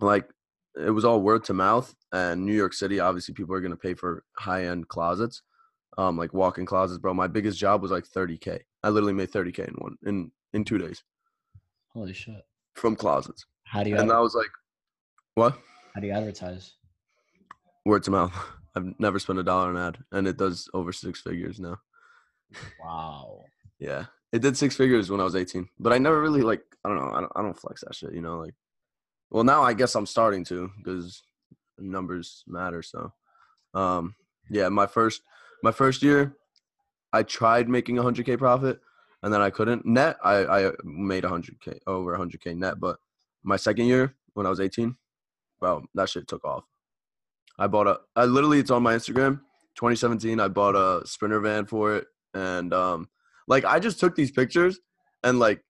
like 0.00 0.28
it 0.76 0.90
was 0.90 1.04
all 1.04 1.20
word 1.22 1.44
to 1.44 1.54
mouth 1.54 1.94
and 2.12 2.44
New 2.44 2.52
York 2.54 2.74
City, 2.74 2.98
obviously 3.00 3.34
people 3.34 3.54
are 3.54 3.60
gonna 3.60 3.76
pay 3.76 3.94
for 3.94 4.24
high 4.36 4.64
end 4.66 4.88
closets. 4.88 5.42
Um, 5.98 6.18
like 6.18 6.34
walk 6.34 6.58
in 6.58 6.66
closets, 6.66 6.98
bro. 6.98 7.14
My 7.14 7.26
biggest 7.28 7.58
job 7.58 7.80
was 7.80 7.90
like 7.90 8.04
30K. 8.04 8.60
I 8.82 8.88
literally 8.90 9.14
made 9.14 9.30
30K 9.32 9.60
in 9.68 9.74
one 9.78 9.96
in 10.04 10.30
in 10.52 10.64
two 10.64 10.76
days 10.78 11.02
Holy 11.94 12.12
shit! 12.12 12.42
from 12.74 12.96
closets. 12.96 13.46
How 13.64 13.82
do 13.82 13.88
you 13.90 13.96
And 13.96 14.10
adver- 14.10 14.18
I 14.18 14.20
was 14.20 14.34
like, 14.34 14.50
What? 15.36 15.56
how 15.94 16.00
do 16.00 16.06
you 16.08 16.12
advertise? 16.12 16.74
Word 17.86 18.02
to 18.02 18.10
mouth. 18.10 18.34
I've 18.76 18.92
never 18.98 19.18
spent 19.18 19.38
a 19.38 19.42
dollar 19.42 19.68
on 19.70 19.76
ad 19.78 19.98
and 20.12 20.26
it 20.28 20.36
does 20.36 20.68
over 20.74 20.92
six 20.92 21.20
figures 21.22 21.58
now. 21.60 21.76
Wow. 22.82 23.44
Yeah. 23.78 24.06
It 24.32 24.42
did 24.42 24.56
six 24.56 24.76
figures 24.76 25.10
when 25.10 25.20
I 25.20 25.24
was 25.24 25.36
18. 25.36 25.68
But 25.78 25.92
I 25.92 25.98
never 25.98 26.20
really 26.20 26.42
like 26.42 26.62
I 26.84 26.88
don't 26.88 26.98
know, 26.98 27.12
I 27.12 27.20
don't, 27.20 27.32
I 27.36 27.42
don't 27.42 27.58
flex 27.58 27.82
that 27.82 27.94
shit, 27.94 28.12
you 28.12 28.20
know, 28.20 28.38
like 28.38 28.54
well 29.30 29.44
now 29.44 29.62
I 29.62 29.72
guess 29.72 29.94
I'm 29.94 30.06
starting 30.06 30.44
to 30.46 30.70
because 30.78 31.22
numbers 31.78 32.44
matter. 32.46 32.82
So 32.82 33.12
um 33.74 34.14
yeah, 34.50 34.68
my 34.68 34.86
first 34.86 35.22
my 35.62 35.72
first 35.72 36.02
year 36.02 36.36
I 37.12 37.22
tried 37.22 37.68
making 37.68 37.98
a 37.98 38.02
hundred 38.02 38.26
K 38.26 38.36
profit 38.36 38.80
and 39.22 39.32
then 39.32 39.40
I 39.40 39.50
couldn't. 39.50 39.86
Net 39.86 40.16
I, 40.22 40.66
I 40.66 40.70
made 40.84 41.24
a 41.24 41.28
hundred 41.28 41.60
K 41.60 41.78
over 41.86 42.14
a 42.14 42.18
hundred 42.18 42.42
K 42.42 42.54
net, 42.54 42.78
but 42.78 42.98
my 43.42 43.56
second 43.56 43.86
year 43.86 44.14
when 44.34 44.46
I 44.46 44.50
was 44.50 44.60
18, 44.60 44.94
well, 45.60 45.82
that 45.94 46.10
shit 46.10 46.28
took 46.28 46.44
off. 46.44 46.64
I 47.58 47.66
bought 47.66 47.86
a 47.86 48.00
I 48.14 48.24
literally 48.24 48.58
it's 48.58 48.70
on 48.70 48.82
my 48.82 48.94
Instagram. 48.94 49.40
2017, 49.76 50.40
I 50.40 50.48
bought 50.48 50.74
a 50.74 51.06
sprinter 51.06 51.40
van 51.40 51.66
for 51.66 51.96
it. 51.96 52.06
And 52.34 52.72
um 52.74 53.08
like 53.46 53.64
I 53.64 53.78
just 53.78 54.00
took 54.00 54.14
these 54.14 54.30
pictures 54.30 54.78
and 55.22 55.38
like 55.38 55.60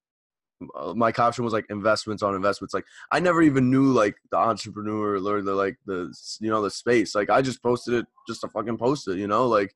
uh, 0.75 0.95
my 0.95 1.13
caption 1.13 1.45
was 1.45 1.53
like 1.53 1.67
investments 1.69 2.23
on 2.23 2.35
investments 2.35 2.73
like 2.73 2.87
i 3.13 3.21
never 3.21 3.43
even 3.43 3.71
knew 3.71 3.93
like 3.93 4.15
the 4.31 4.39
entrepreneur 4.39 5.17
or 5.17 5.43
the 5.43 5.55
like 5.55 5.77
the 5.85 6.11
you 6.41 6.49
know 6.49 6.63
the 6.63 6.71
space 6.71 7.15
like 7.15 7.29
i 7.29 7.43
just 7.43 7.63
posted 7.63 7.93
it 7.93 8.07
just 8.27 8.41
to 8.41 8.49
fucking 8.49 8.79
post 8.79 9.07
it 9.07 9.19
you 9.19 9.27
know 9.27 9.47
like 9.47 9.75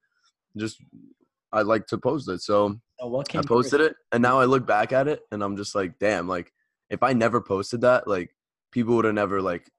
just 0.56 0.82
i 1.52 1.60
like 1.60 1.86
to 1.86 1.98
post 1.98 2.30
it 2.30 2.40
so 2.40 2.80
i 3.36 3.42
posted 3.42 3.78
it 3.82 3.94
and 4.12 4.22
now 4.22 4.40
i 4.40 4.46
look 4.46 4.66
back 4.66 4.90
at 4.90 5.06
it 5.06 5.20
and 5.30 5.44
i'm 5.44 5.54
just 5.54 5.74
like 5.74 5.98
damn 5.98 6.26
like 6.26 6.50
if 6.88 7.02
i 7.02 7.12
never 7.12 7.42
posted 7.42 7.82
that 7.82 8.08
like 8.08 8.34
people 8.72 8.96
would 8.96 9.04
have 9.04 9.12
never 9.12 9.42
like 9.42 9.70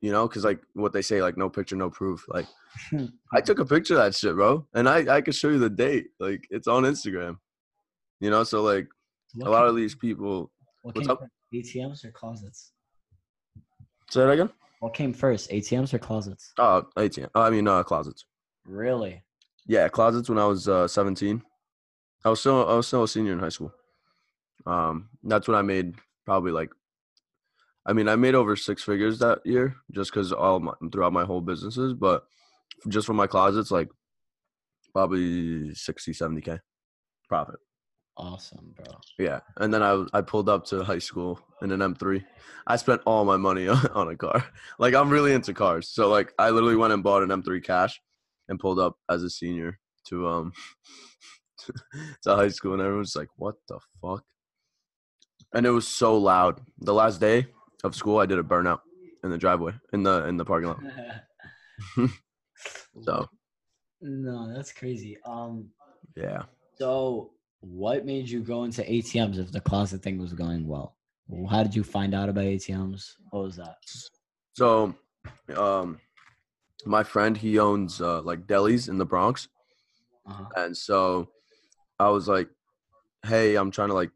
you 0.00 0.10
know 0.10 0.26
because 0.26 0.42
like 0.42 0.60
what 0.72 0.94
they 0.94 1.02
say 1.02 1.20
like 1.20 1.36
no 1.36 1.50
picture 1.50 1.76
no 1.76 1.90
proof 1.90 2.24
like? 2.28 2.46
I 3.32 3.40
took 3.40 3.58
a 3.58 3.64
picture 3.64 3.94
of 3.94 4.04
that 4.04 4.14
shit, 4.14 4.34
bro, 4.34 4.66
and 4.74 4.88
I 4.88 5.16
I 5.16 5.20
could 5.20 5.34
show 5.34 5.48
you 5.48 5.58
the 5.58 5.70
date. 5.70 6.06
Like 6.18 6.46
it's 6.50 6.68
on 6.68 6.84
Instagram. 6.84 7.38
You 8.20 8.30
know, 8.30 8.44
so 8.44 8.62
like 8.62 8.86
What 9.34 9.48
a 9.48 9.50
lot 9.50 9.66
of 9.66 9.76
these 9.76 9.94
people. 9.94 10.50
what 10.82 10.94
what's 10.94 11.08
came 11.08 11.12
up? 11.12 11.20
first, 11.20 11.30
ATMs 11.74 12.04
or 12.04 12.10
closets? 12.12 12.72
Say 14.10 14.20
that 14.20 14.30
again. 14.30 14.50
What 14.80 14.94
came 14.94 15.12
first, 15.12 15.50
ATMs 15.50 15.92
or 15.94 15.98
closets? 15.98 16.52
Oh, 16.58 16.84
ATM. 16.96 17.28
Oh, 17.34 17.42
I 17.42 17.50
mean, 17.50 17.66
uh, 17.68 17.82
closets. 17.82 18.24
Really? 18.64 19.22
Yeah, 19.66 19.88
closets 19.88 20.28
when 20.28 20.38
I 20.38 20.46
was 20.46 20.68
uh, 20.68 20.88
17. 20.88 21.42
I 22.24 22.28
was 22.28 22.40
still 22.40 22.68
I 22.68 22.74
was 22.74 22.86
still 22.86 23.02
a 23.04 23.08
senior 23.08 23.32
in 23.32 23.38
high 23.38 23.48
school. 23.50 23.72
Um, 24.66 25.08
that's 25.22 25.48
when 25.48 25.56
I 25.56 25.62
made 25.62 25.94
probably 26.26 26.52
like, 26.52 26.70
I 27.86 27.94
mean, 27.94 28.08
I 28.08 28.16
made 28.16 28.34
over 28.34 28.56
six 28.56 28.82
figures 28.82 29.18
that 29.20 29.40
year 29.44 29.74
just 29.92 30.10
because 30.12 30.32
all 30.32 30.60
my, 30.60 30.72
throughout 30.92 31.14
my 31.14 31.24
whole 31.24 31.40
businesses, 31.40 31.94
but 31.94 32.24
just 32.88 33.06
from 33.06 33.16
my 33.16 33.26
closets, 33.26 33.70
like 33.70 33.88
probably 34.92 35.74
60, 35.74 36.12
70 36.12 36.40
k 36.42 36.58
profit. 37.28 37.56
Awesome, 38.16 38.74
bro. 38.76 38.98
Yeah, 39.18 39.40
and 39.56 39.72
then 39.72 39.82
I 39.82 40.04
I 40.12 40.20
pulled 40.20 40.48
up 40.48 40.66
to 40.66 40.84
high 40.84 40.98
school 40.98 41.40
in 41.62 41.72
an 41.72 41.80
M3. 41.80 42.22
I 42.66 42.76
spent 42.76 43.00
all 43.06 43.24
my 43.24 43.36
money 43.36 43.68
on, 43.68 43.86
on 43.88 44.08
a 44.08 44.16
car. 44.16 44.44
Like 44.78 44.94
I'm 44.94 45.10
really 45.10 45.32
into 45.32 45.54
cars, 45.54 45.88
so 45.88 46.08
like 46.08 46.32
I 46.38 46.50
literally 46.50 46.76
went 46.76 46.92
and 46.92 47.02
bought 47.02 47.22
an 47.22 47.30
M3 47.30 47.64
cash, 47.64 48.00
and 48.48 48.58
pulled 48.58 48.78
up 48.78 48.96
as 49.08 49.22
a 49.22 49.30
senior 49.30 49.78
to 50.08 50.28
um 50.28 50.52
to 52.22 52.36
high 52.36 52.48
school, 52.48 52.74
and 52.74 52.82
everyone's 52.82 53.16
like, 53.16 53.28
"What 53.36 53.54
the 53.68 53.78
fuck?" 54.02 54.24
And 55.54 55.64
it 55.66 55.70
was 55.70 55.88
so 55.88 56.16
loud. 56.16 56.60
The 56.78 56.94
last 56.94 57.20
day 57.20 57.46
of 57.84 57.94
school, 57.94 58.18
I 58.18 58.26
did 58.26 58.38
a 58.38 58.42
burnout 58.42 58.80
in 59.24 59.30
the 59.30 59.38
driveway 59.38 59.72
in 59.92 60.02
the 60.02 60.26
in 60.26 60.36
the 60.36 60.44
parking 60.44 60.68
lot. 60.68 60.82
so 63.02 63.28
no, 64.02 64.52
that's 64.52 64.72
crazy. 64.72 65.16
Um, 65.24 65.70
yeah. 66.16 66.42
So 66.76 67.32
what 67.60 68.04
made 68.04 68.28
you 68.28 68.40
go 68.40 68.64
into 68.64 68.82
ATMs 68.82 69.38
if 69.38 69.52
the 69.52 69.60
closet 69.60 70.02
thing 70.02 70.18
was 70.18 70.32
going 70.32 70.66
well? 70.66 70.96
How 71.48 71.62
did 71.62 71.74
you 71.74 71.84
find 71.84 72.14
out 72.14 72.28
about 72.28 72.44
ATMs? 72.44 73.12
What 73.30 73.44
was 73.44 73.56
that? 73.56 73.76
So, 74.54 74.94
um, 75.56 76.00
my 76.84 77.02
friend 77.04 77.36
he 77.36 77.58
owns 77.58 78.00
uh, 78.00 78.22
like 78.22 78.46
delis 78.46 78.88
in 78.88 78.98
the 78.98 79.04
Bronx, 79.04 79.48
Uh-huh. 80.26 80.46
and 80.56 80.76
so 80.76 81.28
I 81.98 82.08
was 82.08 82.26
like, 82.26 82.48
"Hey, 83.24 83.54
I'm 83.56 83.70
trying 83.70 83.88
to 83.88 83.94
like 83.94 84.10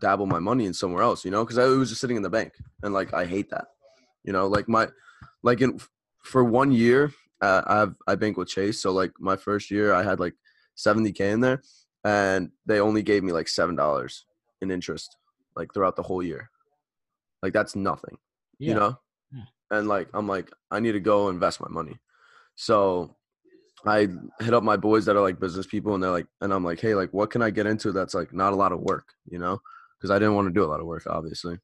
dabble 0.00 0.26
my 0.26 0.38
money 0.38 0.66
in 0.66 0.74
somewhere 0.74 1.02
else," 1.02 1.24
you 1.24 1.30
know, 1.30 1.44
because 1.44 1.58
I 1.58 1.64
was 1.66 1.88
just 1.88 2.00
sitting 2.00 2.16
in 2.16 2.22
the 2.22 2.30
bank, 2.30 2.52
and 2.82 2.92
like 2.92 3.14
I 3.14 3.24
hate 3.24 3.50
that, 3.50 3.66
you 4.24 4.32
know, 4.32 4.46
like 4.46 4.68
my 4.68 4.88
like 5.42 5.60
in 5.60 5.80
for 6.22 6.42
one 6.44 6.72
year 6.72 7.12
uh, 7.40 7.62
I 7.66 7.76
have 7.78 7.94
I 8.06 8.14
bank 8.16 8.36
with 8.36 8.48
Chase, 8.48 8.80
so 8.82 8.92
like 8.92 9.12
my 9.18 9.36
first 9.36 9.70
year 9.70 9.94
I 9.94 10.02
had 10.02 10.20
like 10.20 10.34
70k 10.76 11.20
in 11.32 11.40
there, 11.40 11.62
and 12.04 12.50
they 12.66 12.80
only 12.80 13.02
gave 13.02 13.22
me 13.24 13.32
like 13.32 13.48
seven 13.48 13.74
dollars 13.76 14.26
in 14.60 14.70
interest, 14.70 15.16
like 15.56 15.72
throughout 15.72 15.96
the 15.96 16.02
whole 16.02 16.22
year, 16.22 16.50
like 17.42 17.52
that's 17.52 17.74
nothing, 17.76 18.16
you 18.58 18.74
know, 18.74 18.98
Yeah. 19.32 19.42
and 19.70 19.88
like 19.88 20.08
I'm 20.14 20.28
like 20.28 20.50
I 20.70 20.80
need 20.80 20.92
to 20.92 21.00
go 21.00 21.28
invest 21.28 21.60
my 21.60 21.68
money, 21.68 21.98
so 22.54 23.16
I 23.86 24.08
hit 24.40 24.54
up 24.54 24.62
my 24.62 24.76
boys 24.78 25.04
that 25.04 25.16
are 25.16 25.20
like 25.20 25.38
business 25.40 25.66
people, 25.66 25.94
and 25.94 26.02
they're 26.02 26.10
like, 26.10 26.26
and 26.40 26.54
I'm 26.54 26.64
like, 26.64 26.80
hey, 26.80 26.94
like, 26.94 27.12
what 27.12 27.30
can 27.30 27.42
I 27.42 27.50
get 27.50 27.66
into 27.66 27.92
that's 27.92 28.14
like 28.14 28.32
not 28.32 28.52
a 28.54 28.56
lot 28.56 28.72
of 28.72 28.80
work, 28.80 29.08
you 29.28 29.38
know? 29.38 29.60
Because 29.98 30.10
I 30.10 30.18
didn't 30.18 30.34
want 30.36 30.48
to 30.48 30.54
do 30.54 30.64
a 30.64 30.70
lot 30.72 30.80
of 30.80 30.86
work, 30.86 31.06
obviously. 31.06 31.58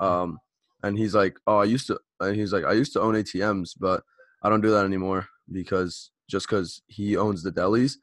Um, 0.00 0.38
and 0.82 0.98
he's 0.98 1.14
like, 1.14 1.36
oh, 1.46 1.58
I 1.58 1.64
used 1.64 1.86
to, 1.86 2.00
and 2.18 2.34
he's 2.34 2.52
like, 2.52 2.64
I 2.64 2.72
used 2.72 2.92
to 2.94 3.00
own 3.00 3.14
ATMs, 3.14 3.74
but 3.78 4.02
I 4.42 4.48
don't 4.48 4.62
do 4.62 4.70
that 4.72 4.84
anymore 4.84 5.28
because 5.52 6.10
just 6.28 6.48
because 6.48 6.82
he 6.88 7.16
owns 7.16 7.42
the 7.44 7.52
delis, 7.52 7.94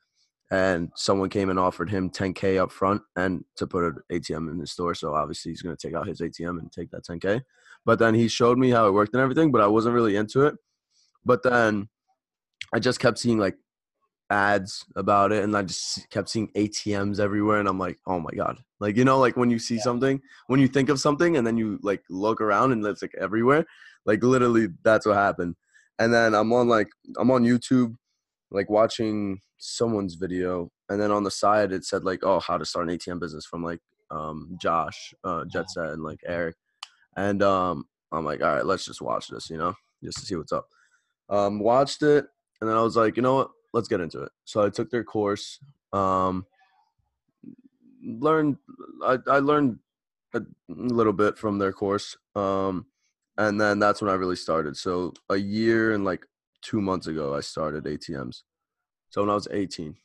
and 0.51 0.91
someone 0.95 1.29
came 1.29 1.49
and 1.49 1.59
offered 1.59 1.89
him 1.89 2.09
10k 2.09 2.57
up 2.61 2.71
front 2.71 3.01
and 3.15 3.43
to 3.57 3.67
put 3.67 3.83
an 3.83 3.95
ATM 4.11 4.49
in 4.51 4.59
his 4.59 4.71
store, 4.71 4.95
so 4.95 5.13
obviously 5.13 5.51
he's 5.51 5.61
gonna 5.61 5.75
take 5.75 5.93
out 5.93 6.07
his 6.07 6.21
ATM 6.21 6.59
and 6.59 6.71
take 6.71 6.89
that 6.91 7.05
10k. 7.05 7.41
But 7.85 7.99
then 7.99 8.13
he 8.15 8.27
showed 8.27 8.57
me 8.57 8.69
how 8.69 8.87
it 8.87 8.93
worked 8.93 9.13
and 9.13 9.21
everything, 9.21 9.51
but 9.51 9.61
I 9.61 9.67
wasn't 9.67 9.95
really 9.95 10.15
into 10.15 10.45
it. 10.45 10.55
But 11.25 11.43
then 11.43 11.89
I 12.73 12.79
just 12.79 12.99
kept 12.99 13.17
seeing 13.19 13.37
like 13.37 13.55
ads 14.29 14.85
about 14.95 15.31
it 15.31 15.43
and 15.43 15.55
I 15.55 15.61
just 15.63 16.09
kept 16.09 16.29
seeing 16.29 16.49
ATMs 16.49 17.19
everywhere 17.19 17.59
and 17.59 17.67
I'm 17.67 17.79
like, 17.79 17.97
"Oh 18.05 18.19
my 18.19 18.31
god." 18.31 18.59
Like, 18.79 18.97
you 18.97 19.05
know, 19.05 19.19
like 19.19 19.37
when 19.37 19.49
you 19.49 19.59
see 19.59 19.75
Yeah. 19.75 19.81
something, 19.83 20.21
when 20.47 20.59
you 20.59 20.67
think 20.67 20.89
of 20.89 20.99
something 20.99 21.37
and 21.37 21.47
then 21.47 21.57
you 21.57 21.79
like 21.81 22.03
look 22.09 22.41
around 22.41 22.71
and 22.73 22.85
it's 22.85 23.01
like 23.01 23.15
everywhere, 23.19 23.65
like 24.05 24.23
literally 24.23 24.67
that's 24.83 25.05
what 25.05 25.15
happened. 25.15 25.55
And 25.99 26.13
then 26.13 26.35
I'm 26.35 26.51
on 26.53 26.67
like 26.67 26.89
I'm 27.17 27.31
on 27.31 27.43
YouTube 27.43 27.95
like 28.51 28.69
watching 28.69 29.39
someone's 29.57 30.15
video 30.15 30.69
and 30.89 31.01
then 31.01 31.11
on 31.11 31.23
the 31.23 31.31
side 31.31 31.71
it 31.71 31.85
said 31.85 32.03
like, 32.03 32.23
"Oh, 32.23 32.39
how 32.39 32.57
to 32.57 32.65
start 32.65 32.89
an 32.89 32.97
ATM 32.97 33.19
business" 33.19 33.45
from 33.45 33.63
like 33.63 33.79
um 34.11 34.57
Josh, 34.61 35.13
uh 35.23 35.45
Jet 35.45 35.69
Set 35.69 35.89
and 35.89 36.03
like 36.03 36.19
Eric. 36.25 36.55
And 37.15 37.43
um 37.43 37.85
I'm 38.11 38.25
like, 38.25 38.41
"All 38.41 38.55
right, 38.55 38.65
let's 38.65 38.85
just 38.85 39.01
watch 39.01 39.27
this, 39.27 39.49
you 39.49 39.57
know, 39.57 39.73
just 40.03 40.19
to 40.19 40.25
see 40.25 40.35
what's 40.35 40.53
up." 40.53 40.67
Um 41.29 41.59
watched 41.59 42.03
it 42.03 42.25
and 42.61 42.69
then 42.69 42.77
I 42.77 42.81
was 42.81 42.95
like, 42.95 43.17
"You 43.17 43.23
know 43.23 43.35
what? 43.35 43.51
let's 43.73 43.87
get 43.87 44.01
into 44.01 44.21
it. 44.21 44.31
So 44.45 44.65
I 44.65 44.69
took 44.69 44.89
their 44.89 45.03
course. 45.03 45.59
Um, 45.93 46.45
learned 48.03 48.57
I, 49.03 49.17
I 49.27 49.39
learned 49.39 49.79
a 50.33 50.41
little 50.67 51.13
bit 51.13 51.37
from 51.37 51.59
their 51.59 51.73
course. 51.73 52.17
Um, 52.35 52.87
and 53.37 53.61
then 53.61 53.79
that's 53.79 54.01
when 54.01 54.09
I 54.09 54.15
really 54.15 54.35
started. 54.35 54.75
So 54.75 55.13
a 55.29 55.37
year 55.37 55.93
and 55.93 56.03
like 56.03 56.25
two 56.61 56.81
months 56.81 57.07
ago, 57.07 57.35
I 57.35 57.41
started 57.41 57.85
ATMs. 57.85 58.43
So 59.09 59.21
when 59.21 59.29
I 59.29 59.33
was 59.35 59.47
18, 59.49 59.95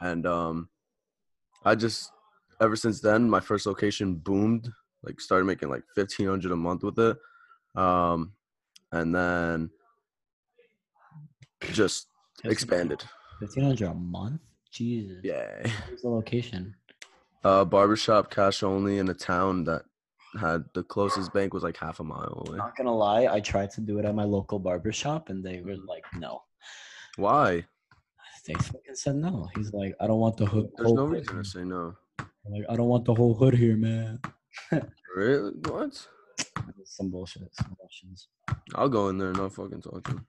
and 0.00 0.26
um, 0.26 0.68
I 1.64 1.74
just 1.74 2.12
ever 2.60 2.76
since 2.76 3.00
then, 3.00 3.28
my 3.28 3.40
first 3.40 3.66
location 3.66 4.14
boomed. 4.14 4.70
Like 5.04 5.20
started 5.20 5.44
making 5.44 5.68
like 5.68 5.84
1500 5.94 6.50
a 6.50 6.56
month 6.56 6.82
with 6.82 6.98
it. 6.98 7.16
Um, 7.76 8.32
and 8.90 9.14
then 9.14 9.70
just 11.72 12.08
expanded. 12.44 13.02
Fifteen 13.40 13.64
hundred 13.64 13.88
a 13.88 13.94
month. 13.94 14.40
Jesus. 14.72 15.20
Yeah. 15.22 15.66
Where's 15.86 16.02
the 16.02 16.08
location? 16.08 16.74
Uh, 17.44 17.64
barbershop 17.64 18.30
cash 18.30 18.62
only 18.62 18.98
in 18.98 19.08
a 19.08 19.14
town 19.14 19.64
that 19.64 19.82
had 20.38 20.64
the 20.74 20.82
closest 20.82 21.32
bank 21.32 21.54
was 21.54 21.62
like 21.62 21.76
half 21.76 22.00
a 22.00 22.04
mile 22.04 22.44
away. 22.46 22.58
Not 22.58 22.76
gonna 22.76 22.94
lie, 22.94 23.26
I 23.30 23.40
tried 23.40 23.70
to 23.72 23.80
do 23.80 23.98
it 23.98 24.04
at 24.04 24.14
my 24.14 24.24
local 24.24 24.58
barber 24.58 24.92
shop, 24.92 25.30
and 25.30 25.44
they 25.44 25.60
were 25.60 25.72
mm. 25.72 25.86
like, 25.86 26.04
"No." 26.14 26.42
Why? 27.16 27.64
They 28.46 28.54
fucking 28.54 28.94
said 28.94 29.16
no. 29.16 29.48
He's 29.56 29.72
like, 29.72 29.94
"I 30.00 30.06
don't 30.06 30.20
want 30.20 30.36
the 30.36 30.46
hood." 30.46 30.70
There's 30.76 30.92
no 30.92 31.04
reason 31.04 31.36
to 31.36 31.44
say 31.44 31.64
no. 31.64 31.96
Like, 32.48 32.64
I 32.68 32.76
don't 32.76 32.88
want 32.88 33.04
the 33.04 33.14
whole 33.14 33.34
hood 33.34 33.54
here, 33.54 33.76
man. 33.76 34.20
Really? 35.16 35.52
What? 35.68 36.06
Some 36.84 37.10
bullshit. 37.10 37.52
Some 37.52 37.76
Russians. 37.82 38.28
I'll 38.74 38.88
go 38.88 39.08
in 39.08 39.18
there 39.18 39.28
and 39.28 39.38
not 39.38 39.52
fucking 39.54 39.82
talk 39.82 40.04
to 40.04 40.12
him. 40.12 40.26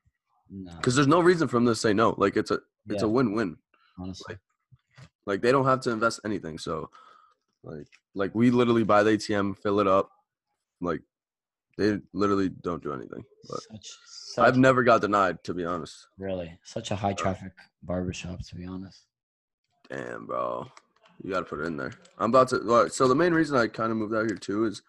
No. 0.49 0.75
Because 0.77 0.95
there's 0.95 1.07
no 1.07 1.19
reason 1.19 1.47
for 1.47 1.57
him 1.57 1.65
to 1.67 1.75
say 1.75 1.93
no. 1.93 2.15
Like 2.17 2.37
it's 2.37 2.49
a 2.49 2.59
it's 2.87 3.03
Yeah, 3.03 3.05
a 3.05 3.07
win-win. 3.07 3.57
honestly. 3.99 4.37
Like 5.25 5.41
they 5.41 5.51
don't 5.51 5.65
have 5.65 5.81
to 5.81 5.91
invest 5.91 6.21
anything. 6.25 6.57
So, 6.57 6.89
like 7.63 7.87
like 8.15 8.33
we 8.35 8.51
literally 8.51 8.83
buy 8.83 9.03
the 9.03 9.11
ATM, 9.11 9.57
fill 9.57 9.79
it 9.79 9.87
up. 9.87 10.09
Like 10.81 11.01
they 11.77 11.99
literally 12.13 12.49
don't 12.49 12.83
do 12.83 12.93
anything. 12.93 13.23
But 13.49 13.61
Such, 13.63 13.93
such 14.05 14.45
I've 14.47 14.57
never 14.57 14.83
got 14.83 15.01
denied, 15.01 15.43
to 15.45 15.53
be 15.53 15.65
honest. 15.65 16.07
really 16.17 16.57
such 16.63 16.91
a 16.91 16.95
high 16.95 17.13
traffic 17.13 17.51
barbershop, 17.83 18.39
to 18.47 18.55
be 18.55 18.65
honest. 18.65 19.03
Damn, 19.89 20.25
bro. 20.25 20.67
You 21.23 21.31
got 21.31 21.39
to 21.39 21.45
put 21.45 21.59
it 21.59 21.65
in 21.65 21.75
there. 21.75 21.91
I'm 22.17 22.29
about 22.29 22.47
to. 22.49 22.89
So 22.89 23.07
the 23.07 23.15
main 23.15 23.33
reason 23.33 23.57
I 23.57 23.67
kind 23.67 23.91
of 23.91 23.97
moved 23.97 24.15
out 24.15 24.27
here 24.27 24.37
too 24.37 24.65
is 24.65 24.81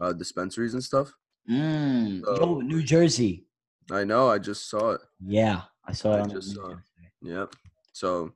uh, 0.00 0.12
dispensaries 0.12 0.74
and 0.74 0.82
stuff. 0.84 1.12
Mm, 1.50 2.22
yo, 2.38 2.60
New 2.60 2.82
Jersey. 2.82 3.46
I 3.90 4.04
know. 4.04 4.28
I 4.28 4.38
just 4.38 4.70
saw 4.70 4.92
it. 4.92 5.00
Yeah, 5.24 5.62
I 5.86 5.92
saw 5.92 6.14
it 6.16 6.22
I 6.22 6.26
just 6.26 6.54
saw. 6.54 6.68
yesterday. 6.68 7.10
Yep. 7.22 7.54
So, 7.92 8.32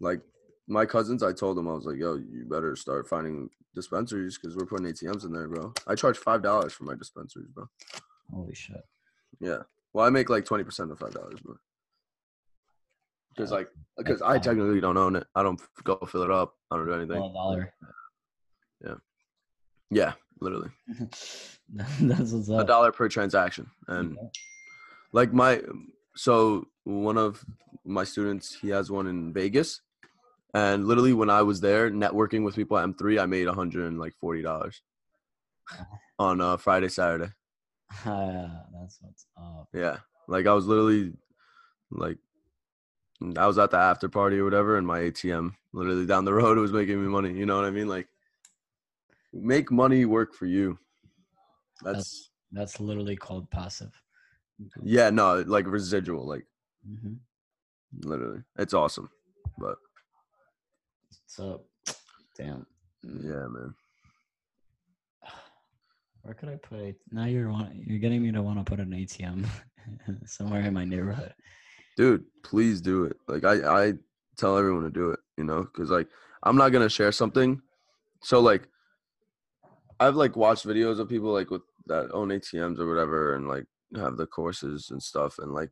like, 0.00 0.20
my 0.68 0.84
cousins, 0.86 1.22
I 1.22 1.32
told 1.32 1.56
them 1.56 1.68
I 1.68 1.72
was 1.74 1.86
like, 1.86 1.96
"Yo, 1.98 2.14
you 2.16 2.44
better 2.48 2.74
start 2.76 3.08
finding 3.08 3.50
dispensaries 3.74 4.38
because 4.38 4.56
we're 4.56 4.66
putting 4.66 4.86
ATMs 4.86 5.24
in 5.24 5.32
there, 5.32 5.48
bro." 5.48 5.72
I 5.86 5.94
charge 5.94 6.18
five 6.18 6.42
dollars 6.42 6.72
for 6.72 6.84
my 6.84 6.94
dispensaries, 6.94 7.48
bro. 7.50 7.68
Holy 8.32 8.54
shit. 8.54 8.84
Yeah. 9.40 9.58
Well, 9.92 10.04
I 10.06 10.10
make 10.10 10.28
like 10.28 10.44
twenty 10.44 10.64
percent 10.64 10.90
of 10.90 10.98
five 10.98 11.12
dollars, 11.14 11.40
bro. 11.40 11.56
Because 13.34 13.52
like, 13.52 13.68
because 13.98 14.22
I 14.22 14.38
technically 14.38 14.80
don't 14.80 14.96
own 14.96 15.14
it. 15.16 15.26
I 15.34 15.42
don't 15.42 15.60
go 15.84 15.96
fill 16.08 16.22
it 16.22 16.30
up. 16.30 16.54
I 16.70 16.76
don't 16.76 16.86
do 16.86 16.92
anything. 16.94 17.20
Dollar. 17.34 17.72
Yeah, 18.84 18.94
Yeah, 19.90 20.12
literally 20.40 20.70
That's 22.00 22.32
what's 22.32 22.50
up. 22.50 22.60
a 22.60 22.64
dollar 22.64 22.92
per 22.92 23.08
transaction, 23.08 23.70
and 23.88 24.12
Yeah. 24.20 24.28
like 25.12 25.32
my 25.32 25.62
so 26.14 26.66
one 26.84 27.16
of 27.18 27.44
my 27.84 28.04
students 28.04 28.54
he 28.54 28.68
has 28.70 28.90
one 28.90 29.06
in 29.06 29.32
vegas 29.32 29.80
and 30.56 30.86
literally 30.88 31.12
when 31.12 31.28
i 31.30 31.42
was 31.42 31.60
there 31.60 31.90
networking 31.90 32.42
with 32.44 32.54
people 32.56 32.78
at 32.78 32.88
m3 32.88 33.20
i 33.22 33.26
made 33.26 33.46
140 33.46 34.42
dollars 34.42 34.82
on 36.18 36.40
uh 36.40 36.56
friday 36.56 36.88
saturday 36.88 37.30
Ah, 38.04 38.62
that's 38.72 38.98
what's 39.00 39.26
up. 39.36 39.68
yeah 39.74 39.98
like 40.28 40.46
i 40.46 40.52
was 40.52 40.66
literally 40.66 41.12
like 41.90 42.18
i 43.36 43.46
was 43.46 43.58
at 43.58 43.70
the 43.70 43.76
after 43.76 44.08
party 44.08 44.38
or 44.38 44.44
whatever 44.44 44.76
and 44.78 44.86
my 44.86 45.00
atm 45.00 45.52
literally 45.72 46.06
down 46.06 46.24
the 46.24 46.34
road 46.42 46.58
was 46.58 46.72
making 46.72 47.00
me 47.02 47.08
money 47.08 47.32
you 47.32 47.46
know 47.46 47.56
what 47.56 47.64
i 47.64 47.70
mean 47.70 47.88
like 47.88 48.08
make 49.32 49.70
money 49.70 50.04
work 50.04 50.34
for 50.34 50.46
you 50.46 50.78
that's 51.84 52.30
That's 52.52 52.80
literally 52.80 53.16
called 53.16 53.50
passive. 53.50 53.92
yeah 54.82 55.10
no 55.10 55.44
like 55.46 55.66
residual 55.66 56.24
like 56.26 56.46
hmm 56.86 57.14
literally, 58.04 58.42
it's 58.58 58.74
awesome. 58.74 59.08
But 59.58 59.76
So, 61.36 61.60
damn. 62.34 62.64
Mm, 63.04 63.22
yeah, 63.22 63.46
man. 63.46 63.74
Where 66.22 66.32
could 66.32 66.48
I 66.48 66.56
put 66.56 66.78
it? 66.78 66.96
Now 67.12 67.26
you're 67.26 67.50
want, 67.50 67.74
you're 67.74 67.98
getting 67.98 68.22
me 68.22 68.32
to 68.32 68.40
want 68.40 68.58
to 68.58 68.64
put 68.64 68.80
an 68.80 68.92
ATM 68.92 69.44
somewhere 70.24 70.62
in 70.62 70.72
my 70.72 70.86
neighborhood. 70.86 71.34
dude 71.98 72.24
please 72.42 72.80
do 72.80 73.04
it 73.04 73.16
like 73.28 73.44
i 73.44 73.86
i 73.86 73.92
tell 74.36 74.58
everyone 74.58 74.82
to 74.82 74.90
do 74.90 75.10
it 75.10 75.20
you 75.38 75.44
know 75.44 75.62
because 75.62 75.90
like 75.90 76.08
i'm 76.42 76.56
not 76.56 76.70
gonna 76.70 76.88
share 76.88 77.12
something 77.12 77.60
so 78.22 78.40
like 78.40 78.68
i've 80.00 80.16
like 80.16 80.36
watched 80.36 80.66
videos 80.66 80.98
of 80.98 81.08
people 81.08 81.32
like 81.32 81.50
with 81.50 81.62
that 81.86 82.10
own 82.12 82.28
atms 82.28 82.78
or 82.78 82.88
whatever 82.88 83.34
and 83.36 83.48
like 83.48 83.64
have 83.96 84.16
the 84.16 84.26
courses 84.26 84.90
and 84.90 85.02
stuff 85.02 85.38
and 85.38 85.52
like 85.52 85.70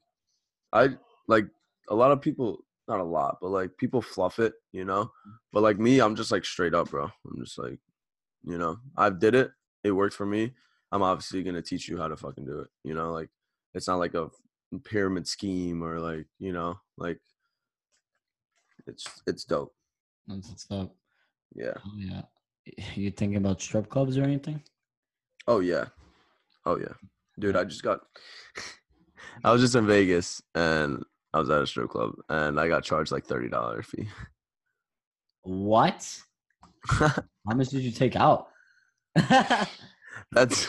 i 0.72 0.88
like 1.28 1.46
a 1.90 1.94
lot 1.94 2.12
of 2.12 2.22
people 2.22 2.64
not 2.88 3.00
a 3.00 3.04
lot 3.04 3.38
but 3.40 3.50
like 3.50 3.70
people 3.78 4.02
fluff 4.02 4.38
it 4.38 4.52
you 4.72 4.84
know? 4.84 5.04
Mm. 5.04 5.32
But 5.52 5.62
like 5.62 5.78
me 5.78 6.00
i'm 6.00 6.16
just 6.16 6.30
like 6.32 6.44
straight 6.44 6.74
up 6.74 6.90
bro. 6.90 7.04
I'm 7.04 7.42
just 7.44 7.58
like 7.58 7.78
you 8.44 8.58
know 8.58 8.78
i 8.96 9.08
did 9.10 9.34
it 9.34 9.50
it 9.84 9.92
worked 9.92 10.14
for 10.16 10.26
me. 10.26 10.52
I'm 10.92 11.02
obviously 11.02 11.42
gonna 11.42 11.62
teach 11.62 11.88
you 11.88 11.96
how 11.98 12.08
to 12.08 12.16
fucking 12.16 12.46
do 12.46 12.60
it 12.60 12.68
you 12.84 12.94
know? 12.94 13.12
Like 13.12 13.28
it's 13.74 13.88
not 13.88 13.98
like 13.98 14.14
a 14.14 14.30
pyramid 14.84 15.26
scheme 15.28 15.82
or 15.82 15.98
like 16.00 16.26
you 16.38 16.52
know? 16.52 16.78
Like 16.96 17.20
it's 18.86 19.06
it's 19.26 19.44
dope. 19.44 19.74
That's 20.26 20.48
what's 20.48 20.66
up. 20.70 20.94
yeah. 21.54 21.74
Oh, 21.86 21.92
yeah. 21.98 22.22
You 22.94 23.10
thinking 23.10 23.36
about 23.36 23.60
strip 23.60 23.88
clubs 23.90 24.16
or 24.16 24.22
anything? 24.24 24.62
oh 25.46 25.60
yeah. 25.60 25.86
Oh 26.64 26.78
yeah. 26.78 26.94
Dude 27.38 27.56
i 27.56 27.64
just 27.64 27.82
got 27.82 28.00
i 29.44 29.52
was 29.52 29.60
just 29.60 29.74
in 29.74 29.86
vegas 29.86 30.40
and 30.54 31.02
i 31.34 31.38
was 31.38 31.50
at 31.50 31.60
a 31.62 31.66
strip 31.66 31.90
club 31.90 32.12
and 32.30 32.58
i 32.58 32.66
got 32.68 32.82
charged 32.84 33.12
like 33.12 33.26
$30 33.26 33.84
fee 33.84 34.08
What? 35.42 36.18
How 36.86 37.54
much 37.54 37.68
did 37.68 37.82
you 37.82 37.90
take 37.90 38.16
out? 38.16 38.48
that's 40.32 40.66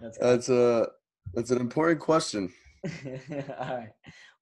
That's 0.00 0.18
that's 0.18 0.48
a 0.48 0.88
that's 1.34 1.50
an 1.50 1.60
important 1.60 2.00
question 2.00 2.52
All 2.84 3.76
right. 3.76 3.90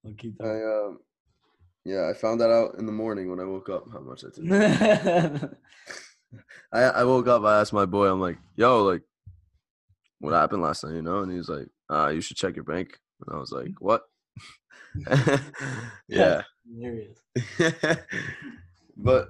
We'll 0.02 0.14
keep 0.14 0.34
i 0.40 0.44
that. 0.46 0.84
um 0.86 0.98
yeah 1.84 2.08
i 2.08 2.14
found 2.14 2.40
that 2.40 2.50
out 2.50 2.76
in 2.78 2.86
the 2.86 2.92
morning 2.92 3.30
when 3.30 3.40
i 3.40 3.44
woke 3.44 3.68
up 3.68 3.84
how 3.92 4.00
much 4.00 4.22
i 4.24 4.28
took 4.30 5.50
I, 6.72 6.82
I 6.82 7.04
woke 7.04 7.28
up. 7.28 7.44
I 7.44 7.60
asked 7.60 7.72
my 7.72 7.86
boy. 7.86 8.08
I'm 8.10 8.20
like, 8.20 8.36
"Yo, 8.56 8.82
like, 8.82 9.02
what 10.18 10.32
happened 10.34 10.60
last 10.62 10.84
night?" 10.84 10.94
You 10.94 11.02
know, 11.02 11.20
and 11.22 11.32
he's 11.32 11.48
like, 11.48 11.68
uh, 11.88 12.08
"You 12.08 12.20
should 12.20 12.36
check 12.36 12.56
your 12.56 12.64
bank." 12.64 12.98
And 13.20 13.36
I 13.36 13.38
was 13.38 13.52
like, 13.52 13.72
"What?" 13.80 14.02
yeah, 16.08 16.42
but 18.96 19.28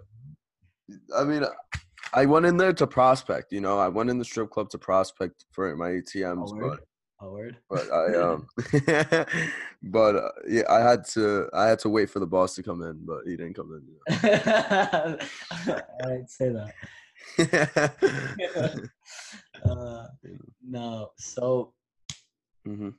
I 1.17 1.25
mean, 1.25 1.45
I 2.13 2.27
went 2.27 2.47
in 2.47 2.57
there 2.57 2.73
to 2.73 2.87
prospect. 2.87 3.53
You 3.53 3.61
know, 3.61 3.79
I 3.79 3.89
went 3.89 4.11
in 4.11 4.19
the 4.19 4.25
strip 4.25 4.51
club 4.51 4.71
to 4.71 4.79
prospect 4.79 5.45
for 5.53 5.75
my 5.77 5.91
ATMs, 5.91 6.51
A 6.51 6.55
but 6.55 6.61
word? 6.61 6.81
but 7.71 7.91
I 7.91 8.15
um, 8.17 8.47
but 9.83 10.17
uh, 10.17 10.29
yeah, 10.49 10.63
I 10.69 10.81
had 10.81 11.05
to 11.09 11.49
I 11.53 11.67
had 11.67 11.79
to 11.81 11.89
wait 11.89 12.11
for 12.11 12.21
the 12.21 12.27
boss 12.27 12.55
to 12.57 12.63
come 12.63 12.83
in, 12.83 13.05
but 13.05 13.21
he 13.25 13.37
didn't 13.37 13.55
come 13.55 13.73
in. 13.73 13.83
I 14.11 15.17
didn't 16.03 16.31
say 16.31 16.51
that. 16.51 16.73
Uh, 19.65 20.07
no. 20.63 21.11
So 21.17 21.73
hmm 22.67 22.91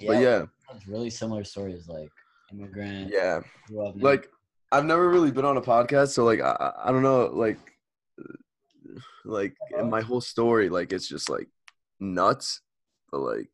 yeah, 0.00 0.06
But 0.08 0.18
yeah, 0.18 0.44
really 0.86 1.10
similar 1.10 1.44
stories 1.44 1.88
like 1.88 2.10
immigrant. 2.50 3.12
yeah. 3.12 3.40
grew 3.68 3.86
up 3.86 3.94
in- 3.94 4.00
like 4.02 4.28
I've 4.72 4.84
never 4.84 5.08
really 5.08 5.30
been 5.30 5.44
on 5.44 5.56
a 5.58 5.62
podcast, 5.62 6.08
so 6.08 6.24
like 6.24 6.40
I, 6.40 6.72
I- 6.84 6.90
don't 6.92 7.02
know, 7.02 7.26
like 7.26 7.58
like 9.24 9.54
in 9.78 9.88
my 9.90 10.00
whole 10.00 10.20
story, 10.20 10.68
like 10.68 10.92
it's 10.92 11.08
just 11.08 11.28
like 11.30 11.48
nuts, 12.00 12.60
but 13.10 13.20
like 13.20 13.48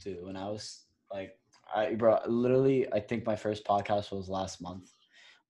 dude, 0.00 0.22
when 0.24 0.36
I 0.36 0.48
was 0.50 0.84
like, 1.12 1.38
I 1.74 1.94
bro, 1.94 2.18
literally, 2.26 2.92
I 2.92 3.00
think 3.00 3.24
my 3.26 3.36
first 3.36 3.64
podcast 3.64 4.12
was 4.12 4.28
last 4.28 4.60
month. 4.60 4.90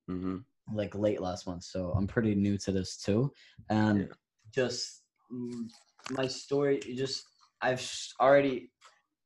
hmm 0.07 0.37
like 0.73 0.93
late 0.95 1.21
last 1.21 1.47
month, 1.47 1.63
so 1.63 1.93
I'm 1.95 2.07
pretty 2.07 2.35
new 2.35 2.57
to 2.57 2.71
this 2.73 2.97
too. 2.97 3.31
And 3.69 3.99
Yeah. 3.99 4.05
just 4.53 5.03
mm, 5.31 5.63
my 6.11 6.27
story, 6.27 6.79
just 6.95 7.23
I've 7.61 7.81
already. 8.19 8.71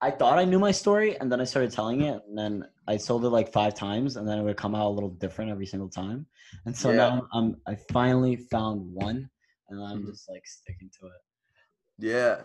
I 0.04 0.10
thought 0.12 0.40
I 0.40 0.46
knew 0.46 0.58
my 0.60 0.72
story, 0.72 1.16
and 1.20 1.32
then 1.32 1.40
I 1.40 1.44
started 1.44 1.72
telling 1.72 2.02
it, 2.02 2.22
and 2.28 2.36
then 2.38 2.66
I 2.88 2.98
sold 2.98 3.24
it 3.24 3.30
like 3.30 3.52
five 3.54 3.76
times, 3.76 4.16
and 4.16 4.28
then 4.28 4.40
it 4.40 4.44
would 4.44 4.58
come 4.58 4.74
out 4.74 4.88
a 4.88 4.90
little 4.90 5.12
different 5.12 5.52
every 5.52 5.68
single 5.68 5.90
time. 5.90 6.26
And 6.66 6.76
so 6.76 6.90
Yeah. 6.90 6.98
now 6.98 7.28
I'm 7.34 7.56
I 7.68 7.76
finally 7.94 8.36
found 8.36 8.82
one, 8.94 9.30
and 9.70 9.80
I'm 9.84 10.00
Mhm. 10.04 10.08
just 10.08 10.28
like 10.30 10.46
sticking 10.48 10.90
to 11.00 11.08
it. 11.08 11.22
yeah, 12.00 12.44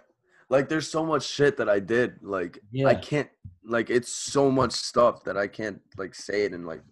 like 0.51 0.69
there's 0.69 0.91
so 0.91 1.05
much 1.05 1.25
shit 1.25 1.57
that 1.57 1.69
I 1.69 1.81
did, 1.81 2.23
like 2.23 2.59
I 2.87 2.95
can't, 2.95 3.31
like 3.65 3.89
it's 3.89 4.13
so 4.15 4.51
much 4.51 4.73
stuff 4.73 5.25
that 5.25 5.37
I 5.39 5.47
can't 5.49 5.81
like 5.97 6.15
say 6.15 6.45
it 6.45 6.53
in 6.53 6.67
like 6.67 6.83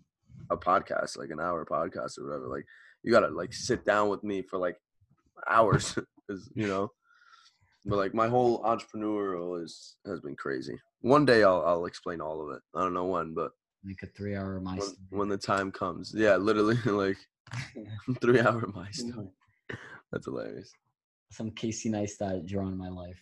a 0.51 0.57
podcast, 0.57 1.19
like 1.19 1.31
an 1.31 1.41
hour 1.41 1.65
podcast 1.67 2.19
or 2.19 2.25
whatever. 2.27 2.49
Like 2.49 2.65
you 3.03 3.12
gotta 3.12 3.29
like 3.29 3.53
sit 3.53 3.85
down 3.85 4.09
with 4.09 4.25
me 4.25 4.41
for 4.41 4.59
like 4.59 4.77
hours, 5.47 5.95
you 6.55 6.67
know. 6.67 6.91
But 7.87 7.97
like 7.97 8.14
my 8.14 8.28
whole 8.28 8.62
entrepreneurial 8.62 9.62
is 9.62 9.97
has 10.07 10.20
been 10.20 10.37
crazy. 10.37 10.76
One 11.01 11.24
day 11.26 11.43
I'll 11.45 11.62
I'll 11.66 11.87
explain 11.87 12.20
all 12.20 12.41
of 12.43 12.57
it. 12.57 12.62
I 12.74 12.80
don't 12.82 12.95
know 12.95 13.05
when, 13.07 13.35
but 13.35 13.51
Like 13.87 14.03
a 14.03 14.07
three 14.07 14.35
hour 14.37 14.59
my 14.61 14.76
when, 14.76 14.89
when 15.11 15.28
the 15.28 15.37
time 15.37 15.70
comes. 15.70 16.12
Yeah, 16.16 16.37
literally 16.37 16.76
like 16.87 17.18
three 18.22 18.41
hour 18.41 18.66
my 18.74 18.91
story. 18.93 19.28
That's 20.11 20.24
hilarious. 20.26 20.72
some 21.30 21.51
Casey 21.51 21.91
Neistat 21.91 22.47
draw 22.47 22.66
in 22.68 22.78
my 22.78 22.89
life. 22.89 23.20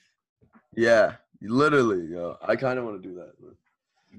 Yeah, 0.76 1.16
literally, 1.42 2.06
yo. 2.06 2.36
I 2.40 2.54
kind 2.56 2.78
of 2.78 2.84
want 2.84 3.02
to 3.02 3.08
do 3.08 3.14
that. 3.16 3.32
but- 3.40 3.56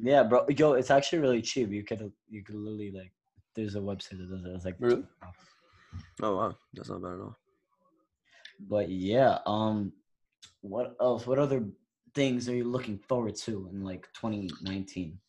Yeah, 0.02 0.24
bro. 0.24 0.46
Yo, 0.50 0.74
it's 0.74 0.92
actually 0.92 1.20
really 1.20 1.42
cheap. 1.42 1.70
You 1.72 1.84
could 1.84 2.12
you 2.30 2.44
could 2.44 2.56
literally 2.56 2.92
like 2.92 3.14
there's 3.56 3.76
a 3.76 3.80
website 3.80 4.18
that 4.20 4.30
does 4.30 4.44
it. 4.44 4.50
It's 4.56 4.66
like 4.66 4.76
Really? 4.80 5.06
Oh 6.22 6.36
wow, 6.36 6.56
that's 6.74 6.90
not 6.90 7.02
bad 7.02 7.14
at 7.14 7.20
all. 7.22 7.38
But 8.60 8.90
yeah, 8.90 9.38
um 9.46 9.94
what 10.62 10.96
else? 11.02 11.28
What 11.28 11.40
other 11.40 11.66
things 12.14 12.48
are 12.50 12.56
you 12.56 12.66
looking 12.66 12.98
forward 12.98 13.36
to 13.36 13.70
in 13.72 13.84
like 13.84 14.08
2019? 14.14 15.20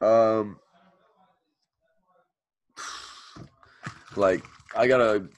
Um, 0.00 0.58
like 4.16 4.44
I 4.74 4.86
gotta 4.86 5.28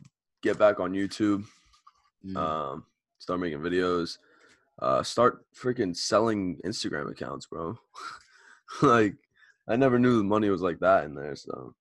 get 0.42 0.58
back 0.58 0.80
on 0.80 0.92
YouTube. 0.92 1.44
Mm, 2.24 2.36
Um, 2.36 2.86
start 3.18 3.40
making 3.40 3.60
videos. 3.60 4.18
Uh, 4.80 5.02
start 5.02 5.44
freaking 5.54 5.96
selling 5.96 6.58
Instagram 6.64 7.10
accounts, 7.10 7.46
bro. 7.46 7.78
like, 8.82 9.14
I 9.68 9.76
never 9.76 9.98
knew 9.98 10.18
the 10.18 10.24
money 10.24 10.50
was 10.50 10.62
like 10.62 10.80
that 10.80 11.04
in 11.04 11.14
there. 11.14 11.36
So, 11.36 11.74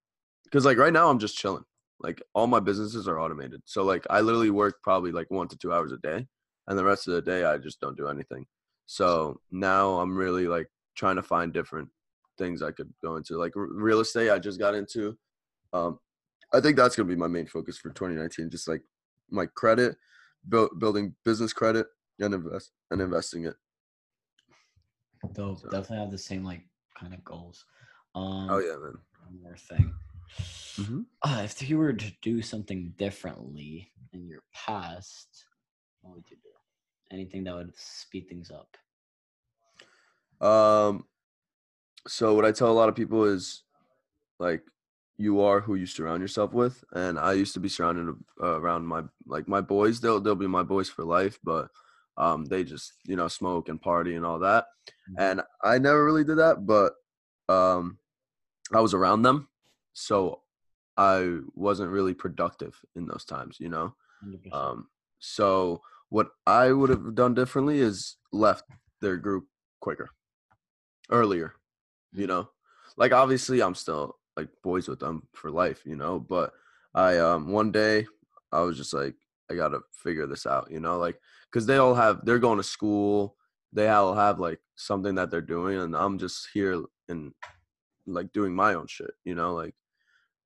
because 0.43 0.65
like 0.65 0.77
right 0.77 0.93
now 0.93 1.09
I'm 1.09 1.19
just 1.19 1.37
chilling. 1.37 1.63
Like 1.99 2.21
all 2.33 2.47
my 2.47 2.59
businesses 2.59 3.07
are 3.07 3.19
automated. 3.19 3.61
So 3.65 3.83
like 3.83 4.05
I 4.09 4.21
literally 4.21 4.49
work 4.49 4.81
probably 4.83 5.11
like 5.11 5.29
one 5.31 5.47
to 5.49 5.57
two 5.57 5.71
hours 5.73 5.91
a 5.91 5.97
day, 5.97 6.27
and 6.71 6.79
the 6.79 6.85
rest 6.85 7.05
of 7.09 7.13
the 7.13 7.21
day 7.21 7.43
I 7.43 7.57
just 7.57 7.81
don't 7.81 7.97
do 7.97 8.07
anything. 8.07 8.45
So 8.85 9.41
now 9.51 9.99
I'm 9.99 10.15
really 10.15 10.47
like 10.47 10.69
trying 10.95 11.17
to 11.17 11.21
find 11.23 11.51
different 11.51 11.89
things 12.37 12.61
I 12.63 12.71
could 12.71 12.91
go 13.03 13.17
into. 13.17 13.35
Like 13.37 13.57
r- 13.57 13.63
real 13.67 13.99
estate, 13.99 14.29
I 14.31 14.39
just 14.39 14.57
got 14.57 14.73
into. 14.73 15.17
Um, 15.73 15.99
I 16.53 16.61
think 16.61 16.77
that's 16.77 16.95
gonna 16.95 17.09
be 17.09 17.15
my 17.17 17.27
main 17.27 17.45
focus 17.45 17.77
for 17.77 17.89
2019. 17.89 18.49
Just 18.49 18.69
like 18.69 18.81
my 19.29 19.47
credit, 19.47 19.97
build, 20.47 20.79
building 20.79 21.13
business 21.25 21.51
credit, 21.51 21.87
and 22.19 22.33
invest 22.33 22.71
and 22.89 23.01
investing 23.01 23.45
it. 23.45 23.55
Dope. 25.33 25.59
so- 25.59 25.69
Definitely 25.69 25.97
have 25.97 26.11
the 26.11 26.17
same 26.17 26.45
like 26.45 26.63
kind 26.97 27.13
of 27.13 27.21
goals. 27.25 27.65
Um 28.15 28.47
Oh 28.49 28.59
yeah, 28.59 28.77
man. 28.77 28.97
one 29.25 29.41
more 29.43 29.57
thing. 29.57 29.93
Mhm. 30.77 31.05
Uh, 31.21 31.41
if 31.43 31.69
you 31.69 31.77
were 31.77 31.91
to 31.91 32.11
do 32.21 32.41
something 32.41 32.93
differently 32.97 33.91
in 34.13 34.25
your 34.29 34.43
past, 34.53 35.45
what 36.01 36.15
would 36.15 36.23
you 36.31 36.37
do? 36.37 36.50
Anything 37.11 37.43
that 37.43 37.55
would 37.55 37.73
speed 37.77 38.27
things 38.29 38.51
up? 38.51 38.77
Um, 40.45 41.05
so 42.07 42.33
what 42.33 42.45
I 42.45 42.51
tell 42.51 42.71
a 42.71 42.73
lot 42.73 42.89
of 42.89 42.95
people 42.95 43.25
is, 43.25 43.63
like, 44.39 44.63
you 45.17 45.41
are 45.41 45.59
who 45.59 45.75
you 45.75 45.85
surround 45.85 46.21
yourself 46.21 46.53
with, 46.53 46.83
and 46.93 47.19
I 47.19 47.33
used 47.33 47.53
to 47.53 47.59
be 47.59 47.69
surrounded 47.69 48.15
uh, 48.41 48.59
around 48.59 48.87
my 48.87 49.03
like 49.27 49.47
my 49.47 49.61
boys. 49.61 49.99
They'll 49.99 50.19
they'll 50.19 50.33
be 50.35 50.47
my 50.47 50.63
boys 50.63 50.89
for 50.89 51.03
life, 51.03 51.37
but 51.43 51.67
um, 52.17 52.45
they 52.45 52.63
just 52.63 52.93
you 53.05 53.15
know 53.15 53.27
smoke 53.27 53.69
and 53.69 53.79
party 53.79 54.15
and 54.15 54.25
all 54.25 54.39
that, 54.39 54.65
Mhm. 55.11 55.15
and 55.19 55.41
I 55.63 55.77
never 55.77 56.03
really 56.03 56.23
did 56.23 56.37
that, 56.39 56.65
but 56.65 56.93
um, 57.49 57.99
I 58.73 58.79
was 58.79 58.95
around 58.95 59.21
them, 59.21 59.47
so 59.93 60.41
I 60.97 61.39
wasn't 61.53 61.91
really 61.91 62.15
productive 62.15 62.79
in 62.95 63.05
those 63.05 63.25
times, 63.25 63.57
you 63.59 63.69
know. 63.69 63.93
100%. 64.23 64.53
Um, 64.53 64.87
so 65.19 65.83
what 66.11 66.27
I 66.45 66.71
would 66.71 66.89
have 66.89 67.15
done 67.15 67.33
differently 67.33 67.79
is 67.79 68.17
left 68.31 68.65
their 69.01 69.17
group 69.17 69.45
quicker, 69.79 70.09
earlier. 71.09 71.53
You 72.13 72.27
know, 72.27 72.49
like 72.97 73.13
obviously 73.13 73.63
I'm 73.63 73.75
still 73.75 74.17
like 74.37 74.49
boys 74.61 74.87
with 74.87 74.99
them 74.99 75.23
for 75.33 75.49
life, 75.49 75.81
you 75.85 75.95
know. 75.95 76.19
But 76.19 76.51
I 76.93 77.17
um 77.17 77.51
one 77.51 77.71
day 77.71 78.05
I 78.51 78.59
was 78.61 78.77
just 78.77 78.93
like 78.93 79.15
I 79.49 79.55
gotta 79.55 79.79
figure 79.91 80.27
this 80.27 80.45
out, 80.45 80.69
you 80.69 80.81
know, 80.81 80.97
like 80.97 81.17
because 81.49 81.65
they 81.65 81.77
all 81.77 81.95
have 81.95 82.19
they're 82.25 82.39
going 82.39 82.57
to 82.57 82.63
school, 82.63 83.37
they 83.73 83.87
all 83.87 84.13
have 84.13 84.39
like 84.39 84.59
something 84.75 85.15
that 85.15 85.31
they're 85.31 85.41
doing, 85.41 85.79
and 85.79 85.95
I'm 85.95 86.19
just 86.19 86.49
here 86.53 86.83
and 87.07 87.31
like 88.05 88.33
doing 88.33 88.53
my 88.53 88.73
own 88.73 88.87
shit, 88.87 89.11
you 89.23 89.33
know, 89.33 89.55
like. 89.55 89.73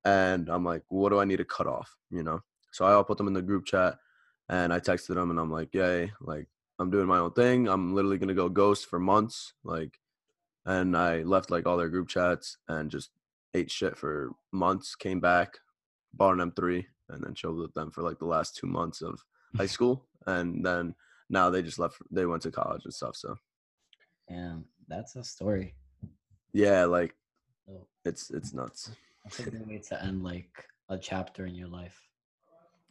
And 0.04 0.48
I'm 0.48 0.64
like, 0.64 0.84
what 0.86 1.08
do 1.08 1.18
I 1.18 1.24
need 1.24 1.38
to 1.38 1.44
cut 1.44 1.66
off, 1.66 1.96
you 2.12 2.22
know? 2.22 2.40
So 2.70 2.84
I 2.84 2.92
all 2.92 3.02
put 3.02 3.18
them 3.18 3.26
in 3.26 3.34
the 3.34 3.42
group 3.42 3.66
chat, 3.66 3.96
and 4.48 4.72
I 4.72 4.80
texted 4.80 5.14
them, 5.14 5.30
and 5.30 5.38
I'm 5.40 5.50
like, 5.50 5.74
yay, 5.74 6.12
like 6.20 6.46
I'm 6.78 6.90
doing 6.90 7.06
my 7.06 7.18
own 7.18 7.32
thing. 7.32 7.68
I'm 7.68 7.94
literally 7.94 8.18
gonna 8.18 8.34
go 8.34 8.48
ghost 8.48 8.86
for 8.86 8.98
months, 8.98 9.54
like, 9.64 9.98
and 10.64 10.96
I 10.96 11.22
left 11.22 11.50
like 11.50 11.66
all 11.66 11.76
their 11.76 11.88
group 11.88 12.08
chats 12.08 12.58
and 12.68 12.90
just 12.90 13.10
ate 13.54 13.70
shit 13.70 13.96
for 13.96 14.32
months. 14.52 14.94
Came 14.94 15.20
back, 15.20 15.58
bought 16.14 16.38
an 16.38 16.50
M3, 16.50 16.84
and 17.08 17.24
then 17.24 17.34
chilled 17.34 17.58
with 17.58 17.74
them 17.74 17.90
for 17.90 18.02
like 18.02 18.18
the 18.18 18.26
last 18.26 18.56
two 18.56 18.66
months 18.66 19.02
of 19.02 19.20
high 19.56 19.66
school, 19.76 20.06
and 20.26 20.64
then 20.64 20.94
now 21.30 21.50
they 21.50 21.62
just 21.62 21.78
left. 21.78 21.96
They 22.10 22.26
went 22.26 22.42
to 22.42 22.50
college 22.50 22.84
and 22.84 22.94
stuff. 22.94 23.16
So 23.16 23.36
Yeah, 24.30 24.56
that's 24.88 25.16
a 25.16 25.24
story. 25.24 25.74
yeah, 26.52 26.84
like 26.84 27.14
So 27.66 27.86
it's 28.04 28.30
it's 28.30 28.52
nuts. 28.54 28.90
that's 29.24 29.40
a 29.40 29.50
good 29.50 29.66
way 29.66 29.78
to 29.78 30.04
end 30.04 30.22
like 30.22 30.52
a 30.88 30.96
chapter 30.98 31.46
in 31.46 31.54
your 31.54 31.68
life. 31.68 32.00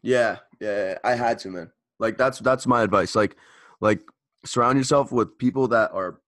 Yeah, 0.06 0.38
yeah, 0.62 1.00
I 1.04 1.16
had 1.16 1.40
to, 1.40 1.50
man. 1.50 1.72
Like 1.98 2.16
that's 2.18 2.38
that's 2.40 2.68
my 2.68 2.84
advice. 2.84 3.16
Like, 3.16 3.38
like 3.82 4.02
surround 4.46 4.78
yourself 4.78 5.12
with 5.12 5.38
people 5.40 5.68
that 5.70 5.92
are 5.94 6.22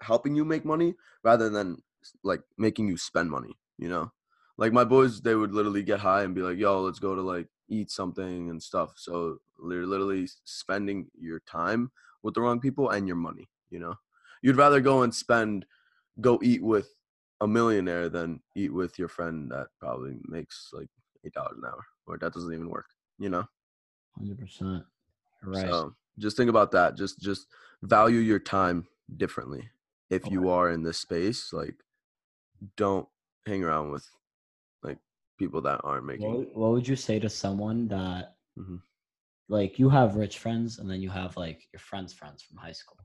helping 0.00 0.36
you 0.36 0.44
make 0.44 0.64
money 0.64 0.94
rather 1.24 1.50
than 1.50 1.82
like 2.22 2.42
making 2.58 2.86
you 2.86 2.96
spend 2.96 3.28
money. 3.28 3.58
You 3.76 3.88
know, 3.88 4.12
like 4.56 4.72
my 4.72 4.84
boys, 4.84 5.20
they 5.20 5.34
would 5.34 5.52
literally 5.52 5.82
get 5.82 5.98
high 5.98 6.22
and 6.22 6.34
be 6.34 6.42
like, 6.42 6.58
"Yo, 6.58 6.80
let's 6.80 7.00
go 7.00 7.16
to 7.16 7.20
like 7.22 7.48
eat 7.68 7.90
something 7.90 8.50
and 8.50 8.62
stuff." 8.62 8.92
So 8.96 9.38
you're 9.68 9.86
literally 9.86 10.28
spending 10.44 11.08
your 11.18 11.40
time 11.40 11.90
with 12.22 12.34
the 12.34 12.40
wrong 12.40 12.60
people 12.60 12.90
and 12.90 13.08
your 13.08 13.16
money. 13.16 13.48
You 13.70 13.80
know, 13.80 13.94
you'd 14.42 14.56
rather 14.56 14.80
go 14.80 15.02
and 15.02 15.12
spend, 15.12 15.66
go 16.20 16.38
eat 16.42 16.62
with 16.62 16.94
a 17.40 17.48
millionaire 17.48 18.08
than 18.08 18.42
eat 18.54 18.72
with 18.72 18.96
your 18.96 19.08
friend 19.08 19.50
that 19.50 19.68
probably 19.80 20.18
makes 20.28 20.70
like 20.72 20.88
eight 21.24 21.32
dollars 21.32 21.58
an 21.58 21.64
hour, 21.66 21.84
or 22.06 22.16
that 22.18 22.32
doesn't 22.32 22.52
even 22.54 22.70
work. 22.70 22.86
You 23.18 23.28
know. 23.30 23.44
Hundred 24.16 24.38
percent. 24.38 24.84
Right. 25.42 25.68
So 25.68 25.94
just 26.18 26.36
think 26.36 26.50
about 26.50 26.72
that. 26.72 26.96
Just 26.96 27.20
just 27.20 27.46
value 27.82 28.18
your 28.18 28.38
time 28.38 28.86
differently. 29.16 29.68
If 30.10 30.28
you 30.30 30.48
are 30.48 30.70
in 30.70 30.82
this 30.82 30.98
space, 30.98 31.52
like 31.52 31.74
don't 32.76 33.06
hang 33.46 33.62
around 33.62 33.90
with 33.90 34.08
like 34.82 34.98
people 35.38 35.60
that 35.62 35.80
aren't 35.84 36.06
making. 36.06 36.32
what, 36.32 36.56
what 36.56 36.70
would 36.72 36.88
you 36.88 36.96
say 36.96 37.18
to 37.20 37.28
someone 37.28 37.88
that 37.88 38.34
Mhm. 38.58 38.80
like 39.48 39.78
you 39.78 39.88
have 39.88 40.16
rich 40.16 40.38
friends 40.38 40.78
and 40.78 40.90
then 40.90 41.00
you 41.00 41.10
have 41.10 41.36
like 41.36 41.68
your 41.72 41.80
friends' 41.80 42.12
friends 42.12 42.42
from 42.42 42.56
high 42.56 42.72
school? 42.72 42.98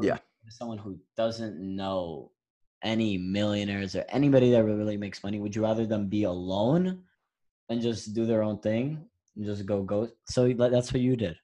Yeah. 0.00 0.14
you 0.14 0.18
say 0.18 0.22
to 0.46 0.52
Someone 0.52 0.78
who 0.78 0.98
doesn't 1.16 1.58
know 1.58 2.30
any 2.82 3.16
millionaires 3.16 3.94
or 3.96 4.04
anybody 4.08 4.50
that 4.50 4.64
really 4.64 4.96
makes 4.96 5.22
money, 5.24 5.38
would 5.40 5.54
you 5.56 5.62
rather 5.62 5.86
them 5.86 6.08
be 6.08 6.24
alone 6.24 7.04
and 7.68 7.80
just 7.80 8.12
do 8.14 8.26
their 8.26 8.42
own 8.42 8.58
thing 8.58 9.08
just 9.40 9.66
go 9.66 9.82
go? 9.82 10.08
So 10.24 10.52
that's 10.52 10.92
what 10.92 11.00
you 11.00 11.16
did, 11.16 11.36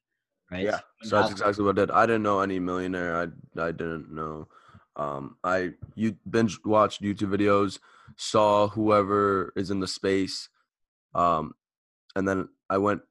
right? 0.51 0.65
Yeah, 0.65 0.81
so 1.03 1.17
that's 1.17 1.31
exactly 1.31 1.65
what 1.65 1.79
I 1.79 1.83
did. 1.83 1.91
I 1.91 2.07
didn't 2.07 2.23
know 2.23 2.41
any 2.41 2.59
millionaire. 2.59 3.17
I 3.17 3.63
I 3.63 3.73
didn't 3.73 4.13
know. 4.13 4.49
Um, 4.97 5.37
I 5.45 5.71
you 5.95 6.17
binge 6.29 6.59
watched 6.65 7.03
YouTube 7.03 7.35
videos, 7.37 7.79
saw 8.17 8.69
whoever 8.69 9.53
is 9.57 9.71
in 9.71 9.81
the 9.81 9.87
space, 9.87 10.49
um, 11.15 11.55
and 12.17 12.27
then 12.27 12.49
I 12.69 12.79
went. 12.79 13.03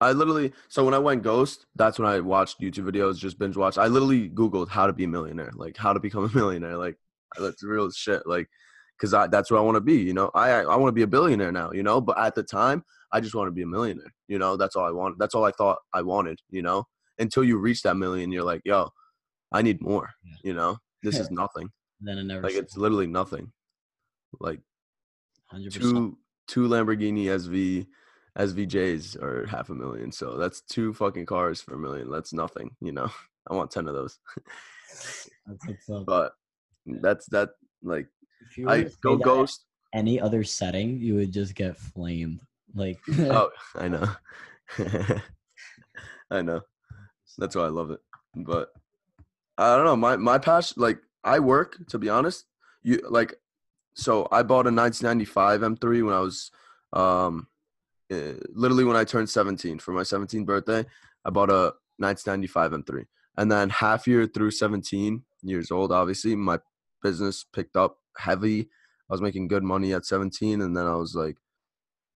I 0.00 0.12
literally 0.12 0.52
so 0.68 0.84
when 0.84 0.94
I 0.94 0.98
went 0.98 1.22
ghost, 1.22 1.66
that's 1.76 1.98
when 1.98 2.08
I 2.08 2.20
watched 2.20 2.60
YouTube 2.60 2.90
videos, 2.90 3.16
just 3.16 3.38
binge 3.38 3.56
watched. 3.56 3.78
I 3.78 3.86
literally 3.86 4.28
googled 4.28 4.68
how 4.68 4.86
to 4.86 4.92
be 4.92 5.04
a 5.04 5.08
millionaire, 5.08 5.52
like 5.54 5.76
how 5.76 5.92
to 5.92 6.00
become 6.00 6.24
a 6.24 6.28
millionaire, 6.34 6.76
like 6.76 6.98
that's 7.38 7.62
real 7.62 7.90
shit, 7.90 8.26
like 8.26 8.48
because 8.96 9.14
I 9.14 9.26
that's 9.26 9.50
what 9.50 9.58
I 9.58 9.62
want 9.62 9.76
to 9.76 9.80
be. 9.80 9.96
You 9.96 10.14
know, 10.14 10.30
I 10.34 10.50
I 10.50 10.76
want 10.76 10.88
to 10.88 10.92
be 10.92 11.02
a 11.02 11.06
billionaire 11.06 11.52
now. 11.52 11.72
You 11.72 11.82
know, 11.82 12.00
but 12.00 12.18
at 12.18 12.34
the 12.34 12.42
time, 12.42 12.84
I 13.14 13.20
just 13.20 13.34
want 13.36 13.46
to 13.46 13.52
be 13.52 13.62
a 13.62 13.66
millionaire. 13.66 14.12
You 14.26 14.40
know, 14.40 14.56
that's 14.56 14.74
all 14.74 14.84
I 14.84 14.90
want. 14.90 15.18
That's 15.20 15.36
all 15.36 15.44
I 15.44 15.52
thought 15.52 15.78
I 15.94 16.02
wanted. 16.02 16.40
You 16.50 16.62
know, 16.62 16.84
until 17.18 17.44
you 17.44 17.58
reach 17.58 17.82
that 17.82 17.94
million, 17.96 18.32
you're 18.32 18.42
like, 18.42 18.62
yo, 18.64 18.90
I 19.52 19.62
need 19.62 19.80
more. 19.80 20.10
Yeah. 20.24 20.36
You 20.42 20.54
know, 20.54 20.78
this 21.04 21.20
is 21.20 21.30
nothing. 21.42 21.70
then 22.00 22.18
it 22.18 22.24
never 22.24 22.42
Like 22.42 22.56
it's 22.56 22.76
literally 22.76 23.06
nothing. 23.06 23.52
Like 24.40 24.60
hundred 25.46 25.72
percent. 25.72 25.94
two 25.94 26.18
two 26.48 26.68
Lamborghini 26.68 27.26
SV 27.26 27.86
SVJs 28.36 29.22
are 29.22 29.46
half 29.46 29.70
a 29.70 29.74
million. 29.74 30.10
So 30.10 30.36
that's 30.36 30.62
two 30.62 30.92
fucking 30.92 31.26
cars 31.26 31.60
for 31.60 31.74
a 31.74 31.78
million. 31.78 32.10
That's 32.10 32.32
nothing. 32.32 32.74
You 32.80 32.90
know, 32.90 33.08
I 33.48 33.54
want 33.54 33.70
ten 33.70 33.86
of 33.86 33.94
those. 33.94 34.18
That's. 35.46 36.04
But 36.06 36.32
that's 36.86 37.26
that. 37.26 37.50
Like 37.82 38.08
If 38.56 38.68
I 38.68 38.86
go 39.02 39.16
ghost. 39.16 39.66
Any 39.92 40.20
other 40.20 40.42
setting, 40.42 40.98
you 40.98 41.14
would 41.14 41.32
just 41.32 41.54
get 41.54 41.76
flamed. 41.76 42.40
Like 42.74 42.98
Oh, 43.18 43.50
I 43.76 43.88
know. 43.88 44.08
I 46.30 46.42
know. 46.42 46.62
That's 47.38 47.56
why 47.56 47.64
I 47.64 47.68
love 47.68 47.90
it. 47.90 48.00
But 48.34 48.70
I 49.56 49.76
don't 49.76 49.84
know. 49.84 49.96
My 49.96 50.16
my 50.16 50.38
passion, 50.38 50.82
like 50.82 50.98
I 51.22 51.38
work. 51.38 51.76
To 51.88 51.98
be 51.98 52.08
honest, 52.08 52.44
you 52.82 53.00
like. 53.08 53.34
So 53.94 54.26
I 54.32 54.42
bought 54.42 54.66
a 54.66 54.74
1995 54.74 55.60
M3 55.60 56.04
when 56.04 56.14
I 56.14 56.18
was, 56.18 56.50
um, 56.92 57.46
uh, 58.12 58.34
literally 58.52 58.82
when 58.82 58.96
I 58.96 59.04
turned 59.04 59.30
17 59.30 59.78
for 59.78 59.92
my 59.92 60.00
17th 60.00 60.44
birthday. 60.44 60.84
I 61.24 61.30
bought 61.30 61.48
a 61.50 61.74
1995 61.98 62.72
M3, 62.72 63.04
and 63.36 63.52
then 63.52 63.70
half 63.70 64.08
year 64.08 64.26
through 64.26 64.50
17 64.50 65.22
years 65.42 65.70
old, 65.70 65.92
obviously 65.92 66.34
my 66.34 66.58
business 67.04 67.44
picked 67.52 67.76
up 67.76 67.98
heavy. 68.18 68.62
I 68.62 69.14
was 69.14 69.22
making 69.22 69.46
good 69.46 69.62
money 69.62 69.92
at 69.92 70.06
17, 70.06 70.60
and 70.60 70.76
then 70.76 70.86
I 70.86 70.96
was 70.96 71.14
like, 71.14 71.36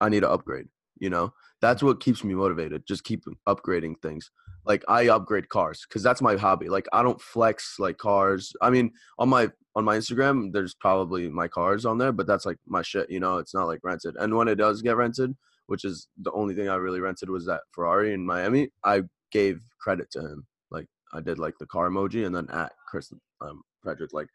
I 0.01 0.09
need 0.09 0.21
to 0.21 0.31
upgrade. 0.31 0.67
You 0.99 1.11
know, 1.11 1.33
that's 1.61 1.83
what 1.83 2.01
keeps 2.01 2.25
me 2.25 2.35
motivated. 2.35 2.85
Just 2.87 3.05
keep 3.05 3.25
upgrading 3.47 4.01
things. 4.03 4.31
Like 4.65 4.85
I 4.89 5.09
upgrade 5.09 5.49
cars 5.49 5.87
because 5.89 6.03
that's 6.03 6.21
my 6.21 6.37
hobby. 6.37 6.69
Like 6.69 6.87
I 6.93 7.03
don't 7.03 7.21
flex 7.21 7.77
like 7.79 7.99
cars. 7.99 8.53
I 8.61 8.71
mean, 8.71 8.93
on 9.19 9.29
my 9.29 9.49
on 9.77 9.85
my 9.85 9.97
Instagram, 9.97 10.53
there's 10.53 10.75
probably 10.75 11.29
my 11.29 11.49
cars 11.49 11.85
on 11.87 11.99
there, 11.99 12.13
but 12.13 12.27
that's 12.27 12.45
like 12.45 12.59
my 12.67 12.83
shit. 12.83 13.11
You 13.11 13.21
know, 13.21 13.39
it's 13.39 13.55
not 13.55 13.67
like 13.67 13.81
rented. 13.83 14.17
And 14.19 14.35
when 14.37 14.49
it 14.49 14.57
does 14.57 14.83
get 14.83 14.97
rented, 14.97 15.37
which 15.67 15.85
is 15.85 16.09
the 16.23 16.33
only 16.33 16.55
thing 16.55 16.69
I 16.69 16.75
really 16.77 17.01
rented 17.01 17.31
was 17.31 17.47
that 17.47 17.61
Ferrari 17.73 18.13
in 18.13 18.27
Miami. 18.27 18.71
I 18.85 19.03
gave 19.31 19.61
credit 19.81 20.11
to 20.13 20.21
him. 20.21 20.47
Like 20.71 20.87
I 21.13 21.21
did 21.21 21.39
like 21.39 21.55
the 21.59 21.67
car 21.67 21.89
emoji 21.89 22.27
and 22.27 22.35
then 22.35 22.49
at 22.51 22.73
Chris 22.89 23.13
um, 23.41 23.63
Frederick. 23.83 24.13
Like 24.13 24.29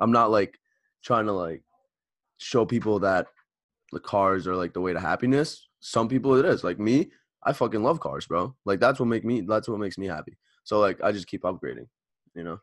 I'm 0.00 0.12
not 0.12 0.30
like 0.30 0.58
trying 1.04 1.26
to 1.26 1.32
like 1.32 1.62
show 2.38 2.66
people 2.66 2.98
that 3.00 3.26
the 3.92 4.00
cars 4.00 4.46
are 4.46 4.56
like 4.56 4.72
the 4.72 4.80
way 4.80 4.92
to 4.92 5.00
happiness. 5.00 5.68
Some 5.80 6.08
people 6.08 6.34
it 6.34 6.44
is. 6.44 6.64
Like 6.64 6.78
me, 6.78 7.10
I 7.44 7.52
fucking 7.52 7.82
love 7.82 8.00
cars, 8.00 8.26
bro. 8.26 8.54
Like 8.64 8.80
that's 8.80 8.98
what 8.98 9.06
make 9.06 9.24
me 9.24 9.42
that's 9.42 9.68
what 9.68 9.78
makes 9.78 9.98
me 9.98 10.06
happy. 10.06 10.36
So 10.64 10.80
like 10.80 11.02
I 11.02 11.12
just 11.12 11.26
keep 11.26 11.42
upgrading, 11.42 11.88
you 12.34 12.44
know. 12.44 12.58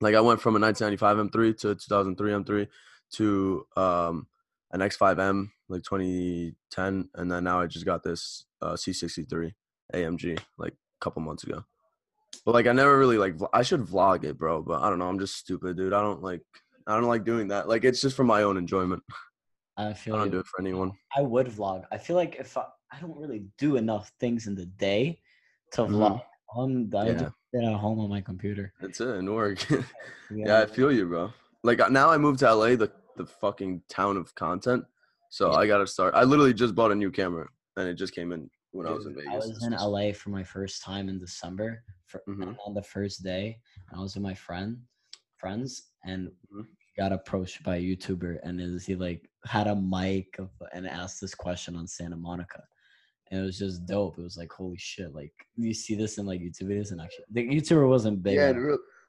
Like 0.00 0.14
I 0.14 0.20
went 0.20 0.40
from 0.40 0.56
a 0.56 0.60
1995 0.60 1.30
M3 1.30 1.60
to 1.60 1.74
2003 1.74 2.32
M3 2.32 2.68
to 3.12 3.66
um 3.76 4.26
an 4.72 4.80
X5M 4.80 5.50
like 5.68 5.82
2010 5.82 7.08
and 7.14 7.30
then 7.30 7.44
now 7.44 7.60
I 7.60 7.66
just 7.66 7.84
got 7.84 8.02
this 8.02 8.46
uh 8.60 8.72
C63 8.72 9.52
AMG 9.94 10.38
like 10.58 10.72
a 10.72 11.04
couple 11.04 11.22
months 11.22 11.44
ago. 11.44 11.64
But 12.44 12.54
like 12.54 12.66
I 12.66 12.72
never 12.72 12.98
really 12.98 13.18
like 13.18 13.34
I 13.52 13.62
should 13.62 13.82
vlog 13.82 14.24
it, 14.24 14.38
bro, 14.38 14.62
but 14.62 14.82
I 14.82 14.90
don't 14.90 14.98
know, 14.98 15.08
I'm 15.08 15.18
just 15.18 15.36
stupid, 15.36 15.76
dude. 15.76 15.92
I 15.92 16.00
don't 16.00 16.22
like 16.22 16.42
I 16.86 16.94
don't 16.94 17.08
like 17.08 17.24
doing 17.24 17.48
that. 17.48 17.68
Like 17.68 17.84
it's 17.84 18.00
just 18.00 18.16
for 18.16 18.24
my 18.24 18.42
own 18.42 18.56
enjoyment. 18.56 19.02
I 19.76 19.92
feel 19.94 20.14
I 20.14 20.18
don't 20.18 20.26
you. 20.26 20.32
do 20.32 20.38
it 20.40 20.46
for 20.46 20.60
anyone. 20.60 20.92
I 21.16 21.22
would 21.22 21.46
vlog. 21.46 21.84
I 21.90 21.98
feel 21.98 22.16
like 22.16 22.36
if 22.36 22.56
I, 22.56 22.64
I 22.90 23.00
don't 23.00 23.16
really 23.16 23.44
do 23.58 23.76
enough 23.76 24.12
things 24.20 24.46
in 24.46 24.54
the 24.54 24.66
day 24.66 25.20
to 25.72 25.82
Mhm. 25.82 25.90
vlog. 25.94 26.22
I'm, 26.56 26.90
I 26.94 27.06
Yeah. 27.08 27.12
just 27.14 27.34
sit 27.54 27.64
at 27.64 27.74
home 27.74 27.98
on 28.00 28.10
my 28.10 28.20
computer. 28.20 28.72
That's 28.80 29.00
it 29.00 29.08
and 29.08 29.32
work. 29.32 29.66
be 29.68 29.76
yeah, 30.30 30.60
I 30.60 30.66
feel 30.66 30.92
you, 30.92 31.06
bro. 31.06 31.32
Like 31.62 31.80
uh, 31.80 31.88
now 31.88 32.10
I 32.10 32.18
moved 32.18 32.40
to 32.40 32.52
LA, 32.54 32.76
the 32.76 32.90
the 33.16 33.26
fucking 33.26 33.82
town 33.88 34.16
of 34.16 34.34
content. 34.34 34.84
So 35.30 35.50
Yeah. 35.52 35.58
I 35.58 35.66
gotta 35.66 35.86
start. 35.86 36.14
I 36.14 36.24
literally 36.24 36.54
just 36.54 36.74
bought 36.74 36.92
a 36.92 36.94
new 36.94 37.10
camera, 37.10 37.48
and 37.76 37.88
it 37.88 37.94
just 37.94 38.14
came 38.14 38.32
in 38.32 38.50
when 38.72 38.86
I 38.86 38.92
was 38.92 39.06
in 39.06 39.14
Vegas. 39.14 39.30
I 39.32 39.36
was 39.36 39.66
in 39.66 39.72
LA 39.72 40.12
for 40.12 40.30
my 40.30 40.42
first 40.44 40.82
time 40.82 41.08
in 41.08 41.18
December. 41.18 41.82
For, 42.06 42.22
Mhm. 42.28 42.56
on 42.66 42.74
the 42.74 42.82
first 42.82 43.22
day, 43.22 43.58
I 43.94 43.98
was 44.00 44.14
with 44.14 44.22
my 44.22 44.34
friend, 44.34 44.82
friends, 45.36 45.92
and 46.04 46.30
Mhm. 46.52 46.66
Got 46.96 47.12
approached 47.12 47.62
by 47.62 47.76
a 47.76 47.82
YouTuber, 47.82 48.38
and 48.42 48.60
is 48.60 48.86
he 48.86 48.94
like 48.94 49.28
had 49.46 49.66
a 49.66 49.74
mic 49.76 50.36
of, 50.38 50.50
and 50.72 50.86
asked 50.86 51.20
this 51.20 51.34
question 51.34 51.76
on 51.76 51.86
Santa 51.86 52.16
Monica, 52.16 52.62
and 53.30 53.40
it 53.40 53.44
was 53.44 53.58
just 53.58 53.86
dope. 53.86 54.18
It 54.18 54.22
was 54.22 54.36
like 54.36 54.52
holy 54.52 54.78
shit! 54.78 55.14
Like 55.14 55.32
you 55.56 55.74
see 55.74 55.94
this 55.94 56.18
in 56.18 56.26
like 56.26 56.40
YouTube 56.40 56.68
videos, 56.68 56.92
and 56.92 57.00
actually 57.00 57.24
the 57.30 57.48
YouTuber 57.48 57.88
wasn't 57.88 58.22
big. 58.22 58.34
Yeah, 58.34 58.52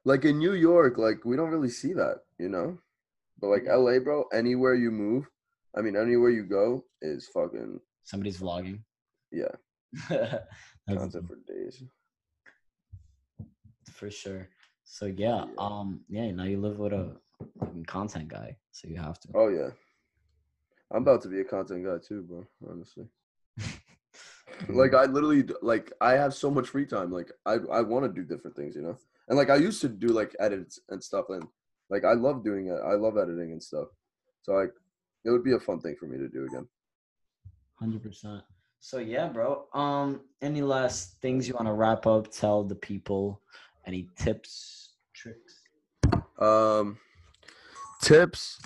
like 0.06 0.26
in 0.26 0.38
New 0.38 0.54
York, 0.54 0.98
like 0.98 1.24
we 1.26 1.36
don't 1.36 1.50
really 1.52 1.70
see 1.70 1.94
that, 1.94 2.20
you 2.40 2.50
know. 2.50 2.78
But 3.40 3.48
like 3.48 3.64
LA, 3.68 4.00
bro, 4.00 4.26
anywhere 4.34 4.76
you 4.76 4.92
move, 4.92 5.26
I 5.78 5.82
mean, 5.82 5.96
anywhere 5.96 6.30
you 6.30 6.44
go 6.44 6.86
is 7.02 7.28
fucking 7.34 7.80
Somebody's 8.04 8.40
vlogging. 8.40 8.80
yeah, 9.32 9.52
That's 10.10 10.48
content 10.88 11.28
for 11.28 11.38
days. 11.48 11.84
for 13.92 14.10
sure. 14.10 14.50
So 14.86 15.06
yeah, 15.06 15.46
um, 15.58 16.02
yeah. 16.10 16.32
Now 16.32 16.44
you 16.44 16.60
live 16.60 16.78
with 16.78 16.94
a 16.94 17.16
fucking 17.60 17.86
content 17.86 18.28
guy, 18.28 18.58
so 18.72 18.88
you 18.88 18.98
have 18.98 19.20
to. 19.22 19.30
Oh 19.36 19.50
yeah, 19.50 19.70
I'm 20.92 21.02
about 21.02 21.22
to 21.24 21.28
be 21.28 21.42
a 21.42 21.44
content 21.44 21.86
guy 21.86 21.98
too, 22.06 22.22
bro. 22.24 22.46
Honestly, 22.70 23.06
like 24.70 24.94
I 24.94 25.06
literally 25.06 25.46
like 25.62 25.92
I 26.02 26.14
have 26.14 26.34
so 26.34 26.50
much 26.50 26.70
free 26.70 26.86
time. 26.86 27.12
Like 27.12 27.32
I 27.46 27.54
I 27.72 27.82
want 27.82 28.06
to 28.06 28.22
do 28.22 28.28
different 28.28 28.56
things, 28.56 28.76
you 28.76 28.82
know. 28.82 28.98
And 29.28 29.38
like 29.38 29.50
I 29.50 29.56
used 29.56 29.82
to 29.82 29.90
do 29.90 30.08
like 30.08 30.36
edits 30.40 30.80
and 30.90 31.04
stuff, 31.04 31.26
and 31.30 31.44
like 31.90 32.06
I 32.06 32.14
love 32.14 32.44
doing 32.44 32.68
it. 32.68 32.80
I 32.86 32.94
love 32.94 33.18
editing 33.18 33.52
and 33.52 33.62
stuff. 33.62 33.88
So 34.42 34.54
like 34.54 34.74
it 35.26 35.30
would 35.30 35.44
be 35.44 35.54
a 35.54 35.60
fun 35.60 35.80
thing 35.80 35.96
for 36.00 36.06
me 36.06 36.18
to 36.18 36.28
do 36.28 36.46
again. 36.46 36.68
Hundred 37.80 38.04
percent. 38.04 38.44
So 38.80 39.00
yeah, 39.00 39.28
bro. 39.28 39.66
Um, 39.74 40.22
any 40.42 40.62
last 40.62 41.22
things 41.22 41.48
you 41.48 41.54
want 41.54 41.68
to 41.68 41.74
wrap 41.74 42.06
up? 42.06 42.32
Tell 42.32 42.64
the 42.64 42.76
people. 42.76 43.42
Any 43.86 44.10
tips, 44.18 44.94
tricks? 45.14 45.62
Um, 46.40 46.98
tips: 48.04 48.60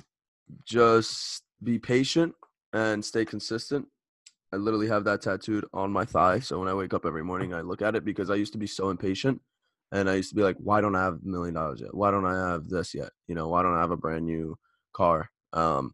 just 0.65 1.43
be 1.63 1.79
patient 1.79 2.33
and 2.73 3.03
stay 3.03 3.25
consistent. 3.25 3.88
I 4.53 4.55
literally 4.57 4.88
have 4.88 5.03
that 5.05 5.21
tattooed 5.21 5.65
on 5.73 5.91
my 5.91 6.05
thigh, 6.05 6.39
so 6.39 6.59
when 6.59 6.67
I 6.67 6.73
wake 6.73 6.93
up 6.93 7.05
every 7.05 7.23
morning, 7.23 7.53
I 7.53 7.61
look 7.61 7.81
at 7.81 7.95
it 7.95 8.05
because 8.05 8.29
I 8.29 8.35
used 8.35 8.53
to 8.53 8.59
be 8.59 8.67
so 8.67 8.89
impatient, 8.89 9.41
and 9.91 10.09
I 10.09 10.15
used 10.15 10.29
to 10.29 10.35
be 10.35 10.43
like, 10.43 10.57
"Why 10.57 10.81
don't 10.81 10.95
I 10.95 11.03
have 11.03 11.15
a 11.15 11.27
million 11.27 11.53
dollars 11.55 11.81
yet? 11.81 11.93
Why 11.93 12.11
don't 12.11 12.25
I 12.25 12.51
have 12.51 12.69
this 12.69 12.93
yet? 12.93 13.11
You 13.27 13.35
know, 13.35 13.47
why 13.49 13.61
don't 13.61 13.75
I 13.75 13.81
have 13.81 13.91
a 13.91 13.97
brand 13.97 14.25
new 14.25 14.57
car?" 14.93 15.29
Um, 15.53 15.93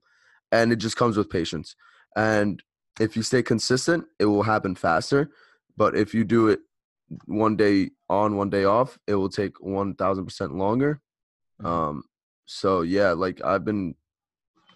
and 0.52 0.72
it 0.72 0.78
just 0.78 0.98
comes 0.98 1.18
with 1.18 1.30
patience. 1.30 1.76
And 2.16 2.62
if 3.00 3.16
you 3.18 3.24
stay 3.24 3.42
consistent, 3.42 4.06
it 4.20 4.26
will 4.26 4.44
happen 4.44 4.76
faster. 4.76 5.32
But 5.76 5.96
if 5.96 6.14
you 6.14 6.24
do 6.24 6.50
it 6.50 6.60
one 7.26 7.56
day 7.56 7.90
on, 8.10 8.38
one 8.38 8.52
day 8.52 8.66
off, 8.66 9.00
it 9.08 9.16
will 9.16 9.30
take 9.30 9.60
one 9.60 9.96
thousand 9.96 10.26
percent 10.26 10.56
longer. 10.56 11.02
Mhm. 11.62 11.66
Um, 11.66 12.04
so 12.46 12.82
yeah, 12.82 13.12
like 13.12 13.44
I've 13.44 13.66
been, 13.66 13.96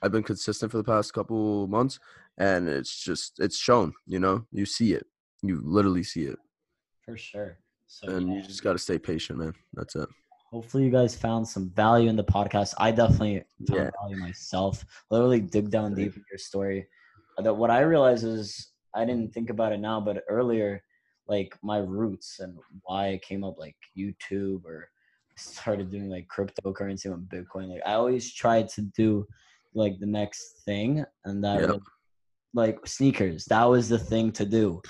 I've 0.01 0.11
been 0.11 0.23
consistent 0.23 0.71
for 0.71 0.77
the 0.77 0.83
past 0.83 1.13
couple 1.13 1.67
months, 1.67 1.99
and 2.37 2.67
it's 2.67 3.03
just 3.03 3.39
it's 3.39 3.57
shown. 3.57 3.93
You 4.05 4.19
know, 4.19 4.45
you 4.51 4.65
see 4.65 4.93
it, 4.93 5.05
you 5.43 5.61
literally 5.63 6.03
see 6.03 6.23
it, 6.23 6.37
For 7.05 7.17
sure. 7.17 7.57
So 7.87 8.09
and 8.09 8.27
yeah. 8.29 8.35
you 8.35 8.41
just 8.43 8.63
got 8.63 8.73
to 8.73 8.79
stay 8.79 8.99
patient, 8.99 9.39
man. 9.39 9.53
That's 9.73 9.95
it. 9.95 10.09
hopefully 10.51 10.83
you 10.85 10.89
guys 10.91 11.15
found 11.15 11.47
some 11.47 11.69
value 11.71 12.09
in 12.09 12.15
the 12.15 12.23
podcast. 12.23 12.73
I 12.77 12.91
definitely 12.91 13.43
found 13.67 13.79
Yeah. 13.79 13.89
value 14.01 14.17
myself. 14.17 14.85
Literally 15.09 15.41
dig 15.41 15.69
down 15.71 15.93
deep 15.95 16.15
in 16.15 16.23
your 16.31 16.37
story. 16.37 16.87
Uh, 17.37 17.41
that 17.43 17.53
what 17.53 17.69
I 17.71 17.81
realize 17.81 18.23
is 18.23 18.71
I 18.93 19.03
didn't 19.05 19.33
think 19.33 19.49
about 19.49 19.71
it 19.73 19.79
now, 19.79 19.99
but 20.01 20.23
earlier, 20.29 20.83
like 21.27 21.57
my 21.63 21.77
roots 21.79 22.39
and 22.39 22.57
why 22.83 23.09
I 23.13 23.17
came 23.19 23.43
up 23.43 23.57
like 23.57 23.75
YouTube 23.97 24.63
or 24.65 24.89
started 25.37 25.89
doing 25.89 26.09
like 26.09 26.27
cryptocurrency 26.35 27.05
and 27.05 27.27
Bitcoin. 27.29 27.69
Like 27.69 27.81
I 27.85 27.93
always 27.93 28.33
tried 28.33 28.69
to 28.69 28.81
do 28.95 29.25
like 29.73 29.99
the 29.99 30.05
next 30.07 30.63
thing, 30.65 31.03
and 31.25 31.43
that 31.43 31.61
Yep. 31.61 31.69
was, 31.69 31.81
like 32.53 32.79
sneakers. 32.87 33.45
That 33.45 33.65
was 33.65 33.89
the 33.89 33.99
thing 33.99 34.31
to 34.33 34.45
do. 34.45 34.81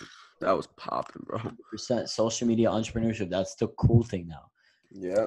That 0.41 0.56
was 0.56 0.68
popping, 0.78 1.24
bro. 1.26 1.39
Percent 1.72 2.10
social 2.10 2.48
media 2.48 2.70
entrepreneurship. 2.70 3.30
That's 3.30 3.56
the 3.56 3.68
cool 3.80 4.04
thing 4.04 4.28
now 4.28 4.45
Yeah, 4.91 5.26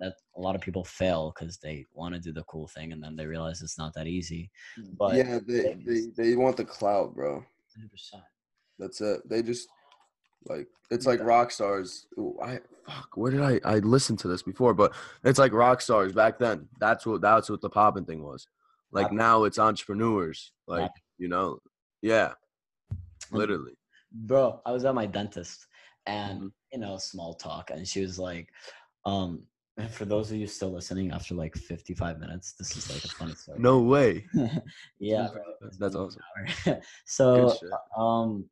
that 0.00 0.14
a 0.36 0.40
lot 0.40 0.54
of 0.54 0.60
people 0.62 0.84
fail 0.84 1.32
because 1.38 1.58
they 1.58 1.84
want 1.92 2.14
to 2.14 2.20
do 2.20 2.32
the 2.32 2.42
cool 2.44 2.68
thing 2.68 2.92
and 2.92 3.02
then 3.02 3.16
they 3.16 3.26
realize 3.26 3.62
it's 3.62 3.78
not 3.78 3.92
that 3.94 4.06
easy. 4.06 4.50
But 4.98 5.14
yeah. 5.14 5.38
They, 5.46 5.76
they 5.86 6.00
they 6.16 6.36
want 6.36 6.56
the 6.56 6.64
cloud, 6.64 7.14
bro. 7.14 7.44
100%. 7.78 8.20
That's 8.78 9.00
it. 9.00 9.20
They 9.28 9.42
just 9.42 9.68
like 10.48 10.68
it's 10.90 11.06
like 11.06 11.20
rock 11.22 11.50
stars. 11.50 12.06
Ooh, 12.18 12.38
I 12.42 12.60
fuck. 12.86 13.16
Where 13.16 13.32
did 13.32 13.42
I 13.42 13.60
I 13.64 13.78
listened 13.78 14.18
to 14.20 14.28
this 14.28 14.42
before? 14.42 14.74
But 14.74 14.94
it's 15.24 15.38
like 15.38 15.52
rock 15.52 15.80
stars 15.80 16.12
back 16.12 16.38
then. 16.38 16.68
That's 16.78 17.06
what 17.06 17.20
that's 17.20 17.50
what 17.50 17.60
the 17.60 17.70
popping 17.70 18.04
thing 18.04 18.22
was. 18.22 18.46
Like 18.92 19.04
Poppin'. 19.04 19.18
now 19.18 19.44
it's 19.44 19.58
entrepreneurs. 19.58 20.52
Like 20.66 20.90
you 21.18 21.28
know, 21.28 21.58
yeah, 22.02 22.32
literally. 23.30 23.72
Bro, 24.12 24.60
I 24.64 24.72
was 24.72 24.84
at 24.84 24.94
my 24.94 25.06
dentist 25.06 25.66
and 26.06 26.40
Mhm. 26.42 26.52
you 26.72 26.78
know, 26.78 26.96
small 26.98 27.34
talk, 27.34 27.70
and 27.70 27.86
she 27.86 28.00
was 28.00 28.18
like, 28.18 28.48
um, 29.04 29.46
and 29.76 29.90
for 29.90 30.04
those 30.04 30.30
of 30.30 30.36
you 30.38 30.46
still 30.46 30.70
listening 30.70 31.10
after 31.10 31.34
like 31.34 31.54
55 31.54 32.18
minutes, 32.18 32.54
this 32.54 32.76
is 32.76 32.90
like 32.90 33.04
a 33.04 33.08
funny 33.08 33.34
story. 33.34 33.58
No 33.58 33.80
way. 33.80 34.26
yeah, 34.98 35.28
bro, 35.32 35.42
That's 35.78 35.94
awesome. 35.94 36.22
so 37.04 37.58
um 37.96 38.48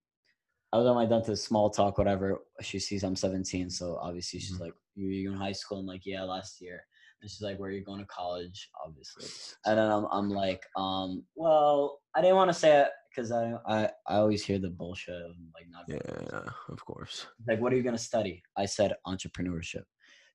I 0.75 0.79
was 0.79 0.87
on 0.87 0.97
my 0.97 1.07
dentist, 1.07 1.45
small 1.45 1.71
talk, 1.71 1.99
whatever. 1.99 2.41
She 2.61 2.81
sees 2.81 3.05
I'm 3.05 3.17
17, 3.17 3.71
so 3.71 3.97
obviously 3.99 4.41
she's 4.41 4.59
Mhm. 4.59 4.61
like, 4.61 4.75
"You 4.97 5.09
you 5.09 5.33
in 5.33 5.39
high 5.39 5.53
school?" 5.53 5.79
I'm 5.79 5.87
like, 5.87 6.05
"Yeah, 6.05 6.25
last 6.25 6.61
year." 6.61 6.87
And 7.23 7.31
she's 7.31 7.41
like, 7.43 7.59
"Where 7.59 7.71
are 7.71 7.73
you 7.73 7.85
going 7.85 8.01
to 8.01 8.07
college?" 8.07 8.71
Obviously, 8.85 9.27
and 9.67 9.79
then 9.79 9.91
I'm 9.91 10.07
I'm 10.07 10.31
like, 10.31 10.67
um, 10.77 11.27
well, 11.37 12.01
I 12.15 12.21
didn't 12.23 12.37
want 12.37 12.51
to 12.51 12.55
say 12.55 12.83
it 12.83 12.91
because 13.11 13.33
I 13.33 13.55
I 13.67 13.85
I 14.07 14.17
always 14.17 14.45
hear 14.45 14.59
the 14.59 14.71
bullshit 14.71 15.15
of 15.15 15.37
like 15.55 15.69
not 15.71 15.89
going 15.91 16.03
Yeah, 16.05 16.51
of 16.69 16.85
course. 16.85 17.27
like, 17.47 17.61
what 17.61 17.73
are 17.73 17.77
you 17.77 17.83
gonna 17.83 17.99
study? 17.99 18.43
I 18.57 18.67
said 18.67 18.95
entrepreneurship. 19.07 19.85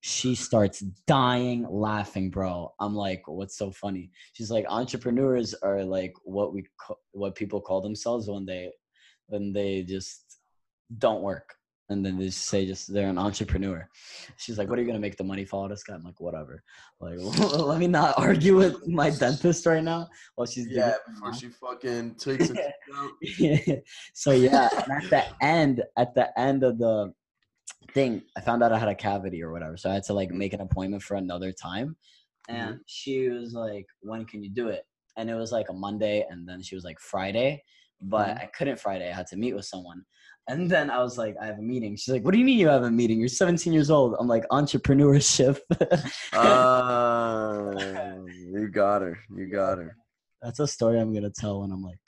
She 0.02 0.36
starts 0.36 0.80
dying 1.08 1.68
laughing, 1.70 2.30
bro. 2.30 2.74
I'm 2.80 2.96
like, 2.96 3.24
what's 3.28 3.58
so 3.58 3.72
funny? 3.72 4.12
She's 4.34 4.50
like, 4.52 4.66
entrepreneurs 4.70 5.54
are 5.56 5.84
like 5.84 6.14
what 6.24 6.54
we 6.54 6.66
ca- 6.80 6.96
what 7.12 7.36
people 7.36 7.62
call 7.62 7.82
themselves 7.82 8.30
when 8.30 8.46
they 8.46 8.72
when 9.28 9.54
they 9.54 9.84
just 9.84 10.29
don't 10.98 11.22
work 11.22 11.56
and 11.90 12.06
then 12.06 12.18
they 12.18 12.26
just 12.26 12.46
say 12.48 12.66
just 12.66 12.92
they're 12.94 13.10
an 13.10 13.18
entrepreneur. 13.18 13.88
She's 14.38 14.58
like, 14.58 14.70
what 14.70 14.78
are 14.78 14.82
you 14.82 14.88
gonna 14.88 15.00
make 15.00 15.18
the 15.18 15.24
money 15.24 15.44
follow 15.44 15.68
this 15.68 15.84
guy? 15.84 15.96
I'm 15.96 16.04
like, 16.04 16.20
whatever. 16.20 16.64
Like, 17.00 17.18
let 17.20 17.80
me 17.80 17.88
not 17.88 18.14
argue 18.18 18.56
with 18.58 18.88
my 18.88 19.10
dentist 19.10 19.66
right 19.66 19.84
now 19.84 20.08
while 20.36 20.46
she's 20.46 20.68
Yeah, 20.70 20.94
before 21.08 21.34
she 21.34 21.50
fucking 21.50 22.16
takes 22.16 22.50
it 22.52 22.58
out. 22.96 23.82
so 24.14 24.32
yeah, 24.32 24.70
and 24.86 25.04
at 25.04 25.10
the 25.10 25.46
end, 25.46 25.84
at 25.98 26.14
the 26.14 26.40
end 26.40 26.64
of 26.64 26.78
the 26.78 27.14
thing, 27.94 28.22
I 28.38 28.42
found 28.42 28.62
out 28.62 28.72
I 28.72 28.78
had 28.78 28.90
a 28.90 28.96
cavity 28.96 29.42
or 29.42 29.52
whatever. 29.52 29.76
So 29.76 29.90
I 29.90 29.96
had 29.96 30.04
to 30.04 30.14
like 30.14 30.32
make 30.32 30.54
an 30.54 30.62
appointment 30.62 31.02
for 31.04 31.16
another 31.18 31.52
time. 31.52 31.98
And 32.48 32.80
she 32.88 33.30
was 33.30 33.54
like, 33.54 33.86
When 34.02 34.26
can 34.26 34.44
you 34.44 34.50
do 34.52 34.70
it? 34.70 34.84
And 35.18 35.30
it 35.30 35.36
was 35.36 35.52
like 35.52 35.70
a 35.70 35.74
Monday, 35.74 36.26
and 36.30 36.48
then 36.48 36.62
she 36.62 36.76
was 36.76 36.84
like 36.84 37.00
Friday, 37.00 37.64
but 38.02 38.30
Mhm. 38.30 38.44
I 38.44 38.46
couldn't 38.46 38.80
Friday. 38.80 39.10
I 39.10 39.16
had 39.16 39.28
to 39.28 39.38
meet 39.38 39.54
with 39.54 39.66
someone. 39.66 40.04
And 40.50 40.68
then 40.68 40.90
I 40.90 40.98
was 41.04 41.16
like, 41.16 41.36
I 41.40 41.46
have 41.46 41.60
a 41.60 41.62
meeting. 41.62 41.96
She's 41.96 42.12
like, 42.12 42.26
What 42.26 42.34
do 42.34 42.40
you 42.40 42.46
mean 42.46 42.58
you 42.58 42.70
have 42.70 42.82
a 42.82 42.90
meeting? 42.90 43.20
You're 43.20 43.30
17 43.30 43.72
years 43.72 43.92
old. 43.92 44.16
I'm 44.20 44.28
like, 44.28 44.46
entrepreneurship. 44.52 45.60
Uh, 46.34 48.16
you 48.28 48.68
got 48.72 49.02
her. 49.02 49.18
You 49.36 49.48
got 49.48 49.78
her. 49.78 49.96
That's 50.42 50.60
a 50.60 50.68
story 50.68 51.00
I'm 51.00 51.14
gonna 51.14 51.30
tell 51.30 51.62
when 51.62 51.72
I'm 51.72 51.84
like 51.84 52.00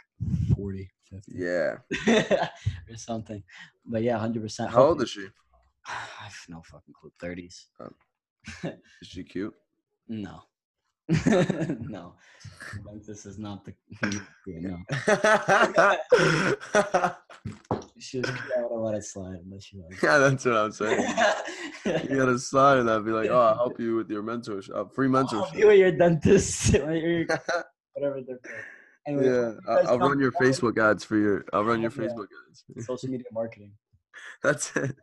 40, 0.56 0.90
50. 1.10 1.32
Yeah. 1.36 1.78
or 2.90 2.96
something. 2.96 3.44
But 3.86 4.04
yeah, 4.04 4.18
hundred 4.18 4.42
percent. 4.44 4.72
How 4.72 4.86
old 4.86 5.02
is 5.02 5.10
she? 5.10 5.28
I 5.88 6.24
have 6.24 6.34
no 6.50 6.62
fucking 6.64 6.94
clue. 6.94 7.12
Thirties? 7.20 7.68
Is 8.64 8.74
she 9.04 9.24
cute? 9.24 9.54
No. 10.08 10.44
no. 11.10 12.14
This 13.06 13.26
is 13.26 13.38
not 13.38 13.66
the 13.66 13.74
no. 14.48 14.78
She 18.02 18.20
was 18.20 18.30
cute. 18.30 18.40
I 18.58 18.62
would 18.64 18.72
have 18.72 18.82
let 18.82 18.96
it 18.96 19.04
slide, 19.06 19.38
but 19.46 19.62
she 19.62 19.78
was. 19.78 19.96
yeah, 20.02 20.18
that's 20.18 20.46
what 20.46 20.56
I'm 20.56 20.72
saying. 20.72 21.16
You 21.86 22.18
gotta 22.18 22.38
sign 22.38 22.78
and 22.80 22.90
I'd 22.92 23.04
be 23.06 23.10
like, 23.12 23.30
oh, 23.32 23.40
I'll 23.40 23.56
help 23.56 23.80
you 23.80 23.96
with 23.96 24.10
your 24.10 24.22
mentorship, 24.22 24.76
uh, 24.76 24.86
free 24.86 25.08
I'll 25.16 25.26
help 25.28 25.56
you 25.56 25.66
with 25.68 25.80
your 25.80 25.92
dentist, 25.92 26.74
your- 26.74 27.26
whatever 27.94 28.22
they're 28.28 28.38
called. 28.38 28.64
Anyway, 29.08 29.26
yeah, 29.26 29.52
I'll, 29.68 29.88
I'll 29.90 29.98
run 30.00 30.20
your 30.20 30.32
Facebook 30.34 30.78
ads 30.78 31.04
for 31.04 31.18
your. 31.18 31.44
I'll 31.54 31.64
run 31.66 31.82
your 31.82 31.92
Yeah. 31.92 32.04
Facebook 32.08 32.28
ads. 32.50 32.86
social 32.86 33.10
media 33.10 33.26
marketing. 33.34 33.72
That's 34.44 34.72
it. 34.76 34.96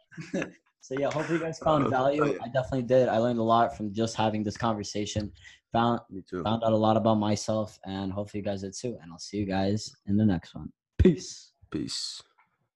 So 0.80 0.94
yeah, 0.98 1.10
hopefully 1.10 1.38
you 1.38 1.44
guys 1.44 1.58
found 1.58 1.86
Oh, 1.86 1.90
value. 1.90 2.24
yeah. 2.26 2.38
I 2.44 2.46
definitely 2.46 2.82
did. 2.82 3.08
I 3.08 3.18
learned 3.18 3.40
a 3.40 3.42
lot 3.42 3.76
from 3.76 3.92
just 3.92 4.14
having 4.14 4.44
this 4.44 4.56
conversation. 4.56 5.32
Found 5.72 6.00
Me 6.10 6.22
too. 6.30 6.42
found 6.44 6.62
out 6.62 6.72
a 6.72 6.76
lot 6.76 6.96
about 6.96 7.16
myself, 7.16 7.76
and 7.84 8.12
hopefully 8.12 8.40
you 8.40 8.44
guys 8.44 8.62
did 8.62 8.72
too. 8.72 8.96
And 9.02 9.10
I'll 9.12 9.18
see 9.18 9.38
you 9.38 9.46
guys 9.46 9.92
in 10.06 10.16
the 10.16 10.24
next 10.24 10.54
one. 10.54 10.72
Peace. 10.96 11.52
Peace. 11.72 12.22